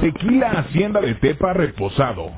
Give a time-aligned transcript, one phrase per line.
[0.00, 2.32] Tequila Hacienda de Tepa Reposado.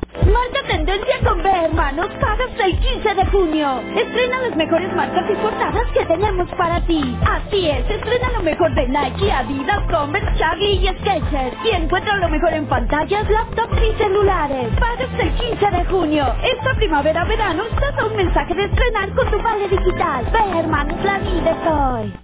[0.80, 2.08] Tendencia con B, hermanos.
[2.22, 3.82] Pagas el 15 de junio.
[3.94, 7.18] Estrena las mejores marcas y portadas que tenemos para ti.
[7.20, 11.54] Así es, estrena lo mejor de Nike, Adidas, Converse, Charlie y Skechers.
[11.66, 14.68] Y encuentra lo mejor en pantallas, laptops y celulares.
[14.80, 16.24] Pagas el 15 de junio.
[16.42, 20.24] Esta primavera-verano estás a un mensaje de estrenar con tu vale digital.
[20.32, 22.14] Ve, hermanos, la vida es hoy.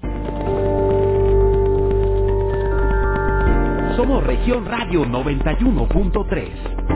[3.97, 6.96] Somos Región Radio 91.3.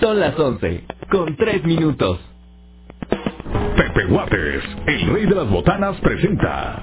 [0.00, 2.20] Son las 11, con 3 minutos.
[3.76, 6.82] Pepe Guates, el rey de las botanas, presenta.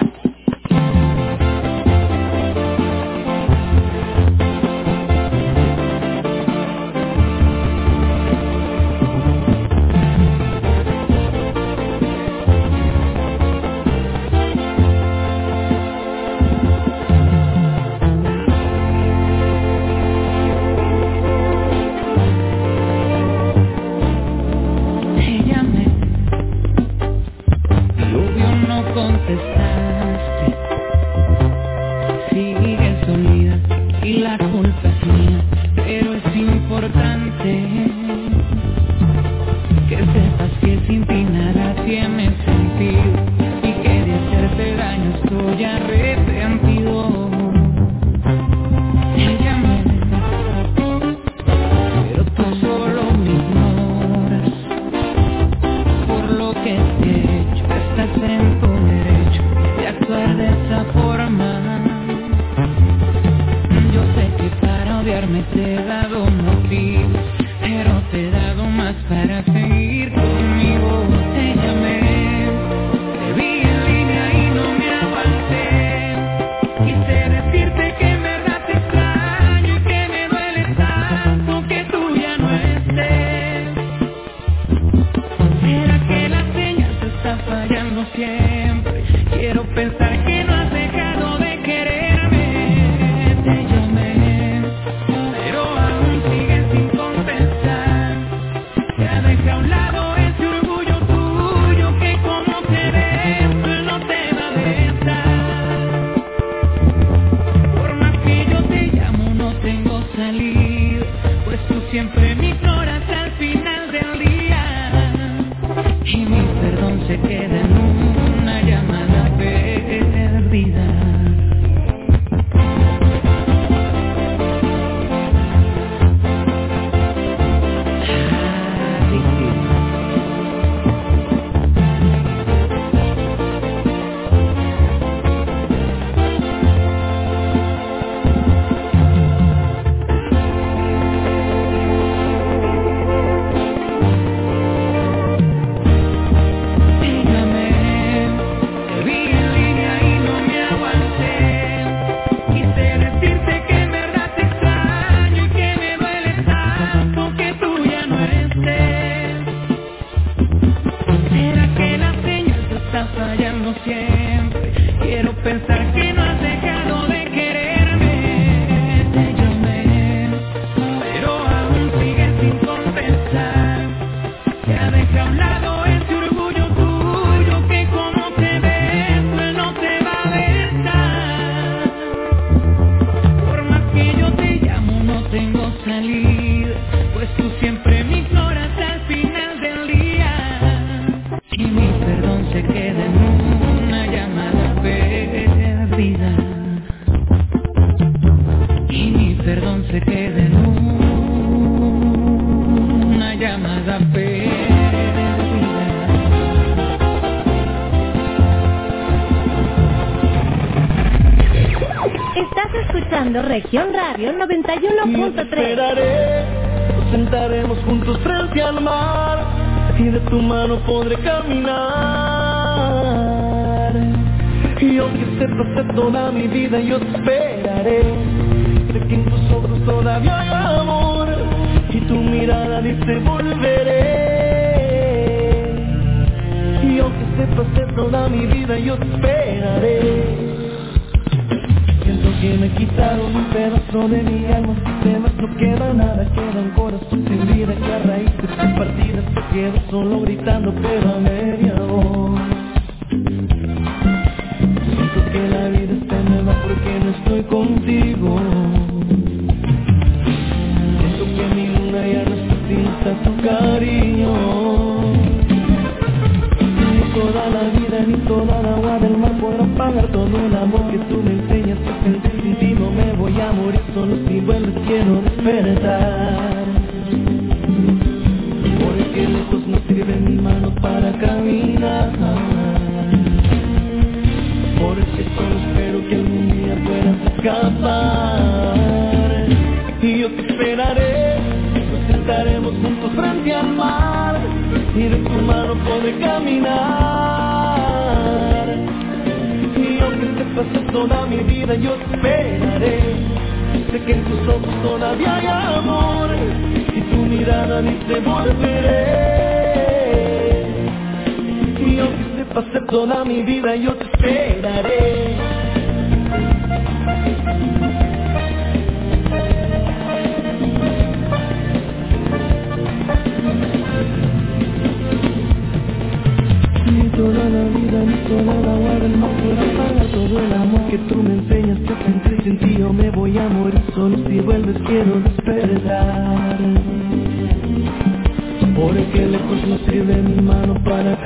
[117.11, 118.00] Se queda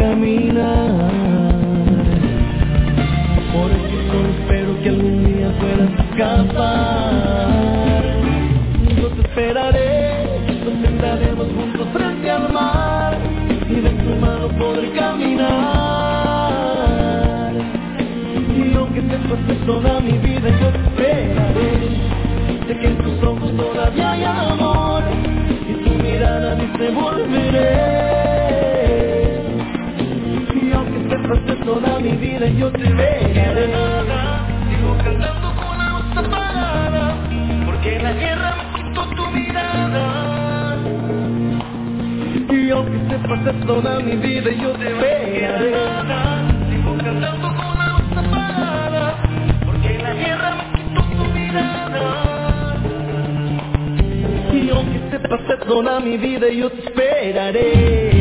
[0.06, 1.12] caminar.
[3.54, 8.04] Porque solo espero que algún día puedas escapar.
[8.98, 10.25] Yo te esperaré
[10.63, 13.18] nos sentaremos juntos frente al mar
[13.69, 15.52] y de tu mano podré caminar.
[18.56, 21.69] Y aunque te pase toda mi vida yo te esperaré.
[22.68, 25.04] Sé que en tus ojos todavía hay amor
[25.69, 28.06] y tu mirada dice volveré
[31.25, 33.72] aunque te pase toda mi vida yo te veré.
[34.69, 37.18] Sigo cantando con la voz apagada
[37.66, 40.77] porque la guerra me quitó tu mirada.
[42.50, 45.74] Y aunque se pase toda mi vida yo te veré.
[46.69, 49.16] Sigo cantando con la voz apagada
[49.66, 52.06] Porque la guerra me quitó tu mirada.
[54.54, 58.14] Y aunque se pase toda mi vida yo te esperaré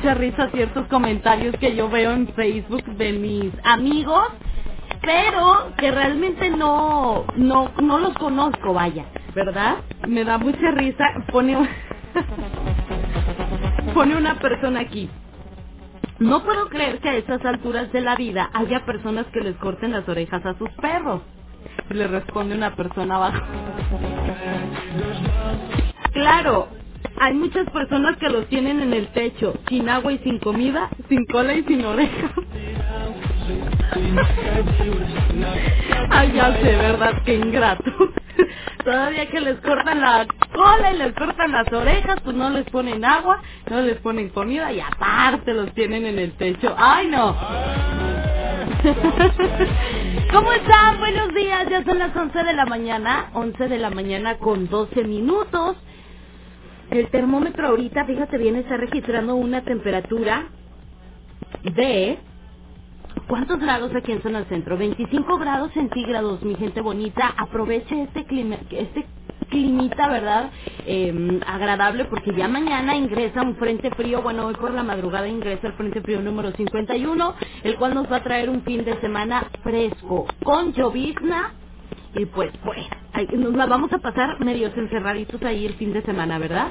[0.00, 4.28] mucha risa ciertos comentarios que yo veo en Facebook de mis amigos,
[5.02, 9.04] pero que realmente no, no, no los conozco, vaya,
[9.34, 9.76] ¿verdad?
[10.08, 11.04] Me da mucha risa.
[11.30, 11.54] Pone,
[13.94, 15.10] pone una persona aquí.
[16.18, 19.92] No puedo creer que a estas alturas de la vida haya personas que les corten
[19.92, 21.20] las orejas a sus perros.
[21.90, 23.44] Le responde una persona abajo.
[26.12, 26.68] Claro,
[27.20, 31.26] hay muchas personas que los tienen en el techo, sin agua y sin comida, sin
[31.26, 32.30] cola y sin orejas.
[36.10, 37.22] Ay, ya sé, ¿verdad?
[37.26, 37.92] Qué ingrato.
[38.84, 43.04] Todavía que les cortan la cola y les cortan las orejas, pues no les ponen
[43.04, 46.74] agua, no les ponen comida y aparte los tienen en el techo.
[46.78, 47.36] ¡Ay, no!
[50.32, 51.00] ¿Cómo están?
[51.00, 55.04] Buenos días, ya son las 11 de la mañana, 11 de la mañana con 12
[55.04, 55.76] minutos.
[56.90, 60.48] El termómetro ahorita, fíjate bien, está registrando una temperatura
[61.64, 62.18] de...
[63.28, 64.76] ¿Cuántos grados aquí en zona centro?
[64.78, 67.34] 25 grados centígrados, mi gente bonita.
[67.38, 69.06] Aproveche este clima, este
[69.50, 70.50] climita, ¿verdad?
[70.86, 75.68] Eh, agradable porque ya mañana ingresa un frente frío, bueno, hoy por la madrugada ingresa
[75.68, 79.46] el frente frío número 51, el cual nos va a traer un fin de semana
[79.62, 81.54] fresco, con llovizna
[82.14, 82.50] y pues,
[83.12, 86.68] ahí nos la vamos a pasar medios encerraditos ahí el fin de semana, ¿verdad?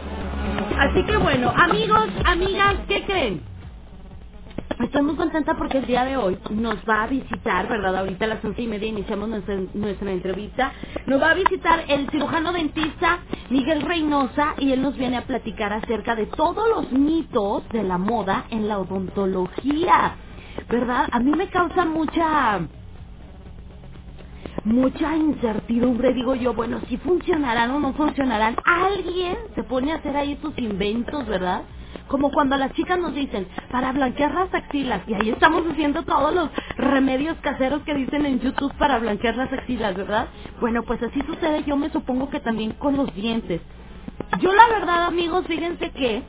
[0.78, 3.42] Así que bueno, amigos, amigas, ¿qué creen?
[4.80, 7.98] Estoy muy contenta porque el día de hoy nos va a visitar, ¿verdad?
[7.98, 10.72] Ahorita a las once y media iniciamos nuestra, nuestra entrevista.
[11.06, 13.20] Nos va a visitar el cirujano dentista
[13.50, 17.98] Miguel Reynosa y él nos viene a platicar acerca de todos los mitos de la
[17.98, 20.16] moda en la odontología,
[20.70, 21.10] ¿verdad?
[21.12, 22.62] A mí me causa mucha
[24.70, 28.56] mucha incertidumbre, digo yo, bueno, si funcionarán o no funcionarán.
[28.64, 31.64] Alguien se pone a hacer ahí sus inventos, ¿verdad?
[32.08, 36.34] Como cuando las chicas nos dicen, para blanquear las axilas, y ahí estamos haciendo todos
[36.34, 40.28] los remedios caseros que dicen en YouTube para blanquear las axilas, ¿verdad?
[40.62, 43.62] Bueno, pues así sucede, yo me supongo que también con los dientes.
[44.40, 46.24] Yo la verdad, amigos, fíjense que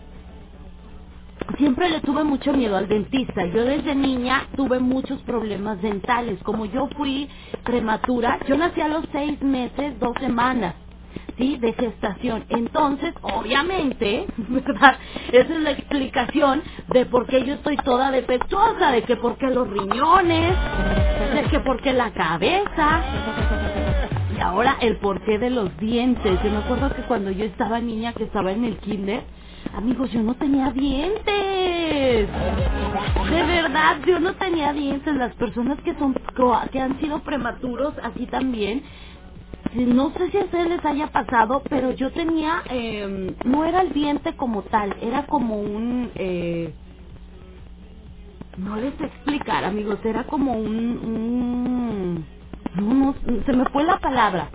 [1.59, 3.45] siempre le tuve mucho miedo al dentista.
[3.47, 6.43] Yo desde niña tuve muchos problemas dentales.
[6.43, 7.29] Como yo fui
[7.65, 10.75] prematura, yo nací a los seis meses, dos semanas.
[11.39, 11.57] ¿sí?
[11.59, 12.45] de gestación.
[12.49, 14.97] Entonces, obviamente, ¿verdad?
[15.33, 19.49] Esa es la explicación de por qué yo estoy toda defectuosa, de que por qué
[19.49, 20.55] los riñones,
[21.35, 23.03] de que por qué la cabeza.
[24.37, 26.39] Y ahora el porqué de los dientes.
[26.43, 29.23] Yo me acuerdo que cuando yo estaba niña, que estaba en el kinder,
[29.75, 31.25] amigos, yo no tenía dientes.
[33.31, 35.15] De verdad, yo no tenía dientes.
[35.15, 36.15] Las personas que son
[36.73, 38.83] que han sido prematuros, así también,
[39.75, 43.93] no sé si a ustedes les haya pasado, pero yo tenía, eh, no era el
[43.93, 46.73] diente como tal, era como un, eh,
[48.57, 52.25] no les explicar amigos, era como un
[52.77, 54.51] no, no, se me fue la palabra.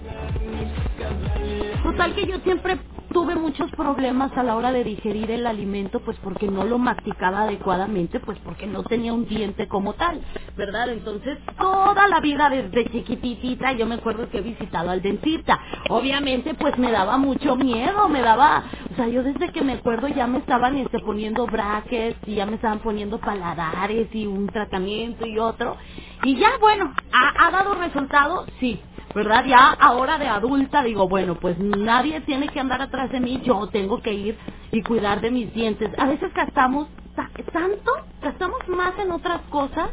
[1.83, 2.79] Total que yo siempre
[3.13, 7.43] tuve muchos problemas a la hora de digerir el alimento, pues porque no lo masticaba
[7.43, 10.21] adecuadamente, pues porque no tenía un diente como tal,
[10.57, 10.89] ¿verdad?
[10.89, 15.59] Entonces, toda la vida desde chiquitita, yo me acuerdo que he visitado al dentista.
[15.89, 20.09] Obviamente, pues me daba mucho miedo, me daba, o sea, yo desde que me acuerdo
[20.09, 25.25] ya me estaban este, poniendo brackets y ya me estaban poniendo paladares y un tratamiento
[25.25, 25.77] y otro.
[26.25, 28.47] Y ya, bueno, ¿ha, dado resultado?
[28.61, 28.81] Sí.
[29.15, 29.45] ¿verdad?
[29.47, 33.67] Ya ahora de adulta digo, bueno, pues nadie tiene que andar atrás de mí, yo
[33.69, 34.39] tengo que ir
[34.73, 35.91] y cuidar de mis dientes.
[35.99, 37.91] A veces gastamos ta- tanto,
[38.21, 39.91] gastamos más en otras cosas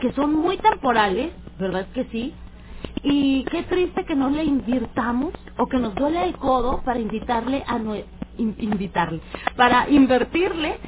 [0.00, 2.34] que son muy temporales, ¿verdad que sí?
[3.04, 7.64] Y qué triste que no le invirtamos o que nos duele el codo para invitarle
[7.66, 7.78] a
[8.38, 9.20] in- invitarle,
[9.56, 10.78] para invertirle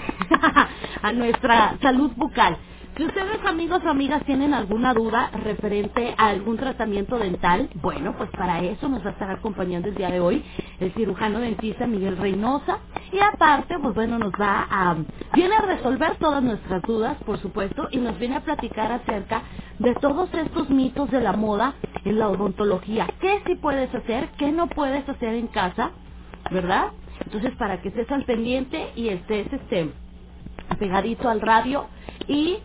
[1.03, 2.59] a nuestra salud bucal.
[2.97, 8.31] Si ustedes amigos o amigas tienen alguna duda referente a algún tratamiento dental, bueno, pues
[8.31, 10.43] para eso nos va a estar acompañando el día de hoy
[10.81, 12.79] el cirujano dentista Miguel Reynosa
[13.13, 14.97] y aparte, pues bueno, nos va a
[15.35, 19.43] viene a resolver todas nuestras dudas, por supuesto, y nos viene a platicar acerca
[19.79, 21.75] de todos estos mitos de la moda
[22.05, 23.07] en la odontología.
[23.21, 24.31] ¿Qué sí puedes hacer?
[24.39, 25.91] ¿Qué no puedes hacer en casa?
[26.51, 26.93] ¿Verdad?
[27.25, 29.93] Entonces, para que estés al pendiente y estés este
[30.79, 31.87] pegadito al radio
[32.29, 32.59] y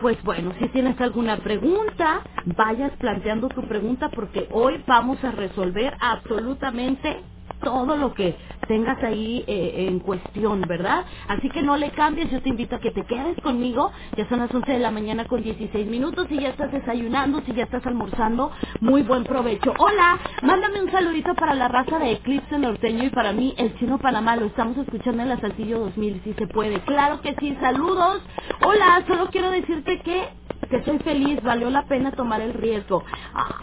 [0.00, 5.94] pues bueno, si tienes alguna pregunta, vayas planteando tu pregunta porque hoy vamos a resolver
[6.00, 7.24] absolutamente
[7.62, 8.36] todo lo que
[8.68, 11.04] tengas ahí eh, en cuestión, ¿verdad?
[11.28, 14.40] Así que no le cambies, yo te invito a que te quedes conmigo, ya son
[14.40, 17.84] las 11 de la mañana con 16 minutos, si ya estás desayunando, si ya estás
[17.86, 18.50] almorzando,
[18.80, 19.72] muy buen provecho.
[19.78, 23.98] Hola, mándame un saludito para la raza de Eclipse Norteño y para mí, el chino
[23.98, 26.80] Panamá, lo estamos escuchando en la Saltillo 2000, si se puede.
[26.82, 28.22] Claro que sí, saludos.
[28.66, 30.28] Hola, solo quiero decirte que
[30.66, 33.04] que soy feliz, valió la pena tomar el riesgo.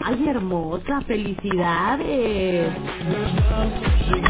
[0.04, 2.72] Ay, hermosa, felicidades.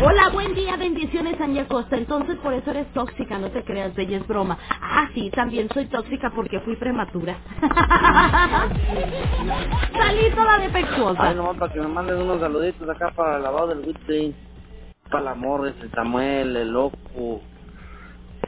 [0.02, 1.96] Hola, buen día, bendiciones, Anja Costa.
[1.96, 4.58] Entonces por eso eres tóxica, no te creas, bella es broma.
[4.70, 7.38] Ah, sí, también soy tóxica porque fui prematura.
[9.92, 11.28] Salí toda defectuosa.
[11.28, 14.34] Ay, no, para que me mandes unos saluditos acá para el lavado del Whitney,
[15.10, 17.40] para el amor, el Samuel, el loco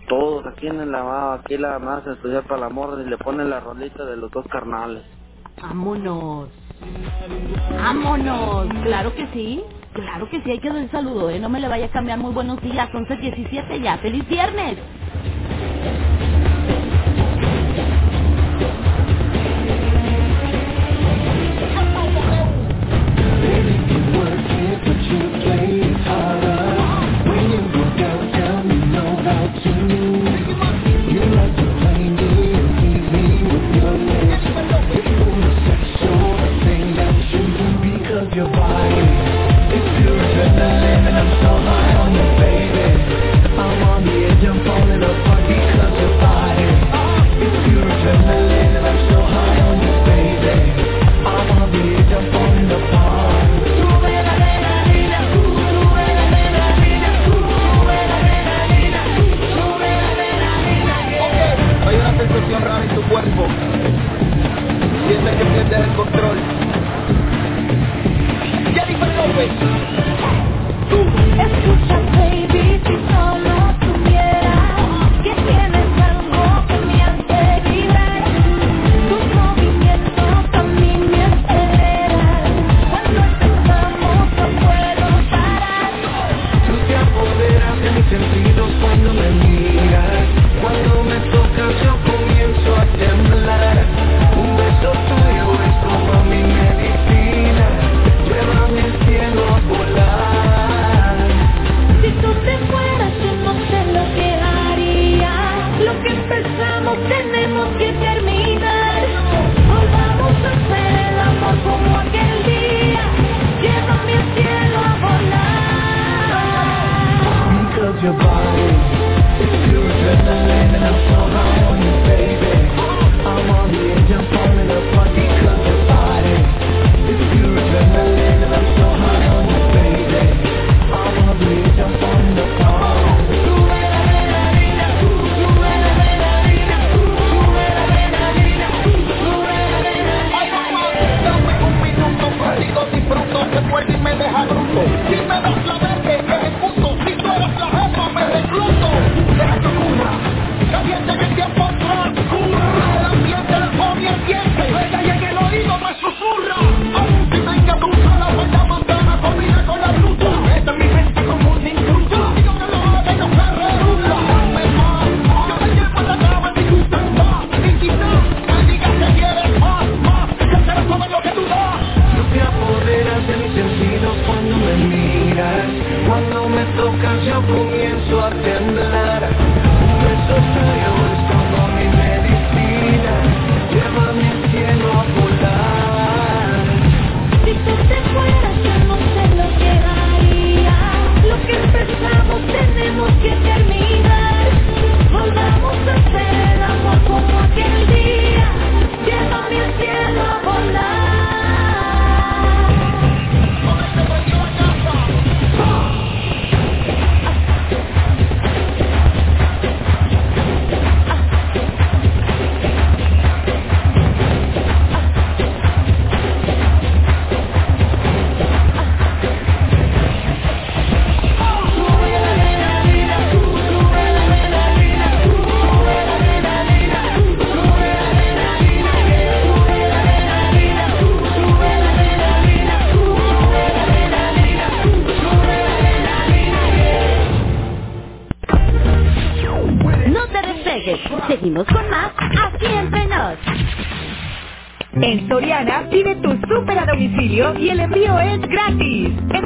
[0.09, 3.51] todos aquí en el lavado, aquí la más especial para el amor, y le ponen
[3.51, 5.05] la rolita de los dos carnales.
[5.63, 6.49] Vámonos.
[7.71, 8.69] Vámonos.
[8.85, 9.63] Claro que sí.
[9.95, 11.41] Claro que sí, hay que dar el saludo, ¿eh?
[11.41, 12.19] No me le vaya a cambiar.
[12.19, 13.99] Muy buenos días, 11.17 ya.
[13.99, 14.79] ¡Feliz viernes!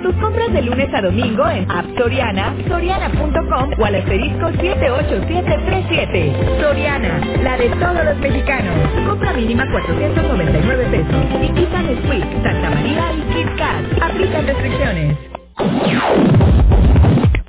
[0.03, 6.33] Tus compras de lunes a domingo en App Soriana, soriana.com o al asterisco 78737.
[6.61, 8.75] Soriana, la de todos los mexicanos.
[9.07, 11.25] Compra mínima 499 pesos.
[11.41, 14.03] Indican Sweet, Santa María y Kit Kat.
[14.03, 15.17] Aplican restricciones.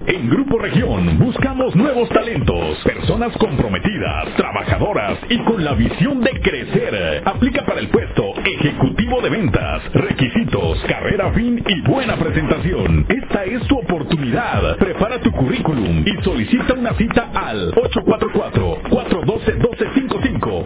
[0.06, 7.24] En Grupo Región buscamos nuevos talentos, personas comprometidas, trabajadoras y con la visión de crecer.
[7.26, 13.06] Aplica para el puesto Ejecutivo de ventas, requisitos, carrera fin y buena presentación.
[13.08, 14.76] Esta es tu oportunidad.
[14.78, 20.66] Prepara tu currículum y solicita una cita al 844-412-1255.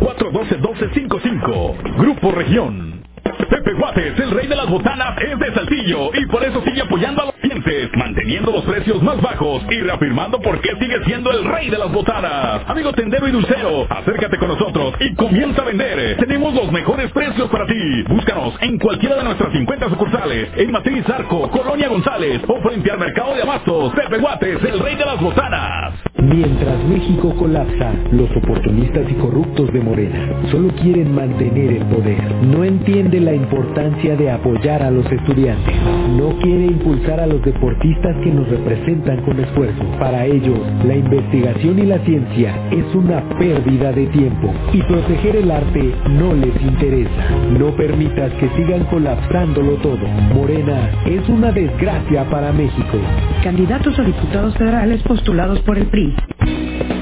[0.00, 1.98] 844-412-1255.
[1.98, 3.02] Grupo Región.
[3.22, 7.22] Pepe Guates, el rey de las botanas, es de Saltillo y por eso sigue apoyando
[7.22, 7.34] a los
[7.70, 11.78] clientes, manteniendo los precios más bajos y reafirmando por qué sigue siendo el rey de
[11.78, 12.62] las botanas.
[12.66, 16.16] Amigo tendero y dulcero, acércate con nosotros y comienza a vender.
[16.18, 18.02] Tenemos los mejores precios para ti.
[18.08, 22.98] Búscanos en cualquiera de nuestras 50 sucursales, en Matriz Arco, Colonia González o frente al
[22.98, 23.92] Mercado de Abastos.
[23.94, 26.09] Pepe Guates, el rey de las botanas.
[26.22, 32.20] Mientras México colapsa, los oportunistas y corruptos de Morena solo quieren mantener el poder.
[32.44, 35.74] No entiende la importancia de apoyar a los estudiantes.
[36.16, 39.82] No quiere impulsar a los deportistas que nos representan con esfuerzo.
[39.98, 45.50] Para ellos, la investigación y la ciencia es una pérdida de tiempo y proteger el
[45.50, 47.30] arte no les interesa.
[47.58, 50.06] No permitas que sigan colapsándolo todo.
[50.34, 52.98] Morena es una desgracia para México.
[53.42, 56.09] Candidatos a diputados federales postulados por el PRI.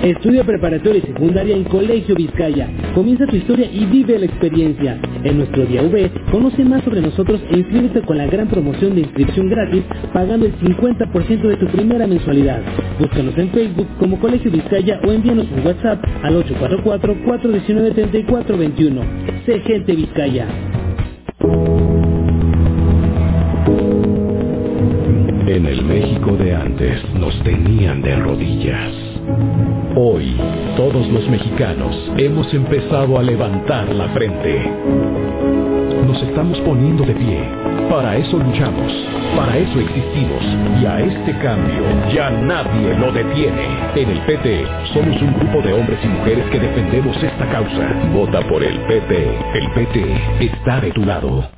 [0.02, 2.68] Estudia preparatoria y secundaria en Colegio Vizcaya.
[2.94, 5.00] Comienza tu historia y vive la experiencia.
[5.24, 9.00] En nuestro día V, conoce más sobre nosotros e inscríbete con la gran promoción de
[9.00, 12.62] inscripción gratis pagando el 50% de tu primera mensualidad.
[13.00, 19.02] Búscanos en Facebook como Colegio Vizcaya o envíanos un WhatsApp al 844-419-3421.
[19.44, 19.60] Sé
[19.94, 20.46] Vizcaya.
[25.48, 28.92] En el México de antes nos tenían de rodillas.
[29.96, 30.36] Hoy,
[30.76, 34.70] todos los mexicanos hemos empezado a levantar la frente.
[36.06, 37.40] Nos estamos poniendo de pie.
[37.88, 38.92] Para eso luchamos.
[39.34, 40.44] Para eso existimos.
[40.82, 41.82] Y a este cambio
[42.12, 43.68] ya nadie lo detiene.
[43.96, 47.94] En el PT somos un grupo de hombres y mujeres que defendemos esta causa.
[48.12, 49.38] Vota por el PT.
[49.54, 51.57] El PT está de tu lado.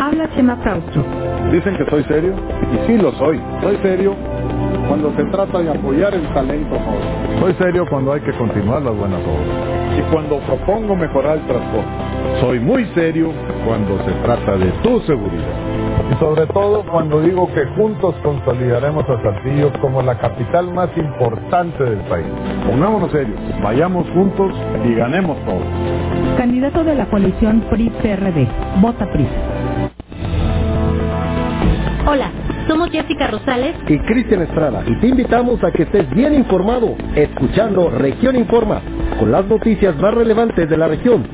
[0.00, 1.04] Habla Chema Frausto.
[1.52, 2.32] Dicen que soy serio
[2.72, 3.38] y sí lo soy.
[3.60, 4.16] Soy serio
[4.88, 7.38] cuando se trata de apoyar el talento joven.
[7.38, 9.98] Soy serio cuando hay que continuar las buenas obras.
[9.98, 11.90] Y cuando propongo mejorar el transporte.
[12.40, 13.30] Soy muy serio
[13.66, 15.54] cuando se trata de tu seguridad.
[16.10, 21.84] Y sobre todo cuando digo que juntos consolidaremos a Saltillo como la capital más importante
[21.84, 22.26] del país.
[22.66, 24.50] Pongámonos serios, vayamos juntos
[24.82, 26.38] y ganemos todos.
[26.38, 28.48] Candidato de la coalición PRI-PRD.
[28.80, 29.28] Vota PRI.
[32.70, 37.90] Somos Jessica Rosales y Cristian Estrada y te invitamos a que estés bien informado escuchando
[37.90, 38.80] Región Informa
[39.18, 41.26] con las noticias más relevantes de la región.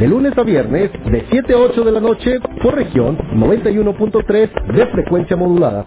[0.00, 4.86] De lunes a viernes de 7 a 8 de la noche por región 91.3 de
[4.88, 5.86] frecuencia modulada.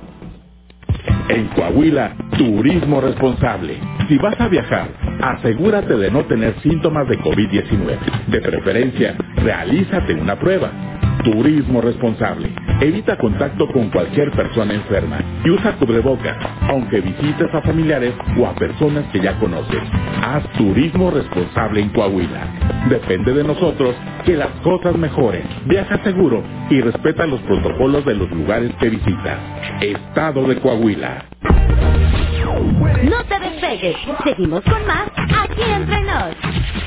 [1.28, 3.80] En Coahuila, turismo responsable.
[4.08, 4.88] Si vas a viajar,
[5.22, 8.28] asegúrate de no tener síntomas de COVID-19.
[8.28, 10.72] De preferencia, realízate una prueba.
[11.24, 12.54] Turismo responsable.
[12.82, 18.54] Evita contacto con cualquier persona enferma y usa cubrebocas, aunque visites a familiares o a
[18.56, 19.82] personas que ya conoces.
[20.22, 22.88] Haz turismo responsable en Coahuila.
[22.90, 25.44] Depende de nosotros que las cosas mejoren.
[25.66, 29.40] Viaja seguro y respeta los protocolos de los lugares que visitas.
[29.82, 31.26] Estado de Coahuila.
[33.04, 33.96] No te despegues.
[34.26, 36.83] Seguimos con más aquí entre nos.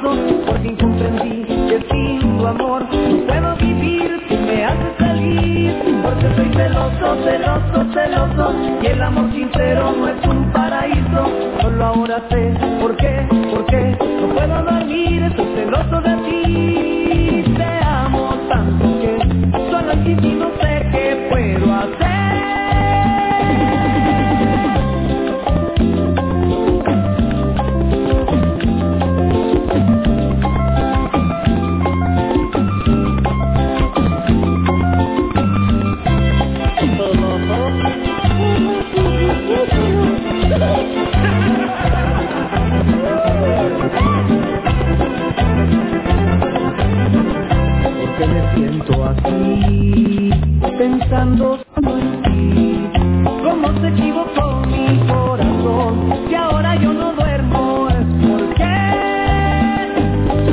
[0.00, 0.44] Más dichoso.
[0.46, 4.20] Porque incomprendí que sin tu amor no puedo vivir.
[4.28, 5.52] Si me haces salir.
[6.02, 12.22] Porque soy celoso, celoso, celoso Y el amor sincero no es un paraíso Solo ahora
[12.28, 18.84] sé por qué, por qué No puedo dormir, estoy celoso de ti Te amo tanto
[19.00, 19.18] que
[19.70, 20.71] Solo aquí no sé
[50.82, 52.88] pensando solo en ti.
[53.24, 56.12] ¿Cómo se equivocó mi corazón?
[56.26, 58.74] Si ahora yo no duermo es porque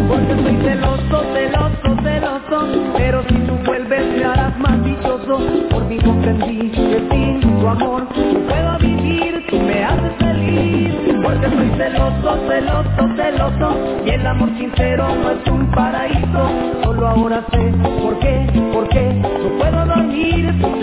[0.08, 2.58] porque soy celoso, celoso, celoso.
[2.96, 5.42] Pero si tú vuelves me harás más dichoso.
[5.72, 10.94] Por mí comprendí que sin tu amor no puedo vivir Tú me haces feliz.
[11.24, 13.68] Porque soy celoso, celoso, celoso.
[14.06, 16.52] Y el amor sincero no es un paraíso.
[16.84, 17.79] Solo ahora sé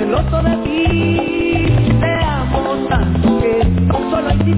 [0.07, 1.99] celoso de ti.
[2.01, 4.55] Te amo tanto que solo hay ti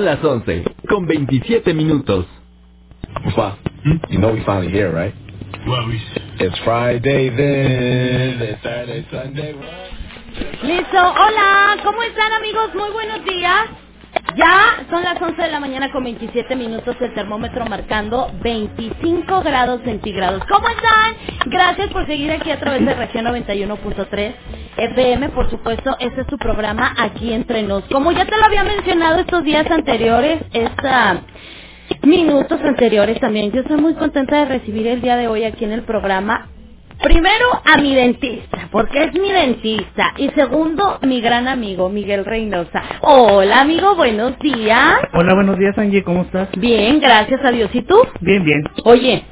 [0.00, 2.26] Son las 11, con 27 minutos.
[3.36, 3.58] Well,
[4.10, 5.14] you know we finally here, right?
[5.68, 6.00] Well, we...
[6.40, 9.54] It's Friday then, it's Saturday, Sunday.
[10.62, 12.74] Listo, hola, ¿cómo están amigos?
[12.74, 13.66] Muy buenos días.
[14.36, 19.82] Ya son las 11 de la mañana con 27 minutos, el termómetro marcando 25 grados
[19.84, 20.42] centígrados.
[20.50, 21.14] ¿Cómo están?
[21.46, 24.34] Gracias por seguir aquí a través de región 91.3
[24.80, 27.84] FM, por supuesto, este es su programa aquí entre nos.
[27.84, 31.22] Como ya te lo había mencionado estos días anteriores, esta
[32.02, 35.72] minutos anteriores también, yo estoy muy contenta de recibir el día de hoy aquí en
[35.72, 36.48] el programa
[37.02, 40.12] Primero a mi dentista, porque es mi dentista.
[40.18, 42.82] Y segundo, mi gran amigo, Miguel Reynosa.
[43.00, 44.98] Hola, amigo, buenos días.
[45.14, 46.48] Hola, buenos días, Angie, ¿cómo estás?
[46.58, 47.70] Bien, gracias a Dios.
[47.74, 47.96] ¿Y tú?
[48.20, 48.62] Bien, bien.
[48.84, 49.24] Oye,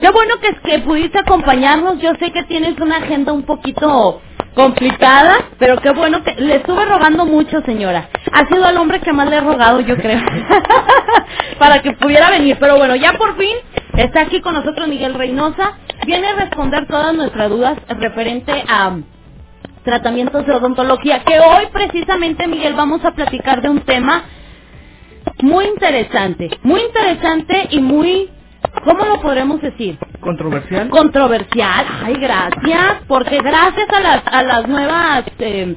[0.00, 1.98] qué bueno que, que pudiste acompañarnos.
[2.00, 4.20] Yo sé que tienes una agenda un poquito
[4.54, 8.08] complicada, pero qué bueno que le estuve rogando mucho, señora.
[8.32, 10.20] Ha sido el hombre que más le he rogado, yo creo,
[11.58, 12.56] para que pudiera venir.
[12.60, 13.56] Pero bueno, ya por fin
[13.96, 15.78] está aquí con nosotros Miguel Reynosa.
[16.06, 18.96] Viene a responder todas nuestras dudas referente a
[19.84, 24.24] tratamientos de odontología, que hoy precisamente, Miguel, vamos a platicar de un tema
[25.42, 28.30] muy interesante, muy interesante y muy,
[28.84, 29.98] ¿cómo lo podremos decir?
[30.20, 30.88] ¿Controversial?
[30.90, 35.76] Controversial, ay, gracias, porque gracias a las, a las nuevas eh,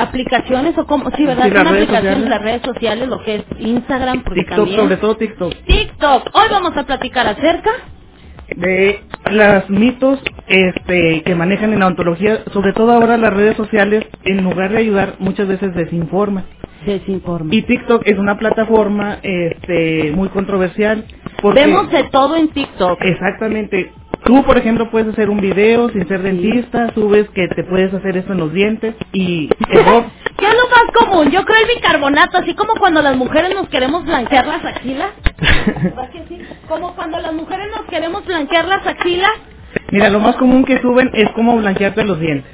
[0.00, 1.44] aplicaciones, o como, sí, ¿verdad?
[1.44, 2.30] Sí, las Son redes aplicaciones, sociales.
[2.30, 4.80] las redes sociales, lo que es Instagram, porque TikTok, también...
[4.80, 5.54] sobre todo TikTok.
[5.66, 7.70] TikTok, hoy vamos a platicar acerca
[8.48, 14.06] De los mitos este, que manejan en la ontología, sobre todo ahora las redes sociales,
[14.24, 16.44] en lugar de ayudar, muchas veces desinforman.
[16.86, 17.54] Desinforma.
[17.54, 21.04] Y TikTok es una plataforma este, muy controversial.
[21.42, 22.98] Porque, Vemos de todo en TikTok.
[23.02, 23.92] Exactamente.
[24.24, 28.16] Tú, por ejemplo, puedes hacer un video sin ser dentista, subes que te puedes hacer
[28.16, 29.48] eso en los dientes y.
[29.48, 31.30] ¿Qué es lo más común?
[31.30, 35.10] Yo creo el bicarbonato, así como cuando las mujeres nos queremos blanquear las axilas.
[36.68, 39.30] Como cuando las mujeres nos queremos blanquear las axilas.
[39.92, 42.50] Mira, lo más común que suben es cómo blanquearte los dientes.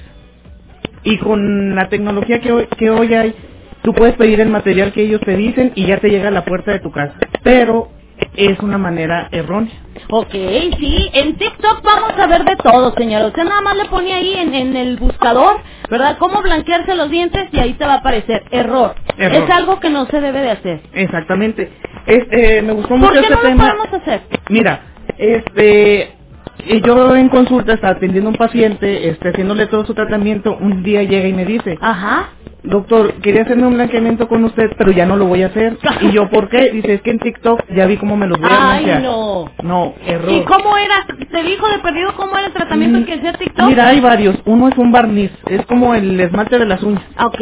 [1.05, 3.35] Y con la tecnología que hoy, que hoy hay,
[3.83, 6.45] tú puedes pedir el material que ellos te dicen y ya te llega a la
[6.45, 7.15] puerta de tu casa.
[7.43, 7.89] Pero
[8.37, 9.73] es una manera errónea.
[10.11, 13.27] Ok, sí, en TikTok vamos a ver de todo, señor.
[13.27, 15.57] Usted nada más le pone ahí en, en el buscador,
[15.91, 16.17] ¿verdad?
[16.19, 18.95] Cómo blanquearse los dientes y ahí te va a aparecer error.
[19.19, 19.43] Error.
[19.45, 20.81] Es algo que no se debe de hacer.
[20.95, 21.71] Exactamente.
[22.07, 23.75] Este, me gustó ¿Por mucho qué este no lo tema.
[23.75, 24.23] podemos hacer?
[24.49, 24.81] Mira,
[25.19, 30.57] este, eh, yo en consulta estaba atendiendo a un paciente, este, haciéndole todo su tratamiento,
[30.61, 32.31] un día llega y me dice, Ajá.
[32.65, 35.79] Doctor, quería hacerme un blanqueamiento con usted, pero ya no lo voy a hacer.
[36.03, 36.71] Y yo, ¿por qué?
[36.73, 39.03] Dice, es que en TikTok ya vi cómo me los voy a Ay, blanquear.
[39.03, 39.45] no.
[39.63, 40.31] No, error.
[40.33, 41.07] ¿Y cómo era?
[41.31, 43.65] ¿Te dijo de perdido cómo era el tratamiento que hacía TikTok?
[43.65, 44.37] Mm, Mira, hay varios.
[44.47, 47.03] Uno es un barniz, es como el esmalte de las uñas.
[47.25, 47.41] Ok.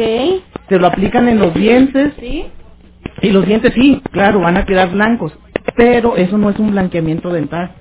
[0.67, 2.45] Te lo aplican en los dientes ¿Sí?
[3.21, 5.37] y los dientes sí, claro, van a quedar blancos,
[5.75, 7.71] pero eso no es un blanqueamiento dental.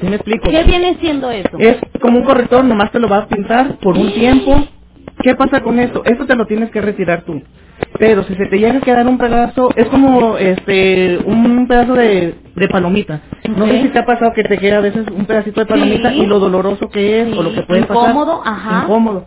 [0.00, 0.48] ¿Sí me explico?
[0.48, 1.58] ¿Qué viene siendo eso?
[1.58, 4.64] Es como un corrector, nomás te lo vas a pintar por un tiempo.
[5.22, 6.02] ¿Qué pasa con esto?
[6.04, 7.42] Esto te lo tienes que retirar tú.
[7.98, 12.34] Pero si se te llega a quedar un pedazo, es como este un pedazo de,
[12.54, 13.20] de palomita.
[13.56, 16.10] No sé si te ha pasado que te queda a veces un pedacito de palomita
[16.10, 16.22] Sí.
[16.22, 18.10] y lo doloroso que es o lo que puede pasar.
[18.10, 18.82] Incómodo, ajá.
[18.84, 19.26] Incómodo.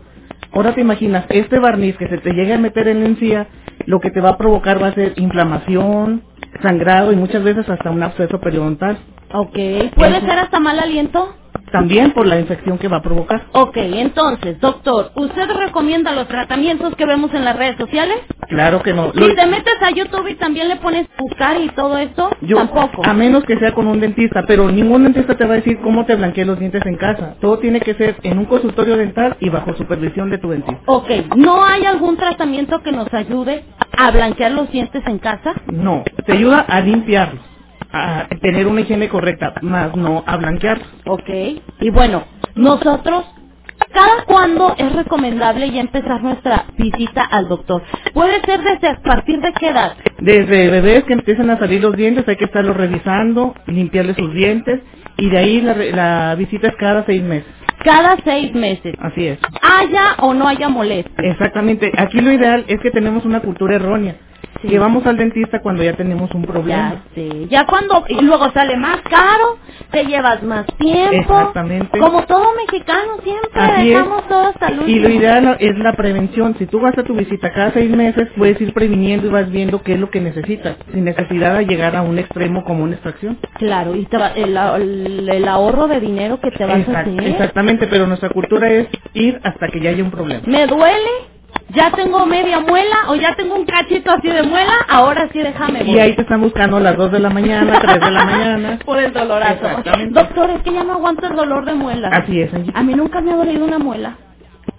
[0.53, 3.47] Ahora te imaginas, este barniz que se te llega a meter en la encía,
[3.85, 6.23] lo que te va a provocar va a ser inflamación,
[6.61, 8.97] sangrado y muchas veces hasta un absceso periodontal.
[9.33, 9.53] Ok.
[9.95, 10.27] ¿Puede Eso.
[10.27, 11.35] ser hasta mal aliento?
[11.71, 13.43] También por la infección que va a provocar.
[13.53, 18.17] Ok, entonces, doctor, ¿usted recomienda los tratamientos que vemos en las redes sociales?
[18.49, 19.11] Claro que no.
[19.13, 22.57] Si Lo- te metes a YouTube y también le pones buscar y todo esto, yo-
[22.57, 23.03] tampoco.
[23.05, 26.05] A menos que sea con un dentista, pero ningún dentista te va a decir cómo
[26.05, 27.35] te blanquees los dientes en casa.
[27.41, 30.81] Todo tiene que ser en un consultorio dental y bajo supervisión de tu dentista.
[30.87, 33.65] Ok, ¿no hay algún tratamiento que nos ayude
[33.97, 35.53] a blanquear los dientes en casa?
[35.71, 37.41] No, te ayuda a limpiarlos,
[37.91, 40.87] a tener una higiene correcta, más no a blanquearlos.
[41.05, 41.29] Ok,
[41.79, 42.23] y bueno,
[42.55, 43.25] nosotros,
[43.93, 47.83] ¿cada cuándo es recomendable ya empezar nuestra visita al doctor?
[48.13, 49.93] Puede ser desde a partir de qué edad?
[50.19, 54.81] Desde bebés que empiezan a salir los dientes hay que estarlos revisando, limpiarles sus dientes
[55.17, 57.47] y de ahí la, la visita es cada seis meses.
[57.83, 58.95] Cada seis meses.
[58.99, 59.39] Así es.
[59.61, 61.13] Haya o no haya molestia.
[61.31, 61.91] Exactamente.
[61.97, 64.15] Aquí lo ideal es que tenemos una cultura errónea.
[64.61, 67.03] Que vamos al dentista cuando ya tenemos un problema.
[67.49, 69.57] Ya cuando, y luego sale más caro,
[69.91, 71.15] te llevas más tiempo.
[71.15, 71.97] Exactamente.
[71.99, 73.97] Como todo mexicano siempre Así es.
[73.97, 76.55] dejamos todo hasta el Y lo ideal es la prevención.
[76.59, 79.81] Si tú vas a tu visita cada seis meses, puedes ir previniendo y vas viendo
[79.81, 83.37] qué es lo que necesitas, sin necesidad de llegar a un extremo como una extracción.
[83.57, 87.23] Claro, y te va- el, el- el ahorro de dinero que te vas a hacer.
[87.23, 90.41] exactamente, pero nuestra cultura es ir hasta que ya haya un problema.
[90.45, 91.09] Me duele,
[91.73, 95.83] ya tengo media muela o ya tengo un cachito así de muela, ahora sí déjame.
[95.83, 98.79] Y ahí te están buscando a las 2 de la mañana, 3 de la mañana.
[98.85, 99.67] Por el dolorazo.
[100.09, 102.09] Doctor, es que ya no aguanto el dolor de muela.
[102.09, 102.71] Así es, Angie.
[102.75, 104.17] A mí nunca me ha dolido una muela.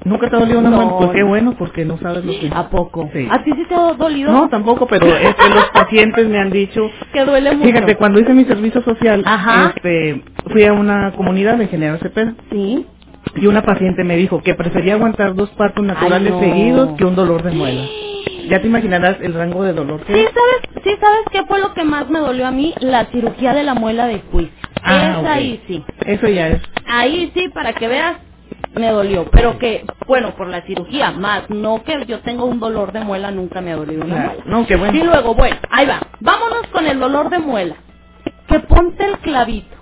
[0.04, 0.76] ¿Nunca te ha dolido una No.
[0.78, 0.98] mano?
[0.98, 2.50] Pues qué bueno, porque no sabes lo que...
[2.52, 3.08] ¿A poco?
[3.12, 3.28] Sí.
[3.30, 4.32] ¿A ti sí te ha dolido?
[4.32, 6.90] No, tampoco, pero es que los pacientes me han dicho...
[7.12, 7.66] Que duele mucho.
[7.68, 9.72] Fíjate, cuando hice mi servicio social, Ajá.
[9.76, 12.34] este, fui a una comunidad de General Cepeda.
[12.50, 12.84] Sí.
[13.36, 16.40] Y una paciente me dijo que prefería aguantar dos partos naturales no.
[16.40, 17.84] seguidos que un dolor de muela.
[18.48, 20.26] Ya te imaginarás el rango de dolor que Sí, es.
[20.32, 22.74] ¿sabes, sí, ¿sabes qué fue lo que más me dolió a mí?
[22.80, 24.52] La cirugía de la muela de juicio.
[24.82, 25.26] Ah, Esa ok.
[25.26, 25.84] ahí sí.
[26.06, 26.62] Eso ya es.
[26.86, 28.16] Ahí sí, para que veas,
[28.74, 29.26] me dolió.
[29.30, 33.30] Pero que, bueno, por la cirugía, más no que yo tengo un dolor de muela,
[33.30, 34.42] nunca me ha dolido una muela.
[34.44, 34.98] No, qué bueno.
[34.98, 36.00] Y luego, bueno, ahí va.
[36.20, 37.76] Vámonos con el dolor de muela.
[38.48, 39.76] Que ponte el clavito.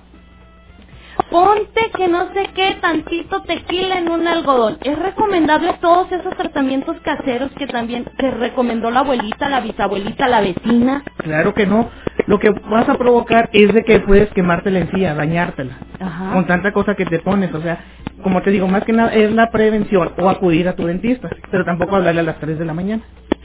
[1.28, 4.78] Ponte que no sé qué, tantito tequila en un algodón.
[4.82, 10.40] Es recomendable todos esos tratamientos caseros que también te recomendó la abuelita, la bisabuelita, la
[10.40, 11.04] vecina.
[11.18, 11.90] Claro que no.
[12.26, 15.78] Lo que vas a provocar es de que puedes quemarte la encía, dañártela.
[15.98, 16.32] Ajá.
[16.32, 17.52] Con tanta cosa que te pones.
[17.54, 17.84] O sea,
[18.22, 21.28] como te digo, más que nada es la prevención o acudir a tu dentista.
[21.50, 23.02] Pero tampoco hablarle a las 3 de la mañana.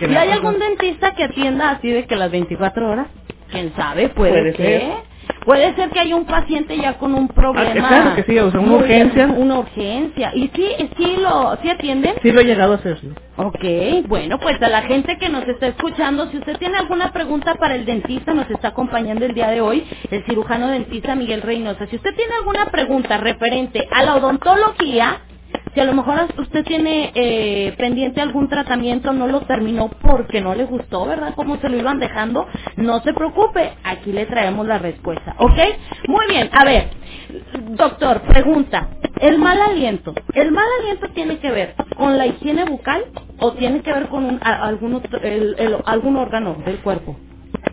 [0.00, 3.08] ¿Y hay ha algún dentista que atienda así de que las 24 horas?
[3.50, 4.08] ¿Quién sabe?
[4.10, 5.07] Puede, Puede ser.
[5.44, 7.86] Puede ser que haya un paciente ya con un problema.
[7.86, 9.26] Ah, claro que sí, o sea, una Muy- urgencia.
[9.26, 10.32] Una urgencia.
[10.34, 12.14] ¿Y sí, sí lo sí atienden?
[12.22, 12.98] Sí lo he llegado a hacer.
[13.00, 13.08] sí.
[13.36, 17.54] Ok, bueno, pues a la gente que nos está escuchando, si usted tiene alguna pregunta
[17.54, 21.86] para el dentista, nos está acompañando el día de hoy, el cirujano dentista Miguel Reynosa.
[21.86, 25.20] Si usted tiene alguna pregunta referente a la odontología,
[25.74, 30.54] si a lo mejor usted tiene eh, pendiente algún tratamiento, no lo terminó porque no
[30.54, 31.34] le gustó, ¿verdad?
[31.34, 35.58] Como se lo iban dejando, no se preocupe, aquí le traemos la respuesta, ¿ok?
[36.08, 36.90] Muy bien, a ver,
[37.76, 38.88] doctor, pregunta,
[39.20, 43.04] el mal aliento, ¿el mal aliento tiene que ver con la higiene bucal
[43.40, 47.16] o tiene que ver con un, algún, el- algún órgano del cuerpo?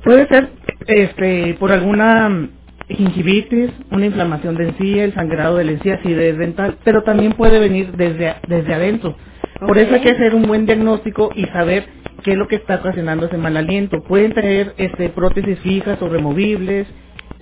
[0.03, 0.51] Puede ser
[0.87, 2.49] este por alguna
[2.89, 7.59] gingivitis, una inflamación de encía, el sangrado de la encía, acidez dental, pero también puede
[7.59, 9.15] venir desde, desde adentro.
[9.59, 11.85] Por eso hay que hacer un buen diagnóstico y saber
[12.23, 14.03] qué es lo que está ocasionando ese mal aliento.
[14.03, 16.87] Pueden tener este, prótesis fijas o removibles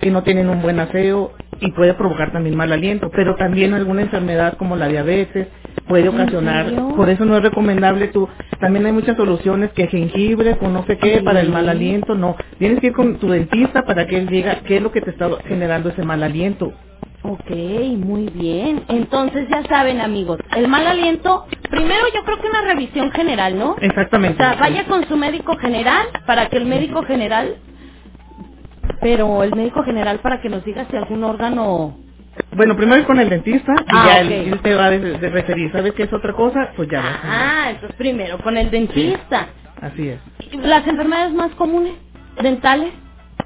[0.04, 4.02] que no tienen un buen aseo y puede provocar también mal aliento, pero también alguna
[4.02, 5.48] enfermedad como la diabetes
[5.88, 8.28] puede ¿En ocasionar, por eso no es recomendable tú,
[8.60, 12.36] también hay muchas soluciones que jengibre con no sé qué para el mal aliento, no,
[12.58, 15.10] tienes que ir con tu dentista para que él diga qué es lo que te
[15.10, 16.74] está generando ese mal aliento.
[17.22, 17.50] Ok,
[17.96, 18.82] muy bien.
[18.88, 23.70] Entonces ya saben amigos, el mal aliento, primero yo creo que una revisión general, ¿no?
[23.72, 24.36] O Exactamente.
[24.36, 27.56] sea, vaya con su médico general para que el médico general,
[29.04, 31.98] pero el médico general para que nos diga si algún órgano...
[32.56, 34.54] Bueno, primero ir con el dentista y Ah, ya él, ok.
[34.54, 36.70] él te va a referir, ¿sabes qué es otra cosa?
[36.76, 37.12] Pues ya ves.
[37.24, 39.48] Ah, entonces primero con el dentista.
[39.82, 40.20] Así es.
[40.64, 41.94] Las enfermedades más comunes,
[42.42, 42.94] dentales.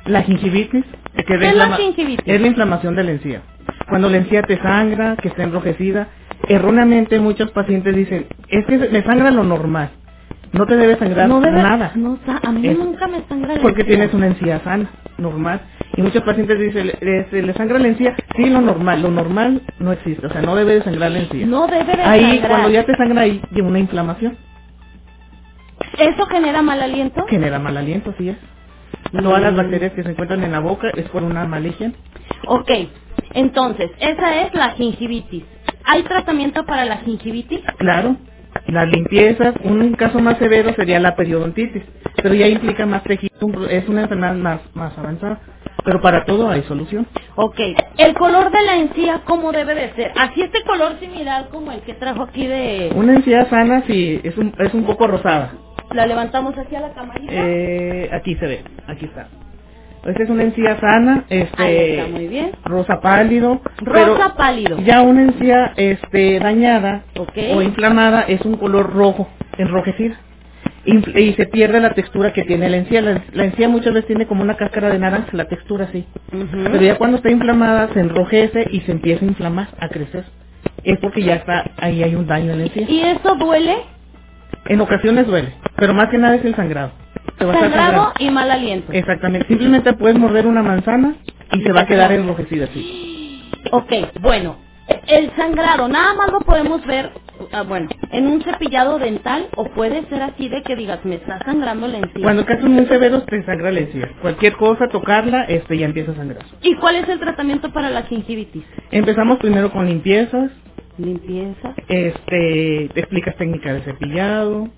[0.07, 0.85] La gingivitis,
[1.17, 2.25] que ¿Qué es la gingivitis?
[2.27, 3.43] es la inflamación de la encía.
[3.91, 6.09] Cuando la encía te sangra, que está enrojecida,
[6.49, 9.91] erróneamente muchos pacientes dicen, es que me sangra lo normal.
[10.53, 11.93] No te debe sangrar No debe, nada.
[11.97, 15.61] No, a mí Es- nunca me sangra Porque tienes una encía sana, normal.
[15.97, 18.17] Y muchos pacientes dicen, ¿le, le- sangra la encía?
[18.37, 19.03] Sí, lo normal.
[19.03, 20.27] Lo normal no existe.
[20.27, 21.47] O sea, no debe de sangrar la encía.
[21.47, 22.51] No debe de Ahí, sangrar.
[22.51, 24.37] cuando ya te sangra ahí, hay una inflamación.
[25.99, 27.27] ¿Eso genera mal aliento?
[27.29, 28.37] Genera mal aliento, así es.
[29.23, 31.95] Todas las bacterias que se encuentran en la boca es por una higiene.
[32.47, 32.71] Ok,
[33.35, 35.45] Entonces, esa es la gingivitis.
[35.85, 37.61] ¿Hay tratamiento para la gingivitis?
[37.79, 38.17] Claro,
[38.67, 41.83] las limpiezas, un caso más severo sería la periodontitis,
[42.23, 45.41] pero ya implica más tejido, es una enfermedad más, más avanzada,
[45.85, 47.07] pero para todo hay solución.
[47.37, 47.59] Ok,
[47.99, 50.13] el color de la encía, ¿cómo debe de ser?
[50.17, 52.93] Así este color similar como el que trajo aquí de...
[52.95, 55.53] Una encía sana sí es un, es un poco rosada.
[55.93, 57.33] La levantamos hacia la camarita.
[57.33, 59.29] Eh, aquí se ve, aquí está.
[60.09, 62.51] Esta es una encía sana, este, Ahí está, muy bien.
[62.65, 63.61] rosa pálido.
[63.83, 64.79] Rosa pálido.
[64.81, 67.03] Ya una encía este, dañada
[67.55, 70.17] o inflamada es un color rojo, enrojecida.
[70.85, 73.03] Y se pierde la textura que tiene la encía.
[73.03, 76.07] La, la encía muchas veces tiene como una cáscara de naranja, la textura así.
[76.31, 80.25] Pero ya cuando está inflamada se enrojece y se empieza a inflamar, a crecer.
[80.85, 82.87] Es porque ya está, ahí hay un daño en la encía.
[82.89, 83.77] ¿Y eso duele?
[84.67, 86.93] En ocasiones duele, pero más que nada es el sangrado.
[87.39, 88.93] Te va a estar Sangrado y mal aliento.
[88.93, 89.47] Exactamente.
[89.49, 91.15] Simplemente puedes morder una manzana
[91.53, 93.43] y se va a quedar enrojecida así.
[93.71, 94.57] Ok, bueno,
[95.07, 97.11] el sangrado, nada más lo podemos ver,
[97.53, 101.39] ah, bueno, en un cepillado dental o puede ser así de que digas, me está
[101.45, 102.23] sangrando la encía.
[102.23, 104.11] Cuando casos muy severos te sangra la encía.
[104.23, 106.45] Cualquier cosa, tocarla, este ya empieza a sangrar.
[106.63, 108.65] ¿Y cuál es el tratamiento para la gingivitis?
[108.91, 110.51] Empezamos primero con limpiezas.
[110.99, 111.75] Limpieza.
[111.89, 114.69] Este, te explicas técnica de cepillado,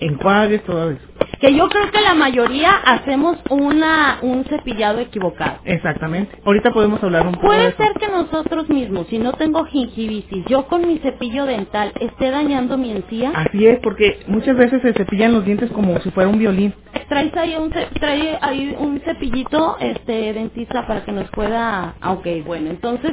[0.00, 1.00] enjuagues, todo eso.
[1.40, 5.58] Que yo creo que la mayoría hacemos una un cepillado equivocado.
[5.64, 6.36] Exactamente.
[6.44, 7.76] Ahorita podemos hablar un poco de Puede eso.
[7.78, 12.78] ser que nosotros mismos, si no tengo gingivitis, yo con mi cepillo dental esté dañando
[12.78, 13.32] mi encía.
[13.34, 16.74] Así es, porque muchas veces se cepillan los dientes como si fuera un violín.
[17.08, 22.26] Traes ahí un trae ahí un cepillito este dentista para que nos pueda ah, ok
[22.44, 23.12] bueno entonces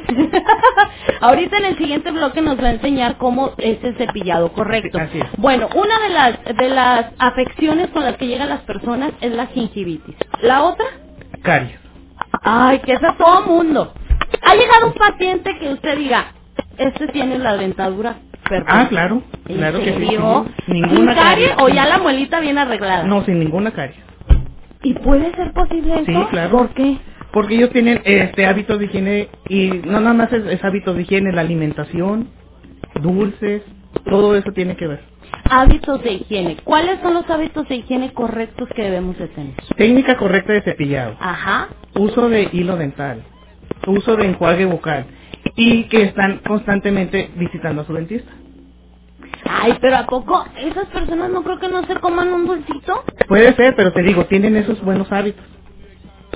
[1.20, 5.18] ahorita en el siguiente bloque nos va a enseñar cómo es el cepillado correcto Así
[5.20, 5.26] es.
[5.36, 9.46] bueno una de las de las afecciones con las que llegan las personas es la
[9.48, 10.86] gingivitis la otra
[11.42, 11.78] Caries.
[12.42, 13.92] ay que esa todo mundo
[14.42, 16.26] ha llegado un paciente que usted diga
[16.78, 18.16] este tiene la dentadura
[18.48, 19.22] perfecta Ah, claro.
[19.48, 20.06] ¿En Claro que sí.
[20.66, 21.62] ¿Sin Ninguna caries caries.
[21.62, 23.96] o ya la muelita bien arreglada No, sin ninguna caries.
[24.82, 26.50] y puede ser posible eso Sí, claro.
[26.50, 26.98] ¿por qué?
[27.32, 31.02] Porque ellos tienen este hábitos de higiene y no nada más es, es hábitos de
[31.02, 32.28] higiene, la alimentación,
[33.00, 33.62] dulces,
[34.04, 35.00] todo eso tiene que ver.
[35.50, 36.56] Hábitos de higiene.
[36.64, 39.54] ¿Cuáles son los hábitos de higiene correctos que debemos de tener?
[39.76, 41.68] Técnica correcta de cepillado, Ajá.
[41.94, 43.22] uso de hilo dental,
[43.86, 45.06] uso de enjuague bucal
[45.56, 48.30] y que están constantemente visitando a su dentista.
[49.44, 53.04] Ay, pero ¿a poco esas personas no creo que no se coman un dulcito?
[53.28, 55.44] Puede ser, pero te digo, tienen esos buenos hábitos.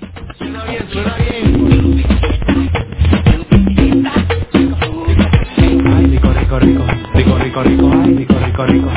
[5.85, 6.85] Ay, rico, rico, rico,
[7.15, 8.91] rico, rico, rico, rico.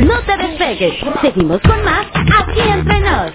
[0.00, 0.94] No te despegues.
[1.20, 3.32] Seguimos con más aquí entre nos.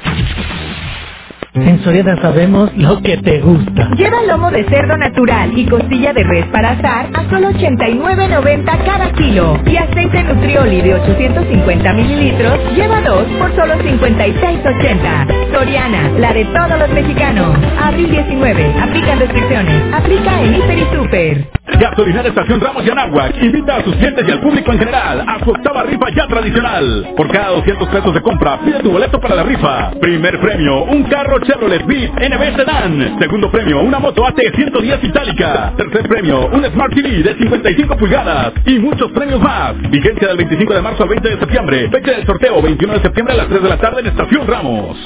[1.54, 3.89] En Soriana sabemos lo que te gusta.
[3.95, 9.12] Lleva lomo de cerdo natural y costilla de res para asar a solo 89.90 cada
[9.14, 9.60] kilo.
[9.66, 15.52] Y aceite Nutrioli de 850 mililitros lleva dos por solo 56.80.
[15.54, 17.58] Soriana, la de todos los mexicanos.
[17.82, 18.74] Abril 19.
[18.82, 19.93] Aplican restricciones.
[19.93, 21.60] Aplica en Hiper y Super.
[21.80, 25.39] Gasolinera Estación Ramos y Anáhuac invita a sus clientes y al público en general a
[25.43, 27.08] su octava rifa ya tradicional.
[27.16, 29.91] Por cada 200 pesos de compra, pide tu boleto para la rifa.
[30.02, 33.20] Primer premio, un carro Chevrolet Beat NB Sedan.
[33.20, 35.74] Segundo premio, una moto AT 110 itálica.
[35.78, 38.54] Tercer premio, un Smart TV de 55 pulgadas.
[38.66, 39.76] Y muchos premios más.
[39.90, 41.90] Vigencia del 25 de marzo al 20 de septiembre.
[41.90, 44.98] Fecha del sorteo, 21 de septiembre a las 3 de la tarde en Estación Ramos.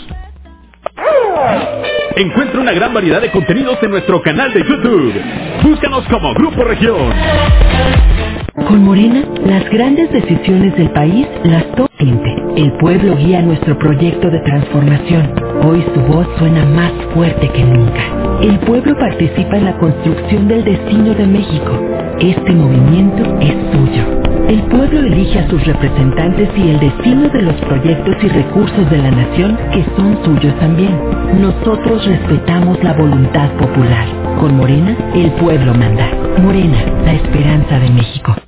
[2.15, 5.13] Encuentra una gran variedad de contenidos en nuestro canal de YouTube.
[5.63, 7.11] Búscanos como Grupo Región.
[8.67, 11.89] Con Morena, las grandes decisiones del país las toma.
[12.55, 15.33] El pueblo guía nuestro proyecto de transformación.
[15.63, 18.01] Hoy su voz suena más fuerte que nunca.
[18.41, 21.79] El pueblo participa en la construcción del destino de México.
[22.19, 24.32] Este movimiento es suyo.
[24.47, 28.97] El pueblo elige a sus representantes y el destino de los proyectos y recursos de
[28.97, 30.99] la nación que son suyos también.
[31.39, 34.05] Nosotros respetamos la voluntad popular.
[34.39, 36.07] Con Morena, el pueblo manda.
[36.41, 38.35] Morena, la esperanza de México.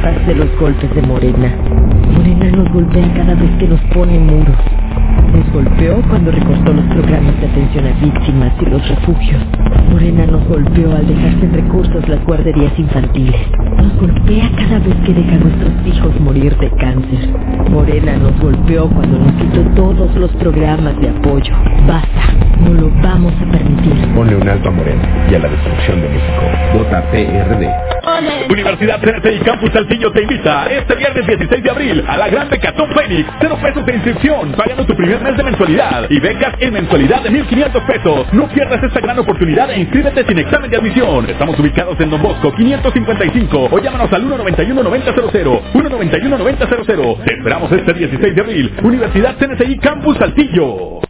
[0.00, 1.54] Cansadas de los golpes de Morena.
[2.12, 4.56] Morena nos golpea cada vez que nos pone muros.
[5.32, 9.42] Nos golpeó cuando recortó los programas de atención a víctimas y los refugios.
[9.92, 13.40] Morena nos golpeó al dejar sin recursos las guarderías infantiles.
[13.76, 17.28] Nos golpea cada vez que deja a nuestros hijos morir de cáncer.
[17.70, 21.52] Morena nos golpeó cuando nos quitó todos los programas de apoyo.
[21.86, 22.34] Basta,
[22.64, 23.94] no lo vamos a permitir.
[24.14, 26.42] Ponle un alto a Morena y a la destrucción de México.
[26.74, 27.99] Vota PRD.
[28.48, 32.48] Universidad CNT y Campus Saltillo te invita este viernes 16 de abril a la gran
[32.50, 33.28] Becatón Fénix.
[33.40, 37.30] Cero pesos de inscripción, pagando tu primer mes de mensualidad y becas en mensualidad de
[37.30, 38.26] 1.500 pesos.
[38.32, 41.28] No pierdas esta gran oportunidad e inscríbete sin examen de admisión.
[41.30, 45.72] Estamos ubicados en Don Bosco 555 o llámanos al 191-9000.
[45.72, 47.24] 191-9000.
[47.24, 48.72] Te esperamos este 16 de abril.
[48.82, 51.09] Universidad CNCI Campus Saltillo.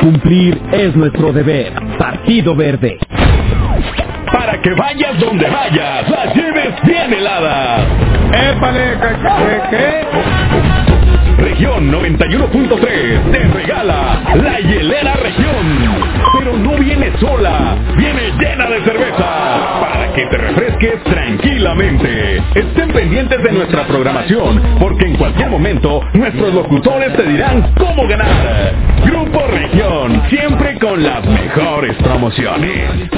[0.00, 1.72] Cumplir es nuestro deber.
[1.98, 2.98] Partido Verde.
[4.32, 7.86] Para que vayas donde vayas, las lleves bien heladas.
[8.32, 8.98] ¡Épale!
[9.70, 9.76] ¿Qué?
[9.76, 15.66] qué, Región 91.3 te regala la hielera región.
[16.38, 22.42] Pero no viene sola, viene llena de cerveza para que te refresques tranquilamente.
[22.54, 28.74] Estén pendientes de nuestra programación porque en cualquier momento nuestros locutores te dirán cómo ganar.
[29.04, 33.10] Grupo Región, siempre con las mejores promociones.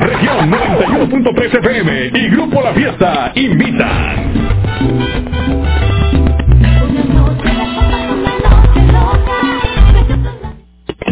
[0.00, 5.63] Región 91.3 FM y Grupo La Fiesta invitan.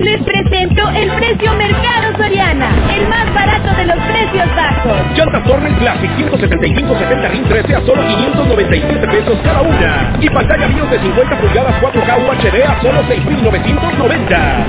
[0.01, 4.93] Les presento el precio Mercado Soriana, el más barato de los precios bajos.
[5.17, 10.17] Llantas Torres Classic 175 70 RIN 13 a solo 597 pesos cada una.
[10.21, 14.67] Y pantalla BIOS de 50 pulgadas 4K UHD a solo 6,990.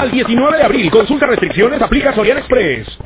[0.00, 2.98] Al 19 de abril, consulta restricciones, aplica Soriana Express.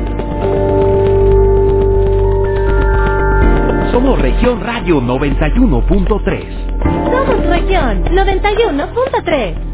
[3.93, 6.75] Somos Región Radio 91.3.
[6.83, 9.74] Somos Región 91.3.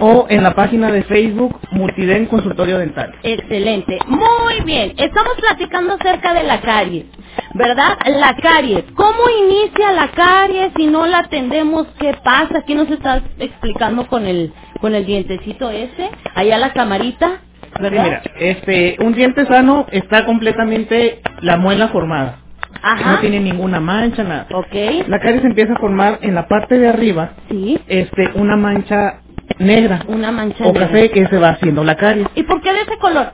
[0.00, 3.12] o en la página de Facebook Multiden Consultorio Dental.
[3.22, 4.92] Excelente, muy bien.
[4.96, 7.06] Estamos platicando acerca de la caries,
[7.54, 7.96] ¿verdad?
[8.06, 8.84] La caries.
[8.94, 11.86] ¿Cómo inicia la caries si no la atendemos?
[11.98, 12.58] ¿Qué pasa?
[12.58, 17.40] Aquí nos estás explicando con el con el dientecito ese, allá la camarita,
[17.76, 18.04] Sí, ¿verdad?
[18.04, 22.38] mira, este, un diente sano está completamente la muela formada.
[22.82, 23.12] Ajá.
[23.12, 24.46] No tiene ninguna mancha, nada.
[24.52, 25.06] Ok.
[25.08, 27.78] La caries empieza a formar en la parte de arriba, sí.
[27.86, 29.20] este, una mancha
[29.58, 30.86] negra Una mancha o negra.
[30.88, 33.32] café que se va haciendo la caries ¿Y por qué de ese color?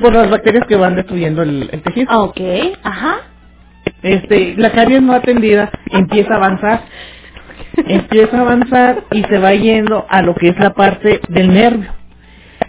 [0.00, 2.06] por las bacterias que van destruyendo el, el tejido.
[2.10, 2.40] Ah, ok,
[2.84, 3.16] ajá.
[4.02, 6.82] Este, la caries no atendida empieza a avanzar,
[7.76, 11.90] empieza a avanzar y se va yendo a lo que es la parte del nervio.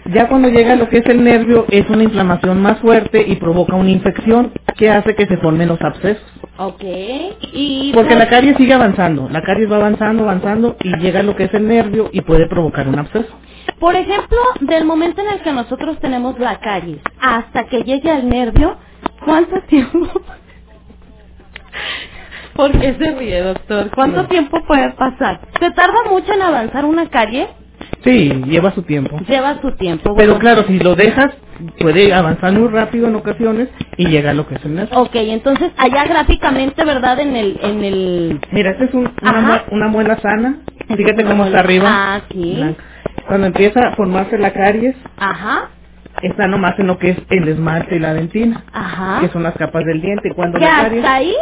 [0.06, 3.76] Ya cuando llega lo que es el nervio es una inflamación más fuerte y provoca
[3.76, 6.24] una infección que hace que se formen los abscesos.
[6.58, 6.82] Ok.
[7.52, 11.44] Y Porque la caries sigue avanzando, la caries va avanzando, avanzando y llega lo que
[11.44, 13.28] es el nervio y puede provocar un absceso.
[13.78, 18.28] Por ejemplo, del momento en el que nosotros tenemos la caries hasta que llegue al
[18.28, 18.76] nervio,
[19.24, 19.98] ¿cuánto tiempo?
[22.56, 23.90] ¿Por qué se ríe, doctor?
[23.94, 25.40] ¿Cuánto tiempo puede pasar?
[25.60, 27.48] ¿Se tarda mucho en avanzar una carie?
[28.04, 29.18] Sí, lleva su tiempo.
[29.28, 30.14] Lleva su tiempo.
[30.16, 31.32] Pero claro, si lo dejas,
[31.78, 34.98] puede avanzar muy rápido en ocasiones y llega a lo que es el nervio.
[34.98, 37.20] Ok, entonces allá gráficamente, ¿verdad?
[37.20, 37.58] En el...
[37.62, 38.40] En el...
[38.52, 40.56] Mira, esta es un- una, una muela sana.
[40.96, 41.88] Fíjate cómo está arriba.
[41.90, 42.54] Ah, sí.
[42.56, 42.84] Blanca.
[43.28, 45.68] Cuando empieza a formarse la caries, Ajá,
[46.22, 49.20] está nomás en lo que es el esmalte y la dentina, ajá.
[49.20, 50.32] que son las capas del diente.
[50.34, 51.34] Cuando la caries, hasta ahí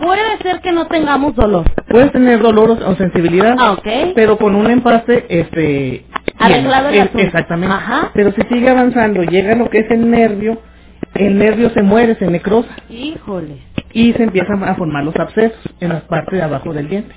[0.00, 1.64] puede ser que no tengamos dolor.
[1.88, 3.88] puedes tener dolor o- o sensibilidad, Ah, ok.
[4.14, 6.04] pero con un empaste, este...
[6.38, 7.18] Arreglado el asunto.
[7.20, 7.74] Exactamente.
[7.74, 8.10] Ajá.
[8.14, 10.58] Pero si sigue avanzando, llega lo que es el nervio,
[11.14, 13.58] el nervio se muere, se necrosa Híjole.
[13.92, 17.14] y se empiezan a formar los abscesos en la parte de abajo del diente.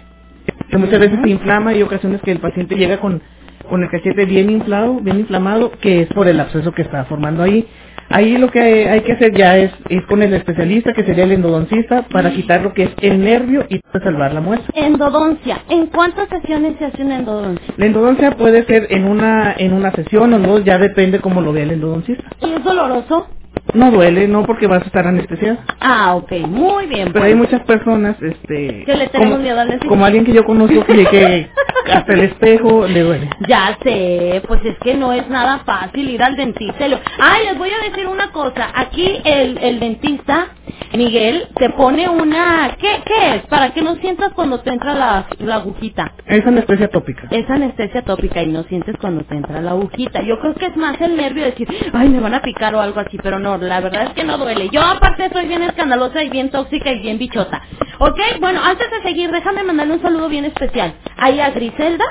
[0.69, 3.21] Que muchas veces se inflama y hay ocasiones que el paciente llega con,
[3.69, 7.43] con el cachete bien inflado, bien inflamado, que es por el absceso que está formando
[7.43, 7.67] ahí.
[8.13, 11.31] Ahí lo que hay, que hacer ya es ir con el especialista, que sería el
[11.31, 14.61] endodoncista, para quitar lo que es el nervio y salvar la muela.
[14.75, 15.63] Endodoncia.
[15.67, 17.73] ¿En cuántas sesiones se hace una endodoncia?
[17.75, 21.53] La endodoncia puede ser en una en una sesión o dos, ya depende cómo lo
[21.53, 22.23] vea el endodoncista.
[22.41, 23.29] ¿Y es doloroso?
[23.73, 25.63] No duele, no porque vas a estar anestesiada.
[25.79, 27.05] Ah, ok, muy bien.
[27.07, 27.25] Pero pues.
[27.25, 28.83] hay muchas personas, este...
[28.85, 29.89] Que le tenemos como, miedo al dentista.
[29.89, 31.49] Como alguien que yo conozco que, que
[31.91, 33.29] hasta el espejo le duele.
[33.47, 36.85] Ya sé, pues es que no es nada fácil ir al dentista.
[37.19, 38.69] Ay, les voy a decir una cosa.
[38.75, 40.49] Aquí el, el dentista,
[40.95, 42.75] Miguel, te pone una...
[42.79, 43.41] ¿Qué, ¿Qué es?
[43.47, 46.13] Para que no sientas cuando te entra la, la agujita.
[46.27, 47.27] Es anestesia tópica.
[47.31, 50.21] Es anestesia tópica y no sientes cuando te entra la agujita.
[50.21, 52.81] Yo creo que es más el nervio de decir, ay, me van a picar o
[52.81, 54.69] algo así, pero no, la verdad es que no duele.
[54.71, 57.61] Yo aparte soy bien escandalosa y bien tóxica y bien bichota.
[57.99, 60.93] Ok, bueno, antes de seguir, déjame mandarle un saludo bien especial.
[61.17, 62.05] Ahí a Griselda,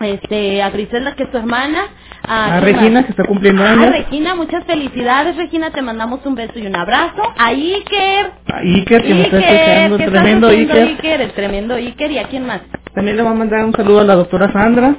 [0.00, 1.86] este, a Griselda que es tu hermana.
[2.28, 3.90] A ¿quién Regina que está cumpliendo A años.
[3.90, 7.22] Regina, muchas felicidades, Regina, te mandamos un beso y un abrazo.
[7.38, 8.32] A Iker.
[8.52, 10.88] A Iker que me está Iker, escuchando, ¿qué estás tremendo Iker.
[10.88, 12.10] Iker, el tremendo Iker.
[12.10, 12.62] ¿Y a quién más?
[12.96, 14.96] También le va a mandar un saludo a la doctora Sandra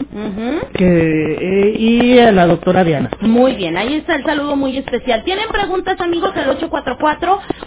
[0.76, 3.10] que, eh, y a la doctora Diana.
[3.22, 5.24] Muy bien, ahí está el saludo muy especial.
[5.24, 6.32] ¿Tienen preguntas, amigos?
[6.36, 6.48] El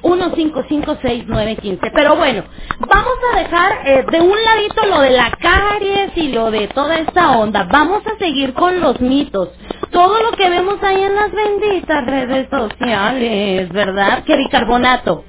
[0.04, 1.90] 844-155-6915.
[1.92, 2.44] Pero bueno,
[2.78, 7.00] vamos a dejar eh, de un ladito lo de la caries y lo de toda
[7.00, 7.64] esta onda.
[7.64, 9.48] Vamos a seguir con los mitos.
[9.90, 14.22] Todo lo que vemos ahí en las benditas redes sociales, ¿verdad?
[14.22, 15.24] Que bicarbonato.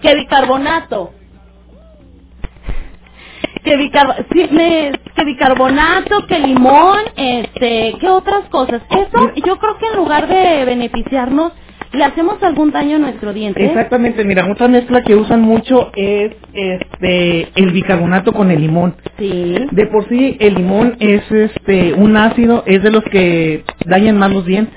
[0.00, 1.12] Que bicarbonato.
[3.66, 8.82] Que, bicar- sí, me- que bicarbonato, que limón, este, ¿qué otras cosas?
[8.90, 11.52] Eso yo creo que en lugar de beneficiarnos,
[11.92, 13.64] le hacemos algún daño a nuestro diente.
[13.64, 18.96] Exactamente, mira, otra mezcla que usan mucho es este el bicarbonato con el limón.
[19.18, 19.56] Sí.
[19.72, 24.32] De por sí el limón es este un ácido, es de los que dañan más
[24.32, 24.76] los dientes.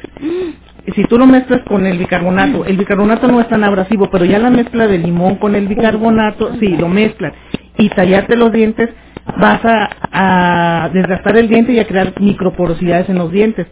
[0.95, 4.39] Si tú lo mezclas con el bicarbonato, el bicarbonato no es tan abrasivo, pero ya
[4.39, 7.33] la mezcla del limón con el bicarbonato, sí, lo mezclan
[7.79, 8.89] y tallarte los dientes,
[9.37, 13.67] vas a, a desgastar el diente y a crear microporosidades en los dientes.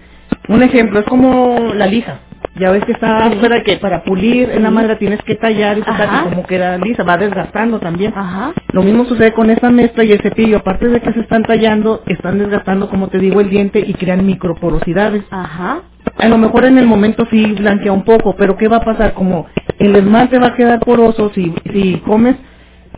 [0.47, 2.19] Un ejemplo es como la lija.
[2.59, 5.81] Ya ves que está afuera que para pulir en la madera tienes que tallar y
[5.81, 8.13] y como queda lisa, va desgastando también.
[8.15, 8.53] Ajá.
[8.71, 12.01] Lo mismo sucede con esta mezcla y el cepillo, aparte de que se están tallando,
[12.07, 15.23] están desgastando, como te digo, el diente y crean microporosidades.
[15.29, 15.81] Ajá.
[16.17, 19.13] A lo mejor en el momento sí blanquea un poco, pero ¿qué va a pasar?
[19.13, 19.45] Como
[19.77, 22.37] el esmalte va a quedar poroso si, si comes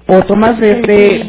[0.09, 1.21] o tomas este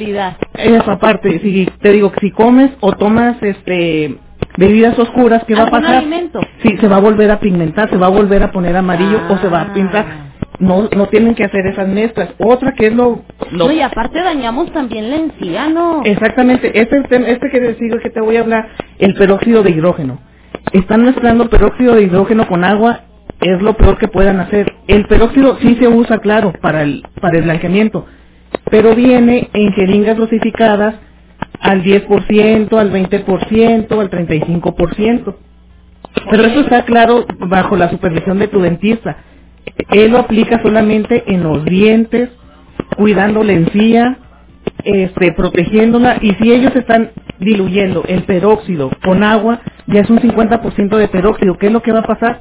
[0.54, 4.16] eso aparte, si te digo que si comes o tomas este
[4.56, 5.96] bebidas oscuras, ¿qué va a ¿Algún pasar?
[5.98, 6.40] alimento?
[6.62, 9.38] Sí, se va a volver a pigmentar, se va a volver a poner amarillo o
[9.38, 9.66] se va Ah.
[9.70, 10.06] a pintar.
[10.58, 12.34] No, no tienen que hacer esas mezclas.
[12.38, 13.22] Otra que es lo,
[13.52, 16.02] lo No, y aparte dañamos también la encía, ¿no?
[16.04, 17.02] Exactamente, este,
[17.32, 18.68] este que decido que te voy a hablar,
[18.98, 20.18] el peróxido de hidrógeno.
[20.72, 23.00] Están mezclando peróxido de hidrógeno con agua,
[23.40, 24.70] es lo peor que puedan hacer.
[24.86, 28.04] El peróxido sí se usa, claro, para el, para el blanqueamiento,
[28.70, 30.96] pero viene en jeringas dosificadas
[31.60, 35.36] al 10%, al 20%, al 35%.
[36.30, 39.16] Pero eso está claro bajo la supervisión de tu dentista.
[39.90, 42.30] Él lo aplica solamente en los dientes,
[42.96, 44.18] cuidando la encía,
[44.84, 50.96] este, protegiéndola y si ellos están diluyendo el peróxido con agua, ya es un 50%
[50.96, 51.58] de peróxido.
[51.58, 52.40] ¿Qué es lo que va a pasar?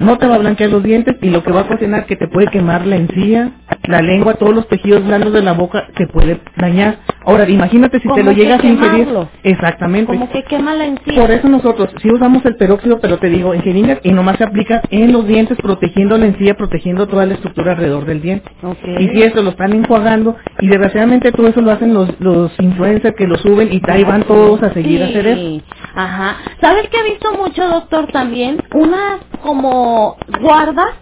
[0.00, 2.28] No te va a blanquear los dientes y lo que va a ocasionar que te
[2.28, 3.52] puede quemar la encía,
[3.84, 6.98] la lengua, todos los tejidos blandos de la boca se puede dañar.
[7.24, 9.08] Ahora, imagínate si te ¿Cómo lo que llegas a ingerir.
[9.42, 10.12] Exactamente.
[10.12, 11.20] Como que quema la encía.
[11.20, 14.44] Por eso nosotros sí usamos el peróxido, pero te digo, en jeringas y nomás se
[14.44, 18.50] aplica en los dientes, protegiendo la encía, protegiendo toda la estructura alrededor del diente.
[18.98, 23.14] Y si eso lo están enjuagando, y desgraciadamente todo eso lo hacen los, los influencers
[23.16, 25.40] que lo suben y ahí van todos a seguir a hacer eso.
[25.40, 25.62] Sí,
[25.94, 26.36] Ajá.
[26.60, 28.58] ¿Sabes qué he visto mucho, doctor, también?
[28.74, 30.94] Unas como guardas.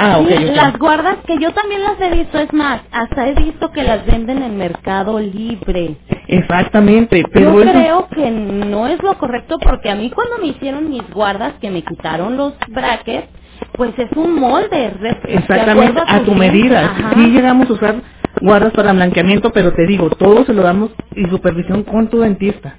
[0.00, 0.20] Ah.
[0.20, 4.06] Las guardas que yo también las he visto, es más, hasta he visto que las
[4.06, 5.96] venden en Mercado Libre.
[6.28, 7.72] Exactamente, pero yo eso...
[7.72, 11.70] creo que no es lo correcto porque a mí cuando me hicieron mis guardas, que
[11.70, 13.26] me quitaron los brackets,
[13.72, 14.92] pues es un molde.
[15.24, 16.84] Exactamente, a tu medida.
[16.84, 17.14] Ajá.
[17.14, 17.96] Sí llegamos a usar
[18.40, 22.76] guardas para blanqueamiento, pero te digo, todo se lo damos y supervisión con tu dentista.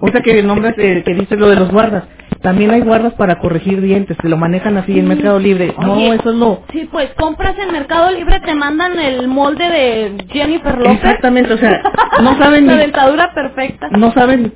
[0.00, 2.04] O sea que nombres eh, que dices lo de los guardas.
[2.42, 5.74] También hay guardas para corregir dientes, te lo manejan así en Mercado Libre.
[5.80, 6.62] No, eso es lo...
[6.72, 10.92] Sí, pues compras en Mercado Libre, te mandan el molde de Jennifer Lopez.
[10.94, 11.82] Exactamente, o sea,
[12.22, 13.88] no saben La ni- dentadura perfecta.
[13.90, 14.52] No saben...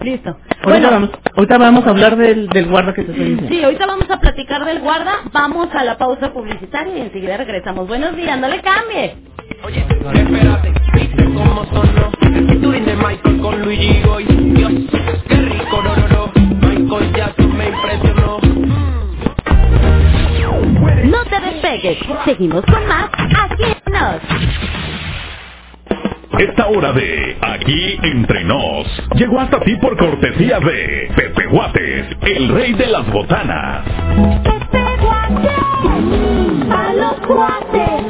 [0.00, 0.30] Listo.
[0.30, 3.54] Ahorita, Bueno, vamos, ahorita vamos a hablar del, del guarda que te estoy diciendo.
[3.54, 5.12] sí, ahorita vamos a platicar del guarda.
[5.32, 7.86] Vamos a la pausa publicitaria y enseguida regresamos.
[7.86, 9.16] Buenos días, no le cambie.
[9.68, 14.72] Espérate, viste cómo sonó El featuring de Michael con Luigi Goy Dios,
[15.28, 16.32] qué rico, no, no, no
[16.66, 18.40] Michael Jackson me impresionó
[21.04, 21.98] No te despegues.
[22.24, 24.22] Seguimos con más aquí en Nos.
[26.38, 32.48] Esta hora de Aquí Entre Nos llegó hasta ti por cortesía de Pepe Guates, el
[32.48, 33.84] rey de las botanas.
[36.70, 38.09] ¡A los cuates!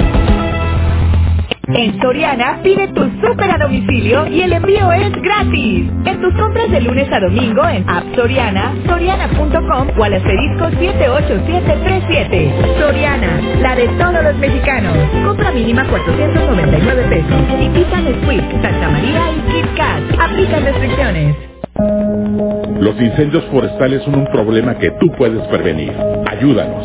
[1.74, 5.90] En Soriana pide tu súper a domicilio y el envío es gratis.
[6.04, 12.52] En tus compras de lunes a domingo en App Soriana, soriana.com o al asterisco 78737.
[12.78, 14.96] Soriana, la de todos los mexicanos.
[15.24, 17.42] Compra mínima 499 pesos.
[17.60, 20.02] Y pizza Nesquik, Santa María y Kit Kat.
[20.20, 21.49] Aplican restricciones.
[21.76, 25.92] Los incendios forestales son un problema que tú puedes prevenir.
[26.26, 26.84] Ayúdanos.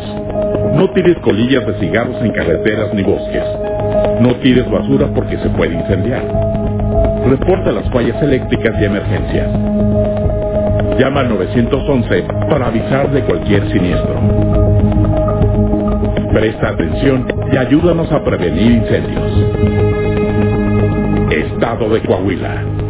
[0.74, 3.44] No tires colillas de cigarros en carreteras ni bosques.
[4.20, 6.22] No tires basura porque se puede incendiar.
[7.28, 9.48] Reporta las fallas eléctricas y emergencias.
[10.98, 14.20] Llama al 911 para avisar de cualquier siniestro.
[16.32, 19.56] Presta atención y ayúdanos a prevenir incendios.
[21.30, 22.85] Estado de Coahuila.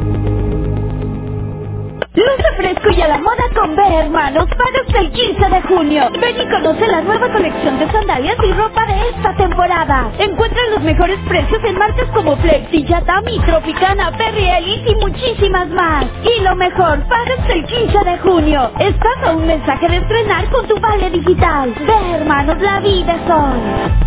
[2.16, 4.46] Luce fresco y a la moda con B, hermanos.
[4.46, 6.10] Pagas el 15 de junio.
[6.18, 10.10] Ven y conoce la nueva colección de sandalias y ropa de esta temporada.
[10.18, 16.06] Encuentra los mejores precios en marcas como Flexi, Yatami, Tropicana, Perry Elite y muchísimas más.
[16.24, 18.70] Y lo mejor, pagas el 15 de junio.
[18.78, 21.74] Estás a un mensaje de estrenar con tu vale digital.
[21.86, 24.05] Ve, hermanos, la vida hoy.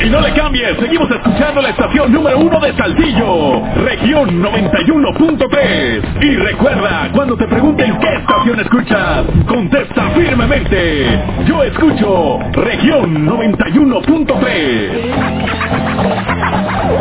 [0.00, 6.22] Y no le cambies, seguimos escuchando la estación número uno de Saltillo, región 91.3.
[6.22, 11.20] Y recuerda, cuando te pregunten qué estación escuchas, contesta firmemente.
[11.46, 16.17] Yo escucho región 91.3.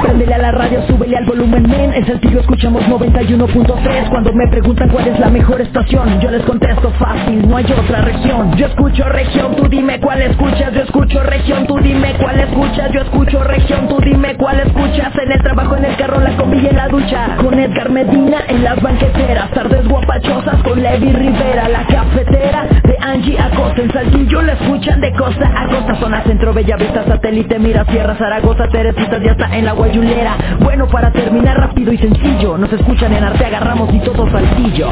[0.01, 1.93] Préndele a la radio, súbele al volumen, men.
[1.93, 4.09] En Saltillo escuchamos 91.3.
[4.09, 8.01] Cuando me preguntan cuál es la mejor estación, yo les contesto fácil, no hay otra
[8.01, 8.55] región.
[8.55, 10.73] Yo escucho región, tú dime cuál escuchas.
[10.73, 12.91] Yo escucho región, tú dime cuál escuchas.
[12.91, 15.13] Yo escucho región, tú dime cuál escuchas.
[15.15, 17.37] En el trabajo, en el carro, la combi y en la ducha.
[17.37, 19.51] Con Edgar Medina en las banqueteras.
[19.51, 21.69] Tardes guapachosas con Levi Rivera.
[21.69, 22.67] La cafetera
[23.07, 23.81] Angie Acosta.
[23.81, 25.95] En Saltillo la escuchan de costa a costa.
[25.95, 30.35] Zona centro, Bellavista, satélite, mira, Sierra, Zaragoza, Teresitas, ya está en la guayulera.
[30.59, 32.57] Bueno, para terminar rápido y sencillo.
[32.57, 34.89] Nos escuchan en Arteaga Ramos y todo Saltillo.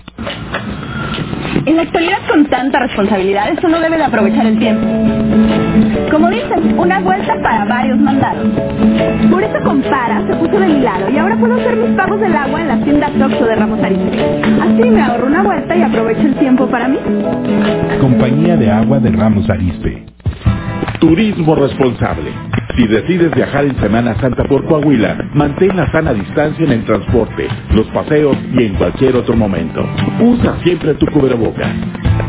[1.65, 4.87] En la actualidad con tanta responsabilidad, uno debe de aprovechar el tiempo.
[6.09, 8.45] Como dicen, una vuelta para varios mandados.
[9.29, 12.35] Por eso Compara se puso de mi lado y ahora puedo hacer mis pagos del
[12.35, 14.41] agua en la tienda Toxo de Ramos Arizpe.
[14.61, 16.97] Así me ahorro una vuelta y aprovecho el tiempo para mí.
[17.99, 20.05] Compañía de Agua de Ramos Arispe.
[20.99, 22.31] Turismo responsable.
[22.75, 27.47] Si decides viajar en Semana Santa por Coahuila, mantén la sana distancia en el transporte,
[27.73, 29.83] los paseos y en cualquier otro momento.
[30.19, 31.71] Usa siempre tu cubrebocas.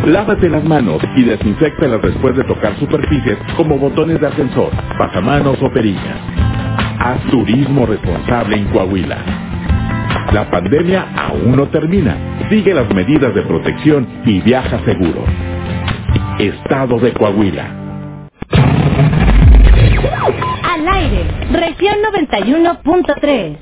[0.06, 5.70] Lávate las manos y desinfectalas después de tocar superficies como botones de ascensor, pasamanos o
[5.70, 6.18] perillas.
[6.98, 9.18] Haz turismo responsable en Coahuila.
[10.32, 12.16] La pandemia aún no termina.
[12.48, 15.24] Sigue las medidas de protección y viaja seguro.
[16.38, 17.81] Estado de Coahuila.
[21.90, 23.58] 91.3.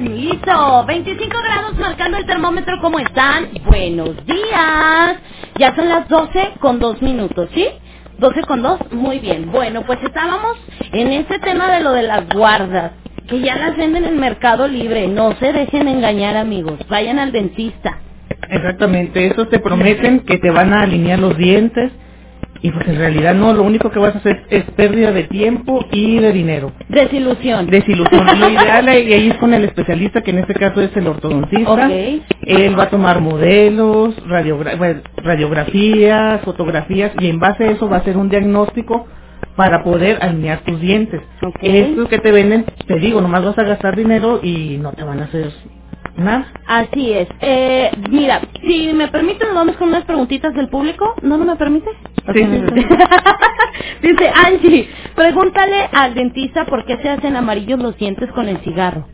[0.00, 3.50] Listo, 25 grados marcando el termómetro, ¿cómo están?
[3.66, 5.18] Buenos días.
[5.58, 7.68] Ya son las 12 con 2 minutos, ¿sí?
[8.18, 9.52] 12 con 2, muy bien.
[9.52, 10.58] Bueno, pues estábamos
[10.92, 12.92] en ese tema de lo de las guardas,
[13.28, 15.08] que ya las venden en el mercado libre.
[15.08, 16.78] No se dejen engañar, amigos.
[16.88, 17.98] Vayan al dentista.
[18.50, 21.90] Exactamente, esos te prometen que te van a alinear los dientes
[22.62, 25.84] y pues en realidad no, lo único que vas a hacer es pérdida de tiempo
[25.92, 26.72] y de dinero.
[26.88, 27.66] Desilusión.
[27.66, 28.26] Desilusión.
[28.40, 31.64] Lo ideal ahí ahí es con el especialista, que en este caso es el ortodoncista.
[32.42, 38.00] Él va a tomar modelos, radiogra- radiografías, fotografías y en base a eso va a
[38.00, 39.06] hacer un diagnóstico
[39.56, 41.22] para poder alinear tus dientes.
[41.60, 45.20] Estos que te venden, te digo, nomás vas a gastar dinero y no te van
[45.20, 45.52] a hacer
[46.16, 46.46] nada.
[46.66, 47.28] Así es.
[47.40, 51.14] Eh, mira, si me permite, nos vamos con unas preguntitas del público.
[51.22, 51.90] ¿No, no me permite?
[52.34, 52.86] Sí, sí, sí.
[54.08, 59.06] Dice Angie, pregúntale al dentista por qué se hacen amarillos los dientes con el cigarro.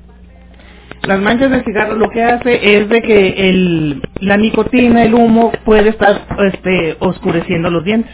[1.03, 5.51] Las manchas del cigarro lo que hace es de que el, la nicotina, el humo,
[5.65, 8.13] puede estar este, oscureciendo los dientes.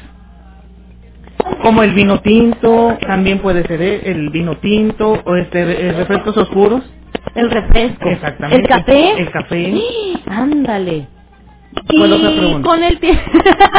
[1.63, 6.83] Como el vino tinto, también puede ser el vino tinto o este refrescos oscuros.
[7.35, 8.09] El refresco.
[8.09, 8.63] Exactamente.
[8.63, 9.21] ¿El café?
[9.21, 9.75] El café.
[10.27, 11.18] Ándale.
[11.87, 13.23] ¿Cuál otra Y con el tiempo,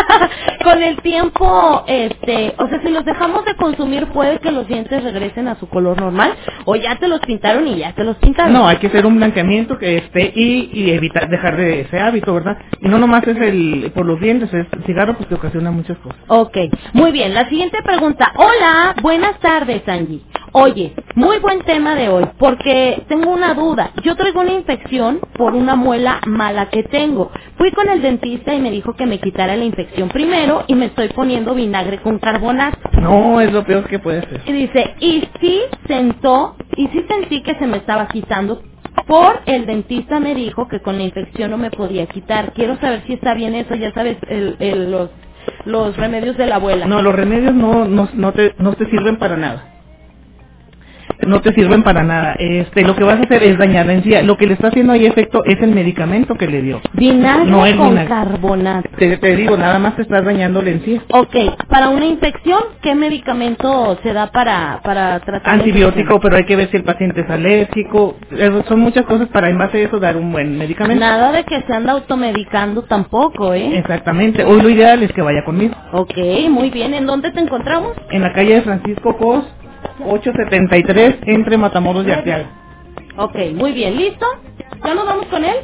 [0.63, 5.03] con el tiempo, este, o sea, si los dejamos de consumir, puede que los dientes
[5.03, 6.33] regresen a su color normal,
[6.65, 8.53] o ya te los pintaron y ya te los pintaron.
[8.53, 12.33] No, hay que hacer un blanqueamiento que esté y, y evitar dejar de ese hábito,
[12.33, 12.57] ¿verdad?
[12.81, 15.97] Y no nomás es el por los dientes, es el cigarro pues te ocasiona muchas
[15.99, 16.19] cosas.
[16.27, 16.57] Ok,
[16.93, 17.33] muy bien.
[17.33, 18.31] La siguiente pregunta.
[18.35, 20.21] Hola, buenas tardes, Angie.
[20.53, 23.91] Oye, muy buen tema de hoy, porque tengo una duda.
[24.03, 27.31] Yo traigo una infección por una muela mala que tengo.
[27.57, 30.87] Fui con el dentista y me dijo que me quitara la infección primero y me
[30.87, 32.79] estoy poniendo vinagre con carbonato.
[33.01, 34.41] No, es lo peor que puede ser.
[34.47, 38.61] Y dice, y sí sentó, y sí sentí que se me estaba quitando.
[39.07, 42.53] Por el dentista me dijo que con la infección no me podía quitar.
[42.53, 45.11] Quiero saber si está bien eso, ya sabes, el, el- los,
[45.65, 46.87] los remedios de la abuela.
[46.87, 49.65] No, los remedios no, no, no, te, no te sirven para nada.
[51.27, 52.35] No te sirven para nada.
[52.39, 54.23] Este, lo que vas a hacer es dañar la encía.
[54.23, 56.81] Lo que le está haciendo ahí efecto es el medicamento que le dio.
[56.93, 58.09] Vinagre No el con vinagre.
[58.09, 58.89] carbonato.
[58.97, 61.01] Te, te digo, nada más te estás dañando la encía.
[61.11, 61.35] Ok,
[61.69, 66.69] para una infección, ¿qué medicamento se da para, para tratar Antibiótico, pero hay que ver
[66.71, 68.15] si el paciente es alérgico.
[68.31, 70.99] Eso son muchas cosas para en base a eso dar un buen medicamento.
[70.99, 73.77] Nada de que se anda automedicando tampoco, ¿eh?
[73.77, 74.43] Exactamente.
[74.43, 75.75] Hoy lo ideal es que vaya conmigo.
[75.93, 76.15] Ok,
[76.49, 76.93] muy bien.
[76.93, 77.93] ¿En dónde te encontramos?
[78.11, 79.43] En la calle de Francisco Cos,
[80.05, 82.45] 873, entre Matamoros y Arteaga.
[83.17, 83.97] Ok, muy bien.
[83.97, 84.25] ¿Listo?
[84.85, 85.55] ¿Ya nos vamos con él?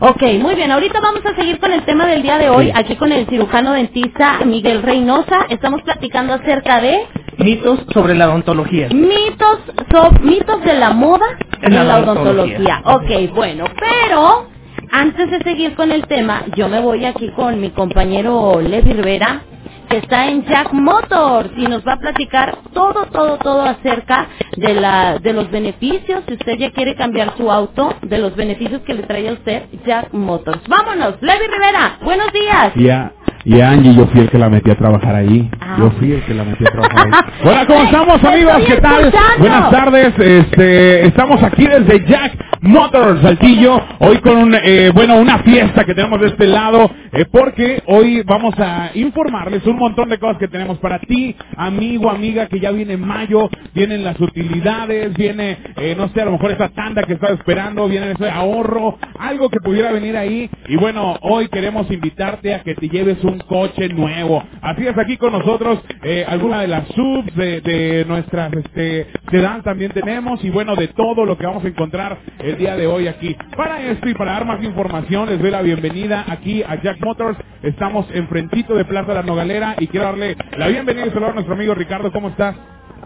[0.00, 0.70] Ok, muy bien.
[0.70, 3.72] Ahorita vamos a seguir con el tema del día de hoy, aquí con el cirujano
[3.72, 5.46] dentista Miguel Reynosa.
[5.50, 7.06] Estamos platicando acerca de
[7.38, 8.88] Mitos sobre la odontología.
[8.90, 11.24] mitos, so- mitos de la moda
[11.62, 12.82] En la, odontología.
[12.84, 13.26] odontología.
[13.28, 14.46] Ok, bueno, pero
[14.90, 19.42] antes de seguir con el tema, yo me voy aquí con mi compañero Levi Rivera,
[19.90, 24.74] que está en Jack Motors y nos va a platicar todo, todo, todo acerca de
[24.74, 28.94] la, de los beneficios, si usted ya quiere cambiar su auto, de los beneficios que
[28.94, 30.62] le trae a usted Jack Motors.
[30.68, 32.72] Vámonos, Levi Rivera, buenos días.
[32.76, 33.12] Y a,
[33.44, 35.50] y Angie yo fui el que la metí a trabajar ahí.
[35.78, 37.32] Yo fui el que la metí a trabajar ahí.
[37.44, 38.56] Hola, ¿cómo estamos amigos?
[38.66, 39.04] ¿Qué tal?
[39.06, 39.38] escuchando.
[39.38, 40.14] Buenas tardes.
[40.18, 43.80] Este, estamos aquí desde Jack Motors, Saltillo.
[44.00, 48.22] Hoy con un, eh, bueno, una fiesta que tenemos de este lado, eh, porque hoy
[48.26, 52.70] vamos a informarles un montón de cosas que tenemos para ti, amigo, amiga, que ya
[52.70, 57.14] viene mayo, vienen las utilidades, viene, eh, no sé, a lo mejor esa tanda que
[57.14, 60.50] estás esperando, viene ese ahorro, algo que pudiera venir ahí.
[60.68, 64.42] Y bueno, hoy queremos invitarte a que te lleves un coche nuevo.
[64.60, 69.62] Así es, aquí con nosotros, eh, alguna de las subs de, de nuestras, este, sedán
[69.62, 73.06] también tenemos, y bueno, de todo lo que vamos a encontrar el día de hoy
[73.06, 73.36] aquí.
[73.56, 77.38] Para esto y para dar más información, les doy la bienvenida aquí a Jack Motors.
[77.62, 81.54] Estamos enfrentito de Plaza La Nogalera y quiero darle la bienvenida y saludar a nuestro
[81.54, 82.10] amigo Ricardo.
[82.12, 82.56] ¿Cómo estás?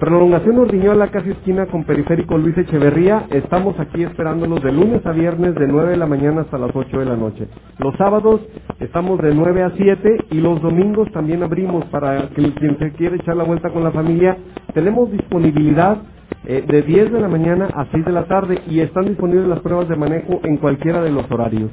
[0.00, 5.54] prolongación Urdiñola, casi esquina con Periférico Luis Echeverría, estamos aquí esperándolos de lunes a viernes
[5.54, 7.46] de 9 de la mañana hasta las 8 de la noche.
[7.78, 8.40] Los sábados
[8.80, 13.36] estamos de 9 a 7 y los domingos también abrimos para quien se quiere echar
[13.36, 14.36] la vuelta con la familia,
[14.74, 15.98] tenemos disponibilidad
[16.46, 19.60] eh, de 10 de la mañana a 6 de la tarde y están disponibles las
[19.60, 21.70] pruebas de manejo en cualquiera de los horarios.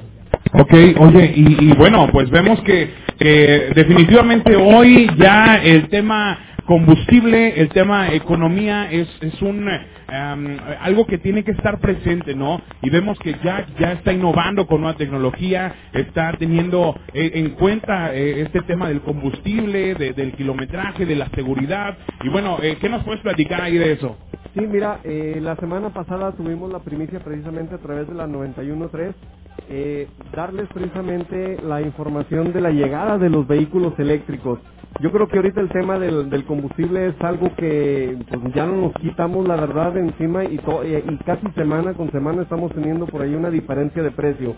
[0.54, 7.70] Ok, oye, y, bueno, pues vemos que, que definitivamente hoy ya el tema combustible, el
[7.70, 12.62] tema economía es, es un em, algo que tiene que estar presente, ¿no?
[12.84, 18.14] Y vemos que ya ya está innovando con nueva tecnología, está teniendo eh, en cuenta
[18.16, 21.98] eh, este tema del combustible, de- del kilometraje, de la seguridad.
[22.24, 24.18] Y bueno, eh, ¿qué nos puedes platicar ahí de eso?
[24.54, 29.16] Sí, mira, eh, la semana pasada tuvimos la primicia precisamente a través de la 91.3,
[29.70, 34.60] eh, darles precisamente la información de la llegada de los vehículos eléctricos.
[35.00, 38.96] Yo creo que ahorita el tema del, combustible es algo que pues, ya no nos
[38.96, 43.36] quitamos la verdad encima y, to- y casi semana con semana estamos teniendo por ahí
[43.36, 44.58] una diferencia de precio.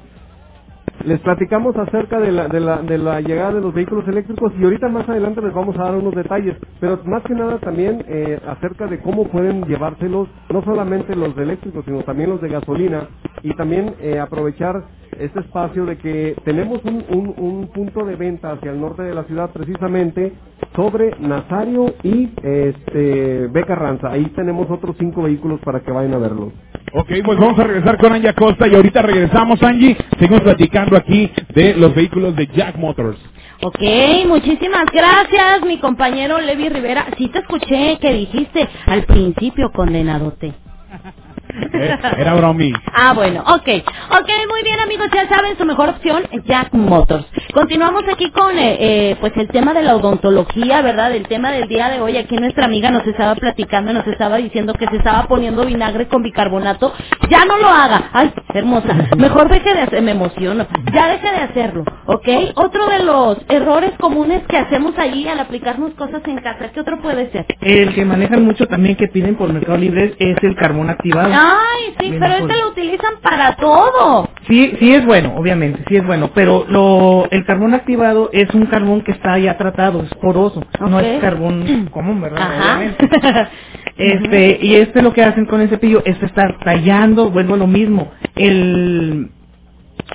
[1.05, 5.53] Les platicamos acerca de la, llegada de los vehículos eléctricos y ahorita más adelante les
[5.53, 9.65] vamos a dar unos detalles, pero más que nada también eh, acerca de cómo pueden
[9.65, 13.09] llevárselos, no solamente los de eléctricos, sino también los de gasolina
[13.41, 14.83] y también eh, aprovechar
[15.19, 19.13] este espacio de que tenemos un, un, un punto de venta hacia el norte de
[19.13, 20.31] la ciudad precisamente
[20.75, 24.11] sobre Nazario y este Beca Ranza.
[24.11, 26.53] Ahí tenemos otros cinco vehículos para que vayan a verlos.
[26.95, 29.97] Ok, pues vamos a regresar con Angie Acosta y ahorita regresamos, Angie.
[30.19, 33.17] Seguimos platicando aquí de los vehículos de Jack Motors.
[33.61, 33.79] Ok,
[34.27, 37.07] muchísimas gracias, mi compañero Levi Rivera.
[37.17, 40.53] Sí te escuché que dijiste al principio, condenadote.
[41.49, 42.71] Eh, era bromi.
[42.93, 43.67] Ah, bueno, ok.
[44.11, 47.25] Ok, muy bien, amigos, ya saben, su mejor opción es Jack Motors.
[47.53, 51.13] Continuamos aquí con, eh, eh, pues, el tema de la odontología, ¿verdad?
[51.13, 52.17] El tema del día de hoy.
[52.17, 56.23] Aquí nuestra amiga nos estaba platicando, nos estaba diciendo que se estaba poniendo vinagre con
[56.23, 56.93] bicarbonato.
[57.29, 58.09] Ya no lo haga.
[58.13, 58.93] Ay, hermosa.
[59.17, 60.65] Mejor deje de hacer, me emociono.
[60.93, 62.27] Ya deje de hacerlo, ¿ok?
[62.55, 66.99] Otro de los errores comunes que hacemos allí al aplicarnos cosas en casa, ¿qué otro
[67.01, 67.45] puede ser?
[67.61, 71.32] El que manejan mucho también que piden por Mercado Libre es el carbón activado.
[71.33, 74.29] Ay, sí, pero este lo utilizan para todo.
[74.47, 78.65] Sí, sí es bueno, obviamente, sí es bueno, pero lo, el carbón activado es un
[78.67, 82.41] carbón que está ya tratado, es poroso, no es carbón común, ¿verdad?
[82.41, 82.77] Ajá.
[82.77, 83.09] Obviamente.
[83.97, 87.67] Este, y este lo que hacen con el cepillo es estar tallando, vuelvo a lo
[87.67, 89.29] mismo, el,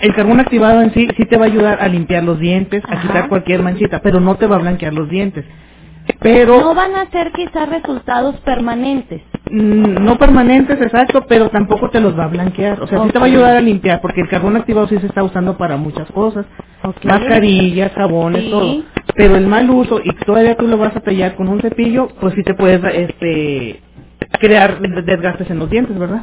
[0.00, 2.94] el carbón activado en sí sí te va a ayudar a limpiar los dientes, a
[2.94, 3.02] Ajá.
[3.02, 5.44] quitar cualquier manchita, pero no te va a blanquear los dientes.
[6.20, 9.22] Pero No van a ser quizás resultados permanentes.
[9.50, 12.82] Mm, no permanentes, exacto, pero tampoco te los va a blanquear.
[12.82, 15.06] O sea, sí te va a ayudar a limpiar, porque el carbón activado sí se
[15.06, 16.46] está usando para muchas cosas.
[16.84, 17.04] Ok.
[17.04, 18.50] Mascarillas, jabones, Sí.
[18.50, 18.76] todo.
[19.16, 22.34] Pero el mal uso, y todavía tú lo vas a tallar con un cepillo, pues
[22.34, 23.80] sí te puedes este,
[24.40, 26.22] crear de- desgastes en los dientes, ¿verdad?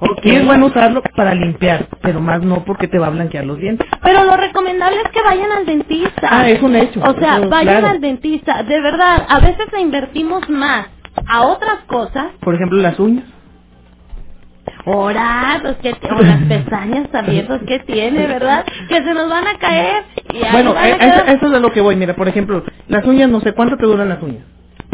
[0.00, 0.18] Ok.
[0.24, 3.58] Y es bueno usarlo para limpiar, pero más no porque te va a blanquear los
[3.58, 3.86] dientes.
[4.02, 6.28] Pero lo recomendable es que vayan al dentista.
[6.30, 7.00] Ah, es un hecho.
[7.02, 7.86] O sea, Eso, vayan claro.
[7.88, 8.62] al dentista.
[8.62, 10.88] De verdad, a veces le invertimos más
[11.26, 12.26] a otras cosas.
[12.40, 13.24] Por ejemplo, las uñas.
[14.86, 18.64] Ahora, pues que o las pestañas también, pues que tiene, ¿verdad?
[18.88, 20.04] Que se nos van a caer.
[20.32, 21.96] Y Bueno, a- eso, eso es de lo que voy.
[21.96, 24.44] Mira, por ejemplo, las uñas, no sé cuánto te duran las uñas.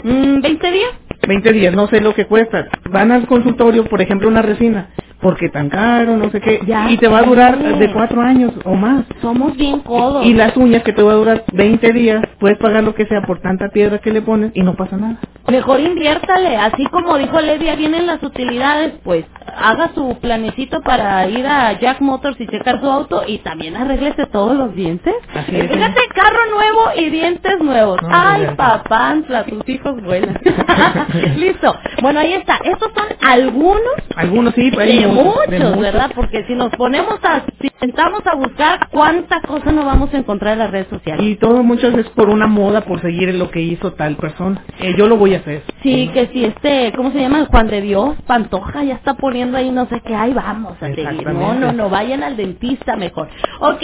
[0.04, 0.90] mm, 20 días.
[1.28, 2.68] 20 días, no sé lo que cuesta.
[2.90, 4.90] Van al consultorio, por ejemplo, una resina,
[5.20, 8.52] porque tan caro, no sé qué, Ya y te va a durar de cuatro años
[8.64, 9.04] o más.
[9.20, 10.24] Somos bien codos.
[10.24, 13.22] Y las uñas que te va a durar 20 días, puedes pagar lo que sea
[13.22, 15.18] por tanta piedra que le pones y no pasa nada.
[15.48, 19.24] Mejor inviértale, así como dijo Levi, ahí vienen las utilidades, pues
[19.56, 24.26] haga su planecito para ir a Jack Motors y checar su auto y también arréglese
[24.26, 25.14] todos los dientes.
[25.34, 25.70] Así es.
[25.70, 28.00] Fíjate, carro nuevo y dientes nuevos.
[28.02, 28.56] No, Ay, ya.
[28.56, 29.16] papá,
[29.48, 30.38] tus hijos vuelan.
[31.36, 31.74] Listo.
[32.00, 32.58] Bueno, ahí está.
[32.64, 35.80] Estos son algunos Algunos sí, pues, muchos, de muchos.
[35.80, 36.10] ¿verdad?
[36.14, 40.54] Porque si nos ponemos a, si intentamos a buscar cuánta cosa no vamos a encontrar
[40.54, 41.24] en las redes sociales.
[41.24, 44.62] Y todo muchas veces por una moda, por seguir lo que hizo tal persona.
[44.78, 45.62] Eh, yo lo voy a hacer.
[45.82, 47.46] Sí, que si este, ¿cómo se llama?
[47.46, 51.26] Juan de Dios, Pantoja, ya está poniendo ahí no sé qué, ahí vamos a seguir.
[51.26, 53.28] No, no, no, vayan al dentista mejor.
[53.60, 53.82] Ok,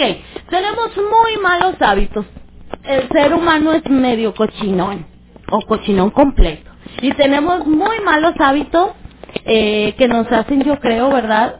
[0.49, 2.25] tenemos muy malos hábitos.
[2.83, 5.05] El ser humano es medio cochinón,
[5.49, 6.69] o cochinón completo.
[7.01, 8.91] Y tenemos muy malos hábitos
[9.45, 11.57] eh, que nos hacen, yo creo, ¿verdad?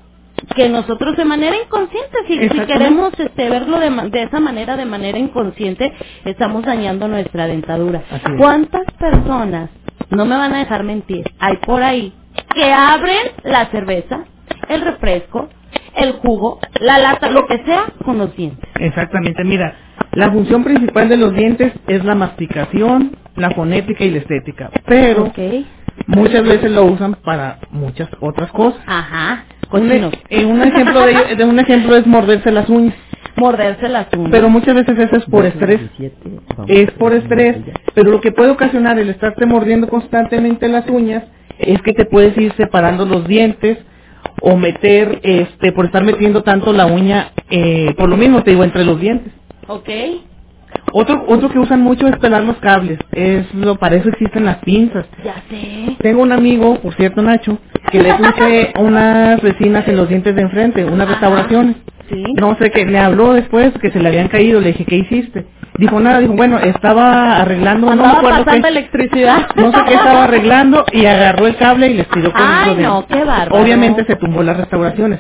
[0.56, 5.18] Que nosotros de manera inconsciente, si, queremos este, verlo de, de esa manera, de manera
[5.18, 5.92] inconsciente,
[6.26, 8.04] estamos dañando nuestra dentadura.
[8.38, 9.70] ¿Cuántas personas,
[10.10, 12.14] no me van a dejar mentir, hay por ahí
[12.54, 14.26] que abren la cerveza,
[14.70, 15.50] el refresco,
[15.96, 18.70] el jugo, la lata, lo que sea, con los dientes?
[18.80, 19.76] Exactamente, mira,
[20.14, 25.32] la función principal de los dientes es la masticación, la fonética y la estética, pero.
[26.06, 28.82] Muchas veces lo usan para muchas otras cosas.
[28.86, 29.46] Ajá.
[29.72, 30.14] Un, Cochinos.
[30.30, 32.96] eh, un ejemplo de, de un ejemplo es morderse las uñas,
[33.36, 34.30] Morderse las uñas.
[34.32, 35.82] pero muchas veces eso es por estrés.
[36.68, 37.58] Es por estrés,
[37.94, 41.24] pero lo que puede ocasionar el estarte mordiendo constantemente las uñas
[41.60, 43.78] es que te puedes ir separando los dientes
[44.42, 48.64] o meter, este, por estar metiendo tanto la uña, eh, por lo mismo te digo,
[48.64, 49.34] entre los dientes.
[49.68, 49.90] Ok.
[50.94, 53.00] Otro, otro que usan mucho es pelar los cables.
[53.12, 55.06] Es lo, para eso existen las pinzas.
[55.24, 55.96] Ya sé.
[56.00, 57.60] Tengo un amigo, por cierto, Nacho,
[57.92, 61.76] que le puse unas resinas en los dientes de enfrente, unas restauraciones.
[62.10, 62.24] Sí.
[62.40, 65.46] No sé qué, me habló después que se le habían caído, le dije, ¿qué hiciste?
[65.78, 69.48] Dijo nada, dijo, bueno, estaba arreglando, no me acuerdo pasando qué, electricidad.
[69.56, 73.06] no sé qué estaba arreglando y agarró el cable y le tiró con Ay, no,
[73.06, 73.62] qué bárbaro.
[73.62, 75.20] Obviamente se tumbó las restauraciones.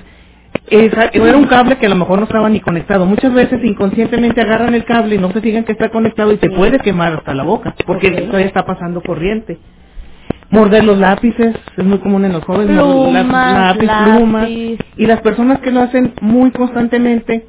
[0.68, 3.06] Esa- era un cable que a lo mejor no estaba ni conectado.
[3.06, 6.50] Muchas veces inconscientemente agarran el cable y no se fijan que está conectado y te
[6.50, 8.26] puede quemar hasta la boca porque Ok.
[8.28, 9.60] todavía está pasando corriente.
[10.50, 14.44] Morder los lápices, es muy común en los jóvenes, Plumas, lápiz, plumas.
[14.44, 14.78] lápiz.
[14.98, 17.46] Y las personas que lo hacen muy constantemente,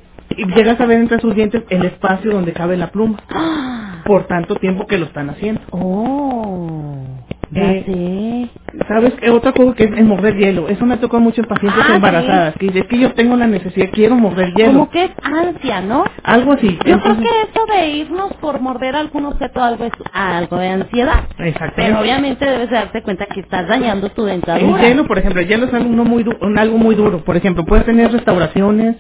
[0.57, 3.19] llegas a ver entre sus dientes el espacio donde cabe la pluma,
[4.05, 5.61] por tanto tiempo que lo están haciendo.
[5.71, 7.05] Oh.
[7.51, 8.85] Ya Eh, sé.
[8.89, 9.31] ¿Sabes qué?
[9.31, 10.69] Otra cosa que es el morder hielo.
[10.69, 12.55] Eso me tocó mucho en pacientes Ah, embarazadas.
[12.59, 14.73] Que dice, es que yo tengo la necesidad, quiero morder hielo.
[14.73, 16.05] Como que es ansia, ¿no?
[16.23, 16.73] Algo así.
[16.73, 20.69] Yo creo Entonces- que eso de irnos por morder algún objeto algo es algo de
[20.69, 21.21] ansiedad.
[21.39, 21.75] Exactamente.
[21.77, 24.83] Pero obviamente debes darte cuenta que estás dañando tu El dentadura.
[24.83, 27.25] hielo, por ejemplo, el hielo es algo, muy du- un- algo muy duro.
[27.25, 28.97] Por ejemplo, puedes tener restauraciones,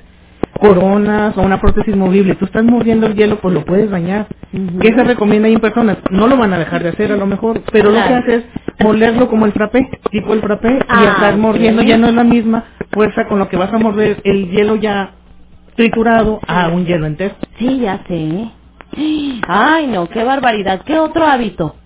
[0.61, 2.35] coronas o una prótesis movible.
[2.37, 4.27] Tú estás mordiendo el hielo, pues lo puedes dañar.
[4.81, 5.99] ¿Qué se recomienda ahí en personas?
[6.11, 8.23] No lo van a dejar de hacer a lo mejor, pero lo que Claro.
[8.25, 8.45] hace es
[8.85, 11.39] morderlo como el frappé, tipo el frappé, y Ah, ok.
[11.39, 14.77] mordiendo ya no es la misma fuerza con lo que vas a morder el hielo
[14.77, 15.13] ya
[15.77, 17.35] triturado a un hielo entero.
[17.59, 18.51] Sí, ya sé.
[19.47, 20.83] Ay, no, qué barbaridad.
[20.85, 21.77] ¿Qué otro hábito?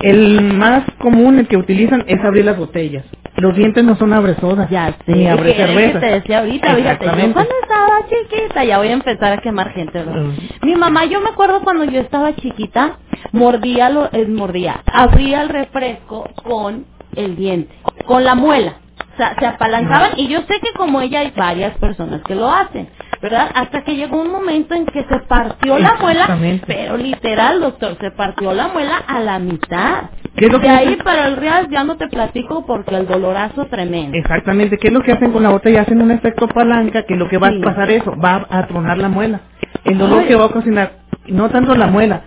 [0.00, 3.04] El más común, el que utilizan, es abrir las botellas.
[3.38, 5.12] Los dientes no son abre sodas, Ya sé.
[5.12, 5.64] ni abre que
[6.00, 9.98] te decía ahorita, fíjate, yo cuando estaba chiquita, ya voy a empezar a quemar gente,
[9.98, 10.22] ¿verdad?
[10.22, 10.66] Mm.
[10.66, 12.98] Mi mamá, yo me acuerdo cuando yo estaba chiquita,
[13.32, 16.84] mordía, lo, eh, mordía, abría el refresco con
[17.14, 17.74] el diente,
[18.06, 18.74] con la muela.
[19.18, 22.88] Sea, se apalancaban y yo sé que como ella hay varias personas que lo hacen,
[23.22, 23.50] ¿verdad?
[23.54, 28.12] Hasta que llegó un momento en que se partió la muela, pero literal, doctor, se
[28.12, 30.04] partió la muela a la mitad.
[30.36, 33.66] ¿Qué es lo De ahí para el real ya no te platico porque el dolorazo
[33.66, 34.16] tremendo.
[34.16, 35.82] Exactamente, ¿qué es lo que hacen con la botella?
[35.82, 37.58] Hacen un efecto palanca que lo que va Sí.
[37.60, 39.40] a pasar eso, va a tronar la muela.
[39.84, 40.26] El dolor Ay.
[40.28, 40.92] que va a ocasionar,
[41.26, 42.22] no tanto la muela,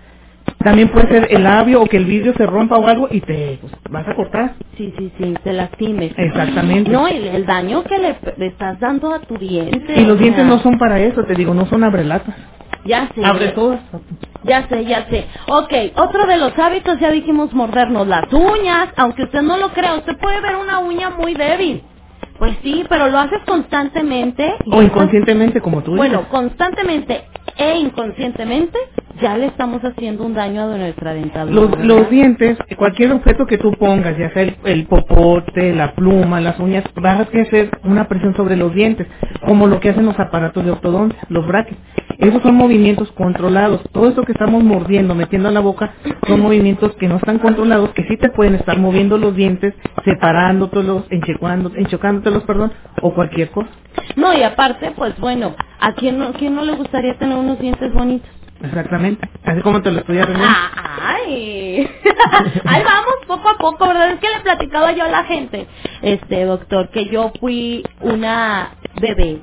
[0.63, 3.57] también puede ser el labio o que el vidrio se rompa o algo y te
[3.61, 4.53] pues, vas a cortar.
[4.77, 6.13] Sí, sí, sí, te lastimes.
[6.17, 6.89] Exactamente.
[6.91, 9.99] No, y el daño que le, le estás dando a tu diente.
[9.99, 12.35] Y los dientes sea, no son para eso, te digo, no son abrelatas.
[12.85, 13.23] Ya sé.
[13.23, 13.79] Abre todas.
[14.43, 15.27] Ya sé, ya sé.
[15.47, 18.89] Ok, otro de los hábitos, ya dijimos mordernos las uñas.
[18.97, 21.83] Aunque usted no lo crea, usted puede ver una uña muy débil.
[22.39, 24.55] Pues sí, pero lo haces constantemente.
[24.71, 26.31] O inconscientemente, como tú Bueno, dices.
[26.31, 27.25] constantemente
[27.57, 28.77] e inconscientemente
[29.21, 31.77] ya le estamos haciendo un daño a nuestra dentadura.
[31.83, 36.83] Los, dientes, cualquier objeto que tú pongas, ya sea el, popote, la pluma, las uñas,
[36.95, 39.07] vas a hacer una presión sobre los dientes,
[39.45, 41.77] como lo que hacen los aparatos de ortodoncia, los brackets.
[42.17, 43.81] Esos son movimientos controlados.
[43.91, 45.93] Todo eso que estamos mordiendo, metiendo en la boca,
[46.27, 49.73] son movimientos que no están controlados, que sí te pueden estar moviendo los dientes,
[50.05, 52.71] separándotelos, enchocándotelos, perdón,
[53.01, 53.69] o cualquier cosa.
[54.15, 57.93] No, y aparte, pues bueno, ¿a quién no, quién no le gustaría tener unos dientes
[57.93, 58.29] bonitos?
[58.63, 59.27] Exactamente.
[59.43, 60.47] Así como te lo estoy arreglando.
[60.49, 61.89] Ah, Ay,
[62.65, 64.11] ahí vamos poco a poco, ¿verdad?
[64.11, 65.67] Es que le platicaba yo a la gente,
[66.01, 69.39] este doctor, que yo fui una bebé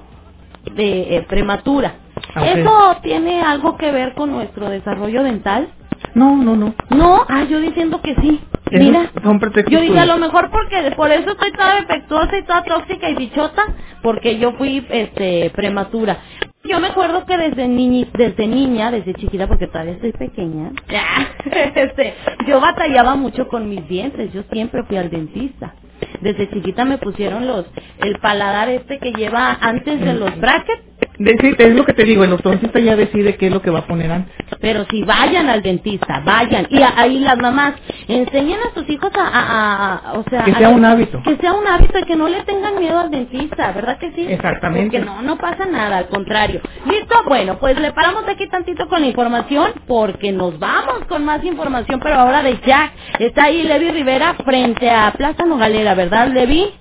[0.75, 1.95] de eh, prematura.
[2.35, 2.47] Ah.
[2.47, 5.69] ¿Eso tiene algo que ver con nuestro desarrollo dental?
[6.15, 6.75] No, no, no.
[6.91, 8.41] No, ah, yo diciendo que sí.
[8.71, 12.65] Mira, son yo dije a lo mejor porque por eso estoy toda defectuosa y toda
[12.65, 13.63] tóxica y bichota,
[14.03, 16.19] porque yo fui este prematura.
[16.65, 20.73] Yo me acuerdo que desde niñi, desde niña, desde chiquita, porque todavía estoy pequeña,
[21.75, 22.15] este,
[22.47, 25.75] yo batallaba mucho con mis dientes, yo siempre fui al dentista.
[26.21, 27.65] Desde chiquita me pusieron los,
[27.99, 30.83] el paladar este que lleva antes de los brackets,
[31.19, 33.81] Decir, es lo que te digo, el ortodoncista ya decide qué es lo que va
[33.81, 34.33] a poner antes.
[34.61, 36.67] pero si vayan al dentista, vayan.
[36.71, 37.75] Y ahí las mamás
[38.09, 41.23] enseñan a sus hijos a, a- a- o sea, Que a- sea un hábito.
[41.23, 44.27] Que sea un hábito y que no le tengan miedo al dentista, ¿verdad que sí?
[44.29, 44.99] Exactamente.
[44.99, 46.61] Porque no, no pasa nada, al contrario.
[46.91, 47.17] ¿Listo?
[47.27, 52.01] Bueno, pues le paramos aquí tantito con la información porque nos vamos con más información,
[52.03, 52.93] pero ahora de Jack.
[53.21, 56.73] Está ahí Levi Rivera frente a Plaza Nogalera, ¿verdad, Levi?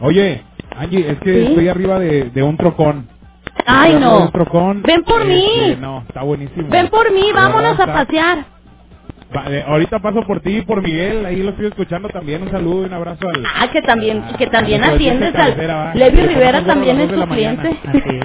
[0.00, 0.42] Oye,
[0.76, 1.46] Angie, es que ¿Sí?
[1.48, 3.08] estoy arriba de, de un trocón.
[3.66, 4.16] Ay, Estoy no.
[4.18, 4.82] de un trocón.
[4.82, 5.44] Ven por mí.
[5.56, 6.68] Este, No, está buenísimo.
[6.70, 8.44] Ven por mí, vámonos a pasear.
[9.32, 12.42] Vale, ahorita paso por ti y por Miguel, ahí lo estoy escuchando también.
[12.42, 13.44] Un saludo y un abrazo al.
[13.44, 15.92] Ah, que también, que también atiendes al...
[15.94, 17.76] Levi Le Rivera a también es tu cliente.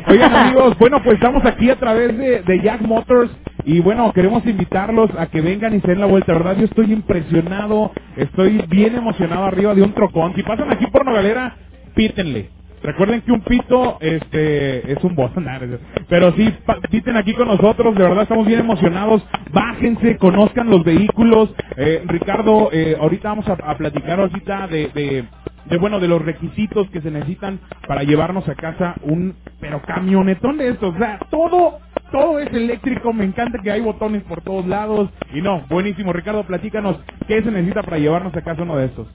[0.07, 3.31] Oigan amigos, bueno pues estamos aquí a través de, de Jack Motors
[3.65, 6.57] y bueno, queremos invitarlos a que vengan y se den la vuelta, ¿verdad?
[6.57, 10.33] Yo estoy impresionado, estoy bien emocionado arriba de un trocón.
[10.35, 11.55] Si pasan aquí por Nogalera,
[11.95, 12.49] pítenle.
[12.83, 15.79] Recuerden que un pito este es un cierto.
[16.09, 16.53] pero sí,
[16.91, 19.25] piten aquí con nosotros, de verdad estamos bien emocionados.
[19.51, 21.53] Bájense, conozcan los vehículos.
[21.77, 25.25] Eh, Ricardo, eh, ahorita vamos a, a platicar ahorita de, de,
[25.69, 30.57] de, bueno, de los requisitos que se necesitan para llevarnos a casa un, pero camionetón
[30.57, 31.79] de estos, o sea, todo,
[32.13, 36.43] todo es eléctrico, me encanta que hay botones por todos lados, y no, buenísimo, Ricardo,
[36.43, 39.07] platícanos, ¿qué se necesita para llevarnos a casa uno de estos?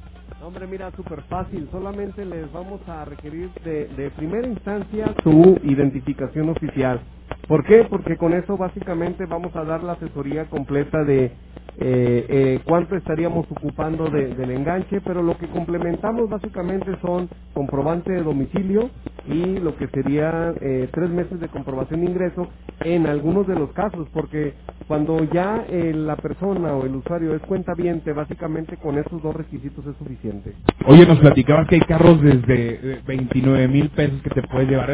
[0.42, 1.68] Hombre, mira, súper fácil.
[1.70, 7.00] Solamente les vamos a requerir de, de primera instancia su identificación oficial.
[7.46, 7.84] ¿Por qué?
[7.84, 11.32] Porque con eso básicamente vamos a dar la asesoría completa de
[11.76, 18.12] eh, eh, cuánto estaríamos ocupando de- del enganche, pero lo que complementamos básicamente son comprobante
[18.12, 18.90] de domicilio
[19.26, 22.48] y lo que sería eh, tres meses de comprobación de ingreso
[22.80, 24.54] en algunos de los casos, porque
[24.86, 29.86] cuando ya eh, la persona o el usuario es cuentaviente, básicamente con esos dos requisitos
[29.86, 30.54] es suficiente.
[30.86, 34.90] Oye, nos platicaban que hay carros desde eh, 29 mil pesos que te puedes llevar.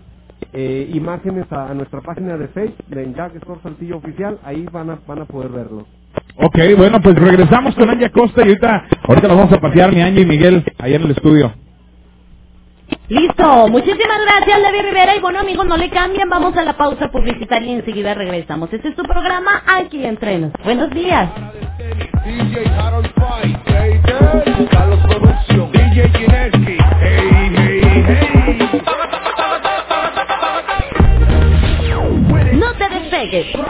[0.53, 4.91] eh, imágenes a, a nuestra página de Facebook, de Jack Store Saltillo Oficial, ahí van
[4.91, 5.99] a, van a poder verlo.
[6.36, 10.02] Ok, bueno, pues regresamos con Anja Costa y ahorita, ahorita nos vamos a pasear, mi
[10.02, 11.52] Anja y Miguel, allá en el estudio.
[13.09, 17.11] Listo, muchísimas gracias Levi Rivera y bueno amigos, no le cambien, vamos a la pausa
[17.11, 18.73] publicitaria y enseguida regresamos.
[18.73, 20.52] Este es tu programa Aquí Entrenos.
[20.65, 21.28] Buenos días.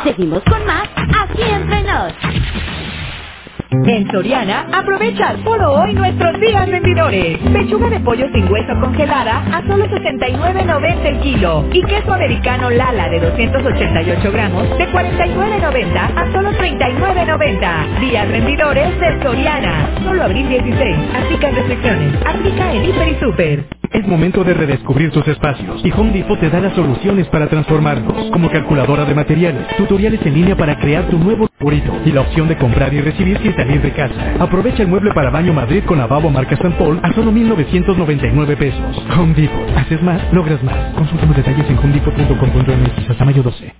[0.05, 2.13] Seguimos con más Aquí Entrenos.
[3.73, 7.39] En Soriana, aprovecha solo hoy nuestros días vendidores.
[7.53, 11.65] Pechuga de pollo sin hueso congelada a solo 69.90 el kilo.
[11.73, 18.01] Y queso americano Lala de 288 gramos de 49.90 a solo 39.90.
[18.01, 19.91] Días vendidores de Soriana.
[20.05, 20.97] Solo abril 16.
[21.15, 22.15] Aplican restricciones.
[22.27, 23.80] Aplica en Hiper y Super.
[23.93, 28.31] Es momento de redescubrir tus espacios y Home Depot te da las soluciones para transformarlos,
[28.31, 32.47] como calculadora de materiales, tutoriales en línea para crear tu nuevo favorito y la opción
[32.47, 34.35] de comprar y recibir sin salir de casa.
[34.39, 39.05] Aprovecha el mueble para baño Madrid con lavabo marca San Paul a solo 1,999 pesos.
[39.19, 39.77] Home Depot.
[39.77, 40.95] Haces más, logras más.
[40.95, 43.75] Consulta los detalles en homedepot.com.mx hasta mayo 12.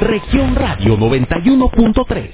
[0.00, 2.30] Región Radio 91.3.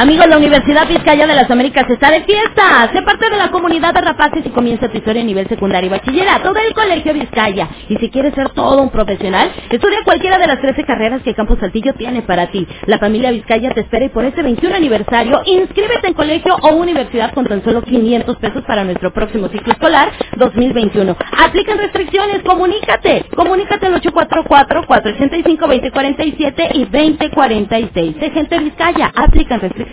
[0.00, 2.88] Amigos, la Universidad Vizcaya de las Américas está de fiesta.
[2.92, 5.90] Sé parte de la comunidad de rapaces y comienza tu historia a nivel secundario y
[5.90, 7.68] bachillerato del Colegio Vizcaya.
[7.88, 11.58] Y si quieres ser todo un profesional, estudia cualquiera de las 13 carreras que Campus
[11.58, 12.64] Saltillo tiene para ti.
[12.86, 17.34] La familia Vizcaya te espera y por este 21 aniversario, inscríbete en colegio o universidad
[17.34, 21.16] con tan solo 500 pesos para nuestro próximo ciclo escolar 2021.
[21.38, 23.24] Aplican restricciones, comunícate.
[23.34, 28.16] Comunícate al 844-485-2047 y 2046.
[28.20, 29.87] Sé gente Vizcaya, aplican restricciones.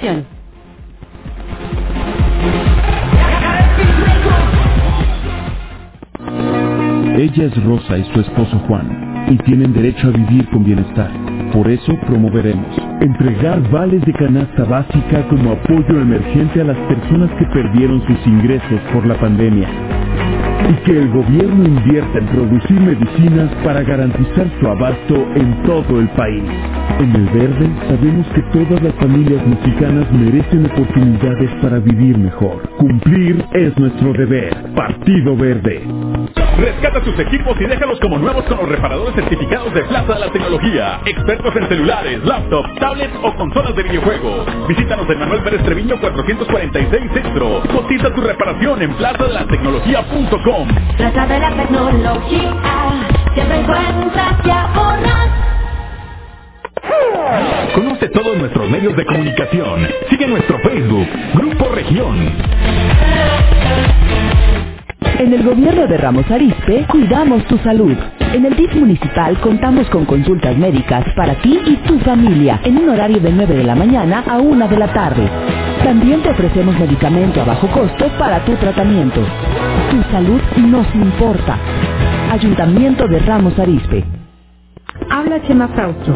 [7.18, 11.10] Ella es Rosa y su esposo Juan, y tienen derecho a vivir con bienestar.
[11.54, 17.46] Por eso promoveremos entregar vales de canasta básica como apoyo emergente a las personas que
[17.46, 20.05] perdieron sus ingresos por la pandemia.
[20.68, 26.10] Y que el gobierno invierta en producir medicinas para garantizar su abasto en todo el
[26.10, 26.44] país.
[27.00, 32.68] En el verde sabemos que todas las familias mexicanas merecen oportunidades para vivir mejor.
[32.78, 34.56] Cumplir es nuestro deber.
[34.74, 35.84] Partido Verde.
[36.58, 40.32] Rescata tus equipos y déjalos como nuevos con los reparadores certificados de Plaza de la
[40.32, 41.02] Tecnología.
[41.06, 44.68] Expertos en celulares, laptops, tablets o consolas de videojuegos.
[44.68, 47.62] Visítanos en Manuel Pérez Treviño 446 Centro.
[47.74, 48.94] Cotiza tu reparación en.
[48.96, 49.26] Plaza
[51.56, 52.54] tecnología,
[53.34, 55.30] siempre encuentras y ahorras.
[57.74, 59.88] Conoce todos nuestros medios de comunicación.
[60.10, 62.34] Sigue nuestro Facebook, Grupo Región.
[65.18, 67.96] En el gobierno de Ramos Arizpe cuidamos tu salud.
[68.34, 72.90] En el DIF municipal contamos con consultas médicas para ti y tu familia en un
[72.90, 75.30] horario de 9 de la mañana a 1 de la tarde.
[75.84, 79.22] También te ofrecemos medicamento a bajo costo para tu tratamiento.
[79.90, 81.58] Tu salud nos importa.
[82.32, 84.04] Ayuntamiento de Ramos Arizpe.
[85.10, 86.14] Habla Chema Frausto.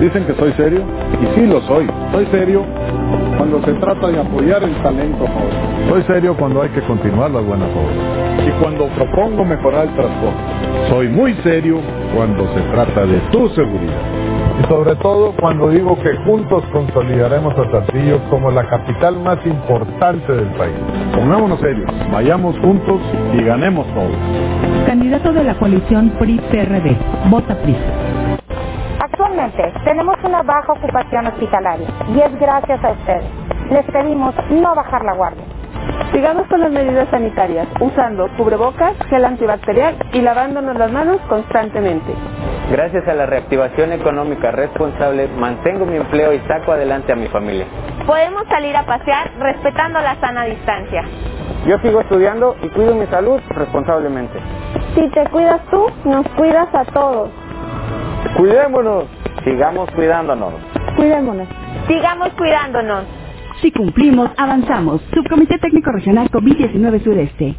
[0.00, 0.82] Dicen que soy serio
[1.22, 1.86] y sí lo soy.
[2.12, 2.66] Soy serio
[3.42, 5.88] cuando se trata de apoyar el talento joven.
[5.88, 8.46] Soy serio cuando hay que continuar las buenas obras.
[8.46, 10.38] Y cuando propongo mejorar el transporte.
[10.88, 11.80] Soy muy serio
[12.14, 14.00] cuando se trata de tu seguridad.
[14.60, 20.32] Y sobre todo cuando digo que juntos consolidaremos a Saltillo como la capital más importante
[20.32, 20.76] del país.
[21.12, 23.00] Pongámonos serios, vayamos juntos
[23.36, 24.86] y ganemos todos.
[24.86, 26.96] Candidato de la coalición PRI-PRD.
[27.28, 27.74] Vota PRI.
[29.12, 33.24] Actualmente tenemos una baja ocupación hospitalaria y es gracias a ustedes.
[33.70, 35.44] Les pedimos no bajar la guardia.
[36.12, 42.14] Sigamos con las medidas sanitarias, usando cubrebocas, gel antibacterial y lavándonos las manos constantemente.
[42.70, 47.66] Gracias a la reactivación económica responsable, mantengo mi empleo y saco adelante a mi familia.
[48.06, 51.02] Podemos salir a pasear respetando la sana distancia.
[51.66, 54.38] Yo sigo estudiando y cuido mi salud responsablemente.
[54.94, 57.41] Si te cuidas tú, nos cuidas a todos.
[58.36, 59.04] Cuidémonos,
[59.44, 60.54] sigamos cuidándonos.
[60.96, 61.48] Cuidémonos.
[61.86, 63.04] Sigamos cuidándonos.
[63.60, 65.00] Si cumplimos, avanzamos.
[65.12, 67.54] Subcomité Técnico Regional COVID-19 Sureste.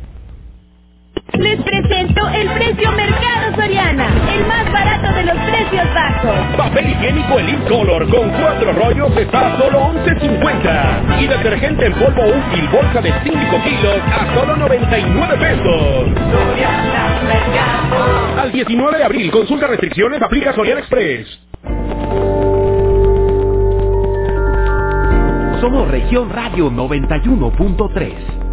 [1.32, 6.58] Les presento el precio Mercado Soriana, el más barato de los precios bajos.
[6.58, 11.22] Papel higiénico el Color con cuatro rollos está a solo 11.50.
[11.22, 16.10] Y detergente en polvo útil bolsa de 5 kilos a solo 99 pesos.
[18.40, 21.40] Al 19 de abril, consulta restricciones, aplica Soriana Express.
[25.62, 28.53] Somos Región Radio 91.3.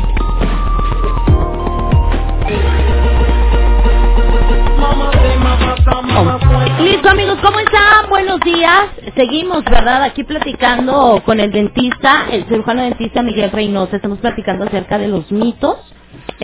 [6.79, 8.09] Listo amigos, ¿cómo están?
[8.09, 8.85] Buenos días.
[9.15, 10.03] Seguimos, ¿verdad?
[10.03, 13.97] Aquí platicando con el dentista, el cirujano dentista Miguel Reynosa.
[13.97, 15.77] Estamos platicando acerca de los mitos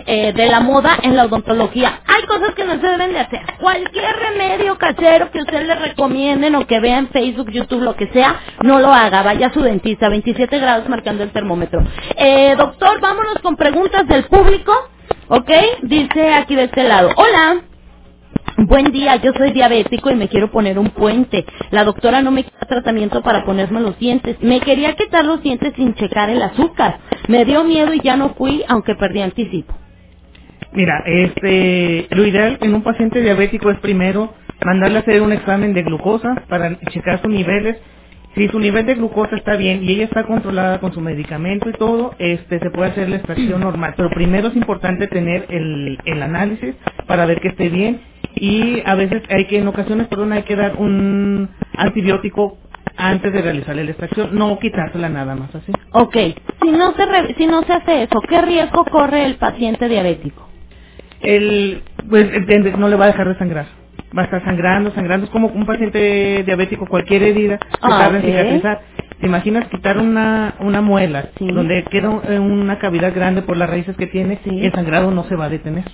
[0.06, 2.00] eh, de la moda en la odontología.
[2.06, 3.40] Hay cosas que no se deben de hacer.
[3.60, 8.08] Cualquier remedio casero que usted le recomienden o que vea en Facebook, YouTube, lo que
[8.08, 9.22] sea, no lo haga.
[9.22, 11.82] Vaya a su dentista, 27 grados marcando el termómetro.
[12.16, 14.72] Eh, doctor, vámonos con preguntas del público.
[15.28, 15.50] ¿Ok?
[15.82, 17.10] Dice aquí de este lado.
[17.16, 17.62] Hola.
[18.58, 21.46] Buen día, yo soy diabético y me quiero poner un puente.
[21.72, 24.36] La doctora no me quita tratamiento para ponerme los dientes.
[24.42, 27.00] Me quería quitar los dientes sin checar el azúcar.
[27.28, 29.74] Me dio miedo y ya no fui, aunque perdí anticipo.
[30.72, 35.74] Mira, este, lo ideal en un paciente diabético es primero mandarle a hacer un examen
[35.74, 37.78] de glucosa para checar sus niveles.
[38.36, 41.74] Si su nivel de glucosa está bien y ella está controlada con su medicamento y
[41.74, 43.94] todo, este, se puede hacer la extracción normal.
[43.96, 46.76] Pero primero es importante tener el, el análisis
[47.06, 48.00] para ver que esté bien
[48.40, 52.58] y a veces hay que, en ocasiones, perdón, hay que dar un antibiótico
[52.96, 55.72] antes de realizar la extracción, no quitársela nada más así.
[55.92, 56.16] Ok,
[56.62, 60.48] si no se, re- si no se hace eso, ¿qué riesgo corre el paciente diabético?
[61.20, 63.66] el pues entiende, no le va a dejar de sangrar
[64.16, 68.18] va a estar sangrando sangrando es como un paciente diabético cualquier herida que Ah, tarda
[68.18, 68.80] en cicatrizar
[69.20, 73.96] te imaginas quitar una una muela donde queda eh, una cavidad grande por las raíces
[73.96, 75.84] que tiene el sangrado no se va a detener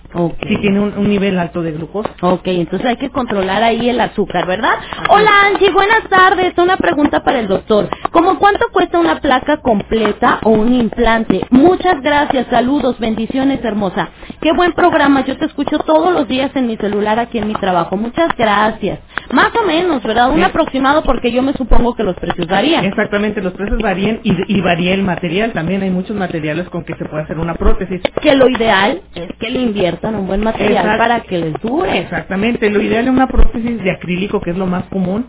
[0.48, 4.01] si tiene un, un nivel alto de glucosa Ok, entonces hay que controlar ahí el
[4.01, 4.74] azúcar, ¿verdad?
[5.10, 6.55] Hola Angie, buenas tardes.
[6.59, 7.88] Una pregunta para el doctor.
[8.12, 11.42] ¿Cómo cuánto cuesta una placa completa o un implante?
[11.51, 14.10] Muchas gracias, saludos, bendiciones, hermosa.
[14.40, 17.55] Qué buen programa, yo te escucho todos los días en mi celular aquí en mi
[17.55, 17.96] trabajo.
[17.96, 19.01] Muchas gracias.
[19.32, 20.30] Más o menos, ¿verdad?
[20.30, 20.42] Un Sí.
[20.42, 22.84] aproximado porque yo me supongo que los precios varían.
[23.14, 26.94] Exactamente los precios varían y, y varía el material también hay muchos materiales con que
[26.96, 30.84] se puede hacer una prótesis Que lo ideal es que le inviertan un buen material
[30.86, 30.98] Exacto.
[30.98, 31.98] para que les dure.
[31.98, 35.26] Exactamente, lo ideal es una prótesis de acrílico, que es lo más común,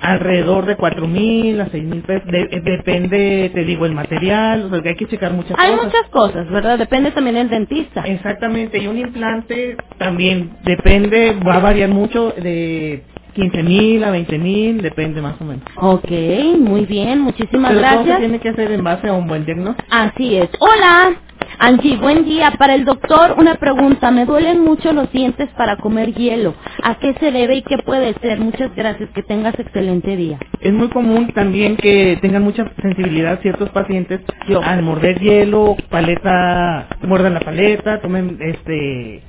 [0.00, 4.64] alrededor de cuatro mil a seis mil pesos, de- eh, depende, te digo, el material,
[4.66, 5.84] o sea, que hay que checar muchas Hay cosas.
[5.86, 6.78] muchas cosas, ¿verdad?
[6.78, 8.02] Depende también del dentista.
[8.02, 13.02] Exactamente, y un implante también depende, va a variar mucho de
[13.36, 15.62] 15 mil a 20 mil, depende más o menos.
[15.76, 16.10] Ok,
[16.58, 18.18] muy bien, muchísimas Pero todo se gracias.
[18.20, 19.86] tiene que hacer en base a un buen diagnóstico.
[19.90, 20.48] Así es.
[20.58, 21.12] Hola,
[21.58, 22.52] Angie, buen día.
[22.58, 24.10] Para el doctor, una pregunta.
[24.10, 26.54] Me duelen mucho los dientes para comer hielo.
[26.82, 28.38] ¿A qué se debe y qué puede ser?
[28.40, 29.10] Muchas gracias.
[29.10, 30.38] Que tengas excelente día.
[30.60, 34.20] Es muy común también que tengan mucha sensibilidad ciertos pacientes
[34.64, 39.22] al morder hielo, paleta, muerdan la paleta, tomen este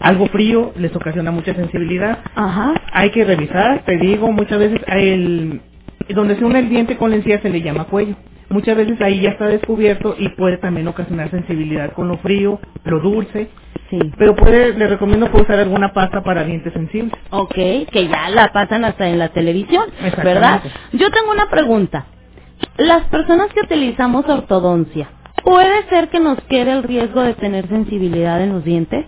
[0.00, 2.18] algo frío, les ocasiona mucha sensibilidad.
[2.34, 2.74] Ajá.
[2.92, 5.60] Hay que revisar, te digo, muchas veces el
[6.08, 8.16] donde se une el diente con la encía se le llama cuello.
[8.48, 13.00] Muchas veces ahí ya está descubierto y puede también ocasionar sensibilidad con lo frío, lo
[13.00, 13.48] dulce.
[13.90, 13.98] Sí.
[14.18, 17.12] Pero puede, le recomiendo que usar alguna pasta para dientes sensibles.
[17.30, 19.84] Ok, que ya la pasan hasta en la televisión.
[20.24, 20.62] ¿verdad?
[20.92, 22.06] Yo tengo una pregunta.
[22.78, 25.10] Las personas que utilizamos ortodoncia,
[25.44, 29.06] ¿puede ser que nos quede el riesgo de tener sensibilidad en los dientes?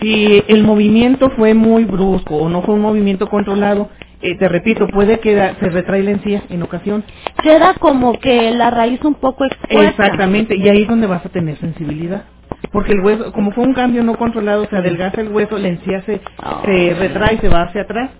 [0.00, 3.88] Si el movimiento fue muy brusco o no fue un movimiento controlado,
[4.20, 7.04] eh, te repito, puede que se retrae la encía en ocasión.
[7.42, 9.90] Queda como que la raíz un poco expuesta.
[9.90, 12.24] Exactamente, y ahí es donde vas a tener sensibilidad.
[12.72, 16.02] Porque el hueso, como fue un cambio no controlado, se adelgaza el hueso, la encía
[16.02, 16.20] se,
[16.64, 18.10] se retrae, se va hacia atrás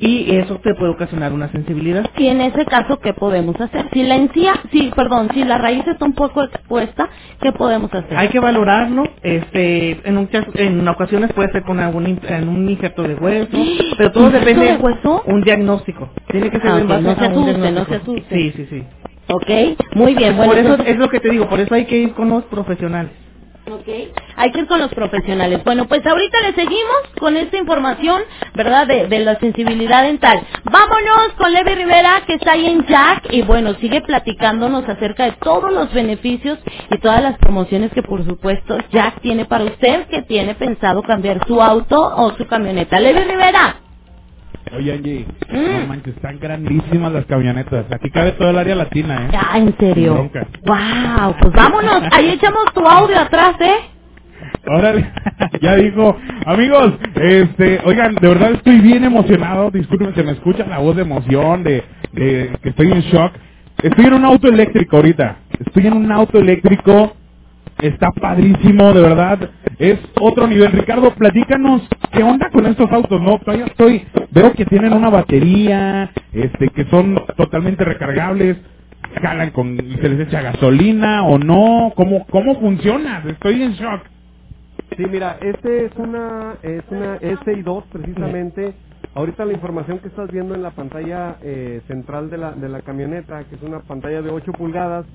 [0.00, 2.04] y eso te puede ocasionar una sensibilidad.
[2.18, 3.86] Y en ese caso, ¿qué podemos hacer?
[3.92, 7.08] Si la encía, sí, perdón, si la raíz está un poco expuesta,
[7.40, 8.16] ¿qué podemos hacer?
[8.16, 13.02] Hay que valorarlo, este, en, muchas, en ocasiones puede ser con algún en un injerto
[13.04, 13.50] de hueso,
[13.98, 15.22] pero todo ¿Injerto depende de hueso?
[15.26, 16.10] un diagnóstico.
[16.30, 18.24] Tiene que ser Ah, en base no se a un asuste, no se asuste.
[18.30, 18.84] Sí, sí, sí.
[19.28, 19.50] Ok,
[19.94, 20.52] muy bien, bueno.
[20.52, 22.44] por eso entonces- es lo que te digo, por eso hay que ir con los
[22.44, 23.12] profesionales.
[23.66, 23.88] Ok,
[24.36, 25.62] hay que ir con los profesionales.
[25.64, 28.22] Bueno, pues ahorita le seguimos con esta información,
[28.54, 28.86] ¿verdad?
[28.86, 30.40] De, de la sensibilidad dental.
[30.64, 35.32] Vámonos con Levi Rivera, que está ahí en Jack, y bueno, sigue platicándonos acerca de
[35.32, 36.58] todos los beneficios
[36.90, 41.46] y todas las promociones que, por supuesto, Jack tiene para usted, que tiene pensado cambiar
[41.46, 42.98] su auto o su camioneta.
[42.98, 43.76] Levi Rivera.
[44.76, 45.80] Oye, Angie, Mm.
[45.82, 47.86] no manches, están grandísimas las camionetas.
[47.92, 49.28] Aquí cabe todo el área latina, ¿eh?
[49.32, 50.14] Ya, en serio.
[50.14, 50.46] Bronca.
[50.64, 52.02] Wow, pues vámonos.
[52.12, 53.76] Ahí echamos tu audio atrás, ¿eh?
[54.66, 55.12] Órale,
[55.62, 56.16] ya dijo,
[56.46, 61.02] amigos, este, oigan, de verdad estoy bien emocionado, disculpen, se me escucha la voz de
[61.02, 61.82] emoción, de,
[62.12, 63.32] de que estoy en shock.
[63.82, 65.36] Estoy en un auto eléctrico ahorita,
[65.66, 67.16] estoy en un auto eléctrico,
[67.82, 70.72] está padrísimo, de verdad, es otro nivel.
[70.72, 71.82] Ricardo, platícanos,
[72.12, 73.20] ¿qué onda con estos autos?
[73.20, 78.56] No, todavía estoy, veo que tienen una batería, este, que son totalmente recargables,
[79.22, 83.22] jalan con, se les echa gasolina o no, ¿cómo, cómo funciona?
[83.26, 84.02] Estoy en shock.
[84.96, 88.74] Sí, mira, este es una es una SI2 precisamente.
[89.14, 92.82] Ahorita la información que estás viendo en la pantalla eh, central de la, de la
[92.82, 95.06] camioneta, que es una pantalla de 8 pulgadas,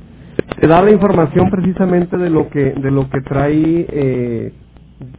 [0.61, 4.53] da la información precisamente de lo que de lo que trae eh,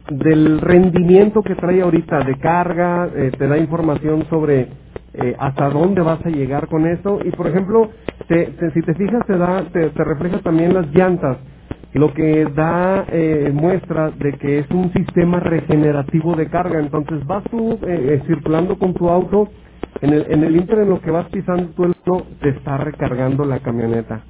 [0.09, 4.69] del rendimiento que trae ahorita de carga, eh, te da información sobre
[5.13, 7.91] eh, hasta dónde vas a llegar con eso y por ejemplo,
[8.27, 11.39] te- te- si te fijas te da te, te refleja también las llantas
[11.93, 16.79] lo que da eh, muestra de que es un sistema regenerativo de carga.
[16.79, 19.49] Entonces vas tú eh, eh, circulando con tu auto,
[20.01, 23.45] en el, en el inter en lo que vas pisando tu auto, te está recargando
[23.45, 24.25] la camioneta.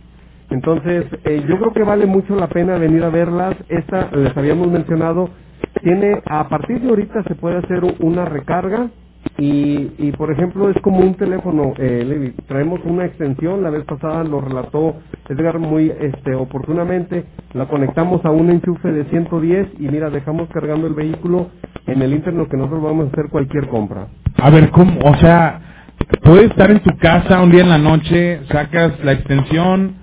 [0.49, 3.55] Entonces, eh, yo creo que vale mucho la pena venir a verlas.
[3.69, 5.29] Esta, les habíamos mencionado,
[5.83, 8.89] tiene, a partir de ahorita se puede hacer una recarga
[9.37, 12.31] y, y por ejemplo, es como un teléfono, eh, Levi.
[12.47, 14.95] Traemos una extensión, la vez pasada lo relató
[15.29, 17.25] Edgar muy este, oportunamente.
[17.53, 21.49] La conectamos a un enchufe de 110 y mira, dejamos cargando el vehículo
[21.85, 24.07] en el interno que nosotros vamos a hacer cualquier compra.
[24.37, 24.99] A ver, ¿cómo?
[25.03, 25.61] O sea,
[26.23, 29.96] puedes estar en tu casa un día en la noche, sacas la extensión,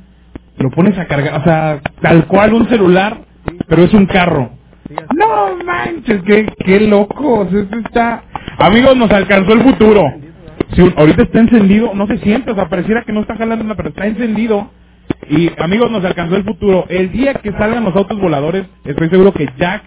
[0.65, 3.19] lo pones a cargar, o sea, tal cual un celular,
[3.69, 4.51] pero es un carro.
[5.15, 8.23] No manches, qué, qué loco, esto está...
[8.59, 10.03] Amigos, nos alcanzó el futuro.
[10.75, 13.77] Si ahorita está encendido, no se siente, o sea, pareciera que no está jalando nada,
[13.77, 14.71] pero está encendido.
[15.29, 16.87] Y amigos, nos alcanzó el futuro.
[16.89, 19.83] El día que salgan los autos voladores, estoy seguro que Jack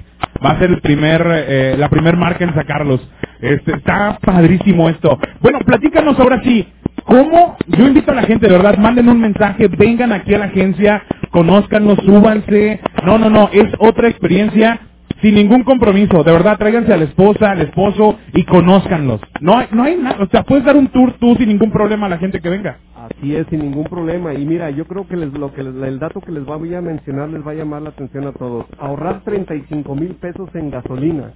[0.45, 3.01] va a ser el primer, eh, la primer marca en sacarlos.
[3.41, 5.17] Este, está padrísimo esto.
[5.41, 6.67] Bueno, platícanos ahora sí.
[7.05, 7.57] ¿Cómo?
[7.67, 11.03] Yo invito a la gente, de verdad, manden un mensaje, vengan aquí a la agencia,
[11.31, 12.79] conózcanos, súbanse.
[13.05, 14.79] No, no, no, es otra experiencia
[15.21, 16.23] sin ningún compromiso.
[16.23, 19.21] De verdad, tráiganse a la esposa, al esposo y conózcanlos.
[19.41, 22.07] No hay, no hay nada, o sea, puedes dar un tour tú sin ningún problema
[22.07, 22.77] a la gente que venga.
[22.95, 24.33] Así es, sin ningún problema.
[24.33, 27.29] Y mira, yo creo que les, lo que el dato que les voy a mencionar
[27.29, 28.65] les va a llamar la atención a todos.
[28.79, 31.31] Ahorrar 35 mil pesos en gasolina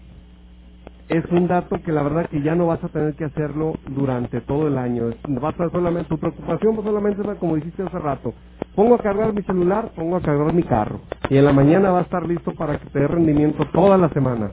[1.17, 4.41] es un dato que la verdad que ya no vas a tener que hacerlo durante
[4.41, 5.09] todo el año.
[5.09, 8.33] Es- Vas a solamente, tu preocupación solamente va como dijiste hace rato.
[8.75, 11.01] Pongo a cargar mi celular, pongo a cargar mi carro.
[11.29, 14.09] Y en la mañana va a estar listo para que te dé rendimiento toda la
[14.09, 14.51] semana.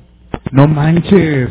[0.52, 1.50] No manches.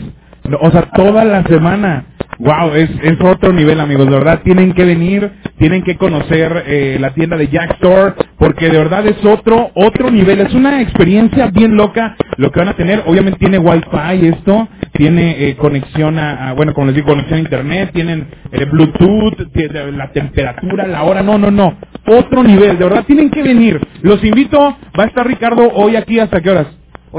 [0.49, 2.05] No, o sea, toda la semana.
[2.39, 4.05] Wow, es, es otro nivel, amigos.
[4.05, 8.69] De verdad, tienen que venir, tienen que conocer eh, la tienda de Jack Store, porque
[8.69, 10.41] de verdad es otro, otro nivel.
[10.41, 13.03] Es una experiencia bien loca lo que van a tener.
[13.07, 18.27] Obviamente tiene Wi-Fi esto, tiene eh, conexión a, bueno, como les conexión a Internet, tienen
[18.51, 21.23] eh, Bluetooth, tiene la temperatura, la hora.
[21.23, 21.77] No, no, no.
[22.05, 22.77] Otro nivel.
[22.77, 23.79] De verdad, tienen que venir.
[24.03, 24.57] Los invito.
[24.97, 26.67] Va a estar Ricardo hoy aquí hasta qué horas.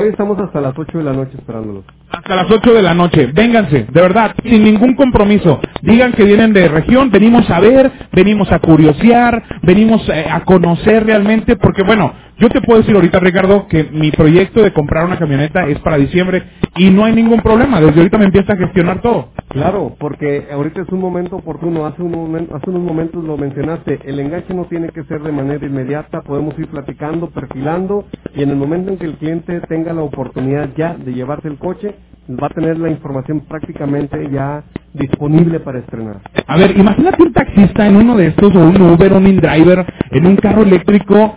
[0.01, 1.85] Hoy estamos hasta las 8 de la noche esperándolos.
[2.09, 3.33] Hasta las 8 de la noche.
[3.35, 5.59] Vénganse, de verdad, sin ningún compromiso.
[5.83, 11.05] Digan que vienen de región, venimos a ver, venimos a curiosear, venimos eh, a conocer
[11.05, 15.19] realmente, porque bueno, yo te puedo decir ahorita, Ricardo, que mi proyecto de comprar una
[15.19, 16.43] camioneta es para diciembre
[16.77, 17.81] y no hay ningún problema.
[17.81, 19.31] Desde ahorita me empieza a gestionar todo.
[19.49, 21.87] Claro, porque ahorita es un momento oportuno.
[21.87, 24.01] Hace, un momen- hace unos momentos lo mencionaste.
[24.05, 26.23] El enganche no tiene que ser de manera inmediata.
[26.23, 30.71] Podemos ir platicando, perfilando y en el momento en que el cliente tenga la oportunidad
[30.77, 31.95] ya de llevarse el coche,
[32.31, 36.21] va a tener la información prácticamente ya disponible para estrenar.
[36.47, 40.27] A ver, imagínate un taxista en uno de estos, o un Uber, un InDriver, en
[40.27, 41.37] un carro eléctrico,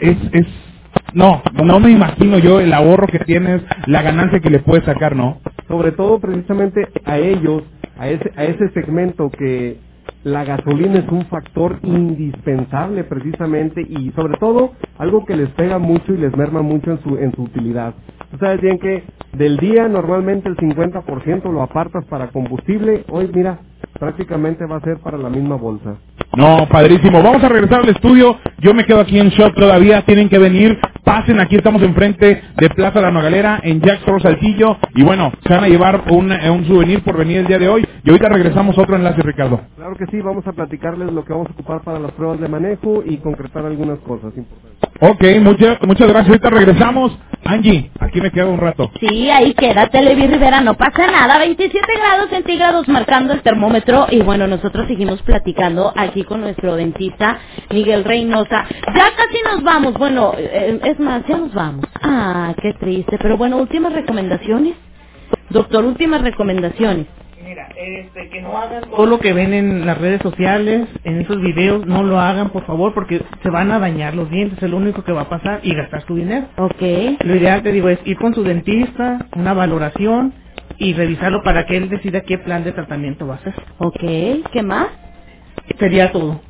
[0.00, 0.46] es, es,
[1.14, 5.16] no, no me imagino yo el ahorro que tienes, la ganancia que le puedes sacar,
[5.16, 5.40] ¿no?
[5.68, 7.62] Sobre todo precisamente a ellos,
[7.98, 9.78] a ese, a ese segmento que
[10.24, 16.12] la gasolina es un factor indispensable precisamente y sobre todo algo que les pega mucho
[16.12, 17.94] y les merma mucho en su, en su utilidad.
[18.30, 23.60] Tú sabes bien que del día normalmente el 50% lo apartas para combustible, hoy mira,
[23.98, 25.96] prácticamente va a ser para la misma bolsa.
[26.36, 27.22] No, padrísimo.
[27.22, 28.36] Vamos a regresar al estudio.
[28.58, 30.02] Yo me quedo aquí en shock todavía.
[30.02, 30.78] Tienen que venir.
[31.02, 31.56] Pasen aquí.
[31.56, 34.76] Estamos enfrente de Plaza La Nogalera en Jack Store Saltillo.
[34.94, 37.68] Y bueno, se van a llevar un, eh, un souvenir por venir el día de
[37.68, 37.86] hoy.
[38.04, 39.60] Y ahorita regresamos a otro enlace, Ricardo.
[39.76, 42.48] Claro que sí, vamos a platicarles lo que vamos a ocupar para las pruebas de
[42.48, 44.66] manejo y concretar algunas cosas importantes.
[45.00, 46.28] Ok, muchas, muchas gracias.
[46.30, 47.18] Ahorita regresamos.
[47.44, 48.90] Angie, aquí me quedo un rato.
[49.00, 51.38] Sí, ahí quédate, Levi Rivera, no pasa nada.
[51.38, 54.06] 27 grados centígrados marcando el termómetro.
[54.10, 57.38] Y bueno, nosotros seguimos platicando aquí con nuestro dentista,
[57.70, 58.66] Miguel Reynosa.
[58.94, 59.94] Ya casi nos vamos.
[59.94, 61.84] Bueno, eh, es más, ya nos vamos.
[62.02, 63.18] Ah, qué triste.
[63.20, 64.74] Pero bueno, últimas recomendaciones.
[65.50, 67.06] Doctor, últimas recomendaciones.
[67.76, 71.86] Este, que no hagan todo lo que ven en las redes sociales, en esos videos,
[71.86, 75.04] no lo hagan, por favor, porque se van a dañar los dientes, es lo único
[75.04, 76.48] que va a pasar, y gastar tu dinero.
[76.58, 76.82] Ok.
[77.24, 80.34] Lo ideal, te digo, es ir con su dentista, una valoración,
[80.78, 83.54] y revisarlo para que él decida qué plan de tratamiento va a hacer.
[83.78, 84.00] Ok,
[84.52, 84.88] ¿qué más?
[85.78, 86.42] Sería todo.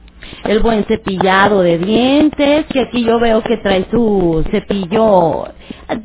[0.44, 5.47] El buen cepillado de dientes, que aquí yo veo que trae su cepillo.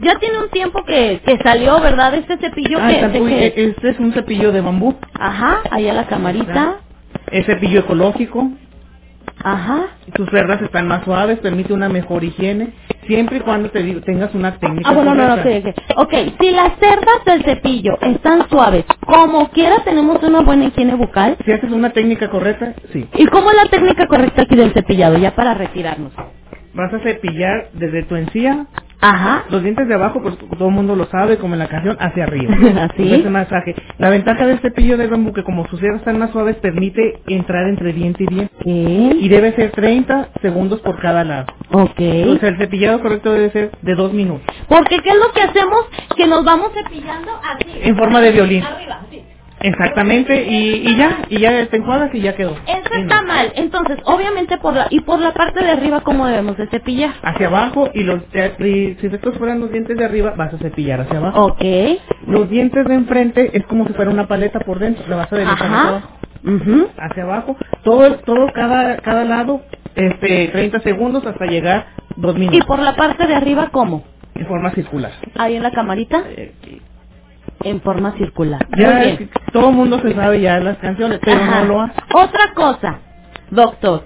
[0.01, 2.13] Ya tiene un tiempo que, que salió, ¿verdad?
[2.15, 3.11] Este cepillo Ah, que...
[3.11, 4.95] que- este es un cepillo de bambú.
[5.13, 6.77] Ajá, ahí a la camarita.
[7.31, 8.49] Es cepillo ecológico.
[9.43, 9.88] Ajá.
[10.15, 12.73] Sus cerdas están más suaves, permite una mejor higiene,
[13.07, 14.89] siempre y cuando te digo, tengas una técnica.
[14.89, 15.97] Ah, bueno, no, no, ok, ok.
[15.97, 21.38] Ok, si las cerdas del cepillo están suaves, como quiera tenemos una buena higiene bucal.
[21.45, 23.07] Si haces una técnica correcta, sí.
[23.15, 25.18] ¿Y cómo es la técnica correcta aquí del cepillado?
[25.18, 26.13] Ya para retirarnos.
[26.73, 28.65] vas a cepillar desde tu encía.
[29.02, 29.45] Ajá.
[29.49, 32.23] Los dientes de abajo, pues todo el mundo lo sabe, como en la canción, hacia
[32.23, 32.53] arriba.
[32.91, 33.14] Así.
[33.14, 33.76] Ese masaje.
[33.98, 37.68] La ventaja del cepillo de bambú, que como sus cerdas están más suaves, permite entrar
[37.68, 38.56] entre diente y diente.
[38.65, 41.48] Y debe ser 30 segundos por cada lado.
[41.72, 41.99] Ok.
[42.28, 44.44] O sea, el cepillado correcto debe ser de dos minutos.
[44.68, 45.86] Porque ¿qué es lo que hacemos?
[46.15, 47.68] Que nos vamos cepillando así.
[47.84, 48.64] En forma de violín.
[48.64, 49.23] Arriba, sí.
[49.63, 52.55] Exactamente, y, y ya, y ya te enjuagas y ya quedó.
[52.67, 53.51] Eso está mal.
[53.55, 57.13] Entonces, obviamente por la y por la parte de arriba cómo debemos de cepillar.
[57.21, 58.21] Hacia abajo y los
[58.59, 61.45] y si estos fueran los dientes de arriba, vas a cepillar hacia abajo.
[61.45, 61.63] Ok.
[62.27, 65.35] Los dientes de enfrente es como si fuera una paleta por dentro, la vas a
[65.35, 65.53] Ajá.
[65.53, 66.09] hacia abajo.
[66.97, 69.61] Hacia abajo, todo todo cada cada lado
[69.95, 72.59] este 30 segundos hasta llegar dos minutos.
[72.59, 74.03] Y por la parte de arriba cómo?
[74.35, 75.11] En forma circular.
[75.38, 76.23] Ahí en la camarita.
[77.63, 78.65] En forma circular.
[78.77, 79.09] Ya bien.
[79.13, 81.61] es que todo el mundo se sabe ya las canciones, pero Ajá.
[81.61, 81.93] no lo hace.
[82.13, 82.99] Otra cosa,
[83.49, 84.05] doctor,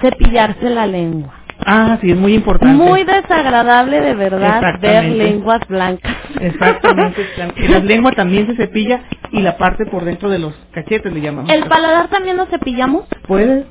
[0.00, 1.34] cepillarse la lengua.
[1.66, 2.74] Ah, sí, es muy importante.
[2.74, 6.16] Muy desagradable de verdad ver lenguas blancas.
[6.40, 7.20] Exactamente.
[7.56, 9.00] Y la lengua también se cepilla
[9.30, 11.50] y la parte por dentro de los cachetes le llamamos.
[11.52, 13.04] ¿El paladar también lo cepillamos?
[13.26, 13.66] Puede.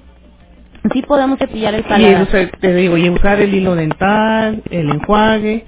[0.94, 2.22] Sí podemos cepillar el Y paladar.
[2.24, 5.66] usar, te digo, y usar el hilo dental, el enjuague.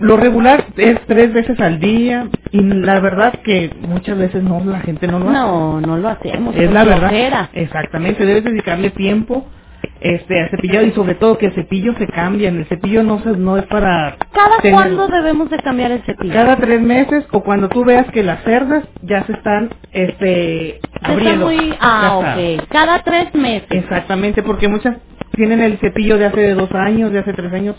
[0.00, 4.80] Lo regular es tres veces al día y la verdad que muchas veces no, la
[4.80, 5.38] gente no lo hace.
[5.38, 6.56] No, no lo hacemos.
[6.56, 7.08] Es la verdad.
[7.08, 7.50] flojera.
[7.52, 9.46] Exactamente, debes dedicarle tiempo
[10.00, 12.48] este a cepillado y sobre todo que el cepillo se cambia.
[12.48, 16.32] El cepillo no se, no es para ¿Cada tener- cuándo debemos de cambiar el cepillo?
[16.32, 21.46] cada tres meses o cuando tú veas que las cerdas ya se están este abriendo.
[21.46, 21.74] muy...
[21.80, 22.68] Ah, ok.
[22.70, 23.68] Cada tres meses.
[23.70, 24.96] Exactamente, porque muchas
[25.34, 27.76] tienen el cepillo de hace dos años, de hace tres años.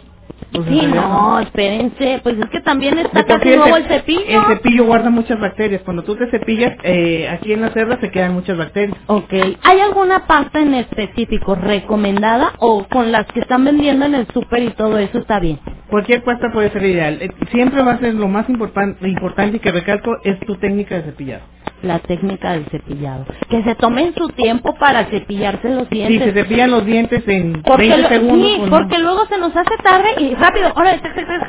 [0.51, 2.19] Pues, Sí, no, espérense.
[2.23, 4.21] Pues es que también está casi nuevo el cep- cepillo.
[4.27, 5.81] El cepillo guarda muchas bacterias.
[5.83, 8.97] Cuando tú te cepillas, eh, aquí en la cerda se quedan muchas bacterias.
[9.07, 9.33] Ok.
[9.63, 14.63] ¿Hay alguna pasta en específico recomendada o con las que están vendiendo en el súper
[14.63, 15.59] y todo eso está bien?
[15.89, 17.17] Cualquier pasta puede ser ideal.
[17.21, 20.95] Eh, Siempre va a ser lo más importan- importante y que recalco es tu técnica
[20.95, 21.43] de cepillado.
[21.83, 23.25] La técnica del cepillado.
[23.49, 26.23] Que se tomen su tiempo para cepillarse los dientes.
[26.23, 28.69] se cepillan los dientes en Porque, 20 lo- segundos, sí, no.
[28.71, 30.99] porque luego se nos hace tarde y rápido, ahora,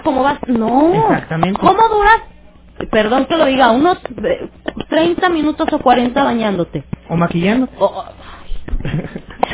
[0.04, 0.38] ¿cómo vas?
[0.48, 0.92] No.
[0.94, 1.58] Exactamente.
[1.60, 2.20] ¿Cómo duras?
[2.90, 4.48] Perdón que lo diga, unos eh,
[4.90, 6.84] 30 minutos o 40 bañándote.
[7.08, 7.68] o maquillando.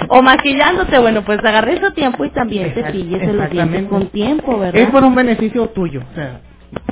[0.09, 4.59] O maquillándote, bueno, pues agarré su tiempo y también Exact- cepíllese los dientes con tiempo,
[4.59, 4.81] ¿verdad?
[4.81, 6.02] Es por un beneficio tuyo.
[6.11, 6.40] O sea,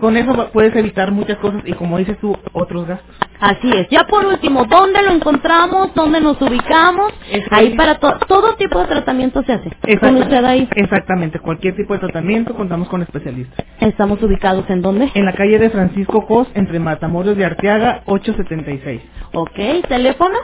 [0.00, 3.16] con eso puedes evitar muchas cosas y como dices tú, otros gastos.
[3.40, 3.88] Así es.
[3.90, 5.94] Ya por último, ¿dónde lo encontramos?
[5.94, 7.12] ¿Dónde nos ubicamos?
[7.50, 9.70] Ahí para to- todo tipo de tratamiento se hace.
[10.00, 10.68] Con usted ahí.
[10.74, 13.64] Exactamente, cualquier tipo de tratamiento contamos con especialistas.
[13.80, 15.10] Estamos ubicados en dónde?
[15.14, 19.00] En la calle de Francisco Cos, entre Matamoros de Arteaga, 876.
[19.34, 19.56] Ok,
[19.88, 20.36] ¿teléfono?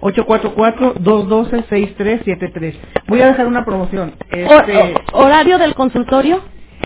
[0.00, 2.74] 844-212-6373.
[3.08, 4.14] Voy a dejar una promoción.
[4.30, 6.40] Este, ¿Horario del consultorio?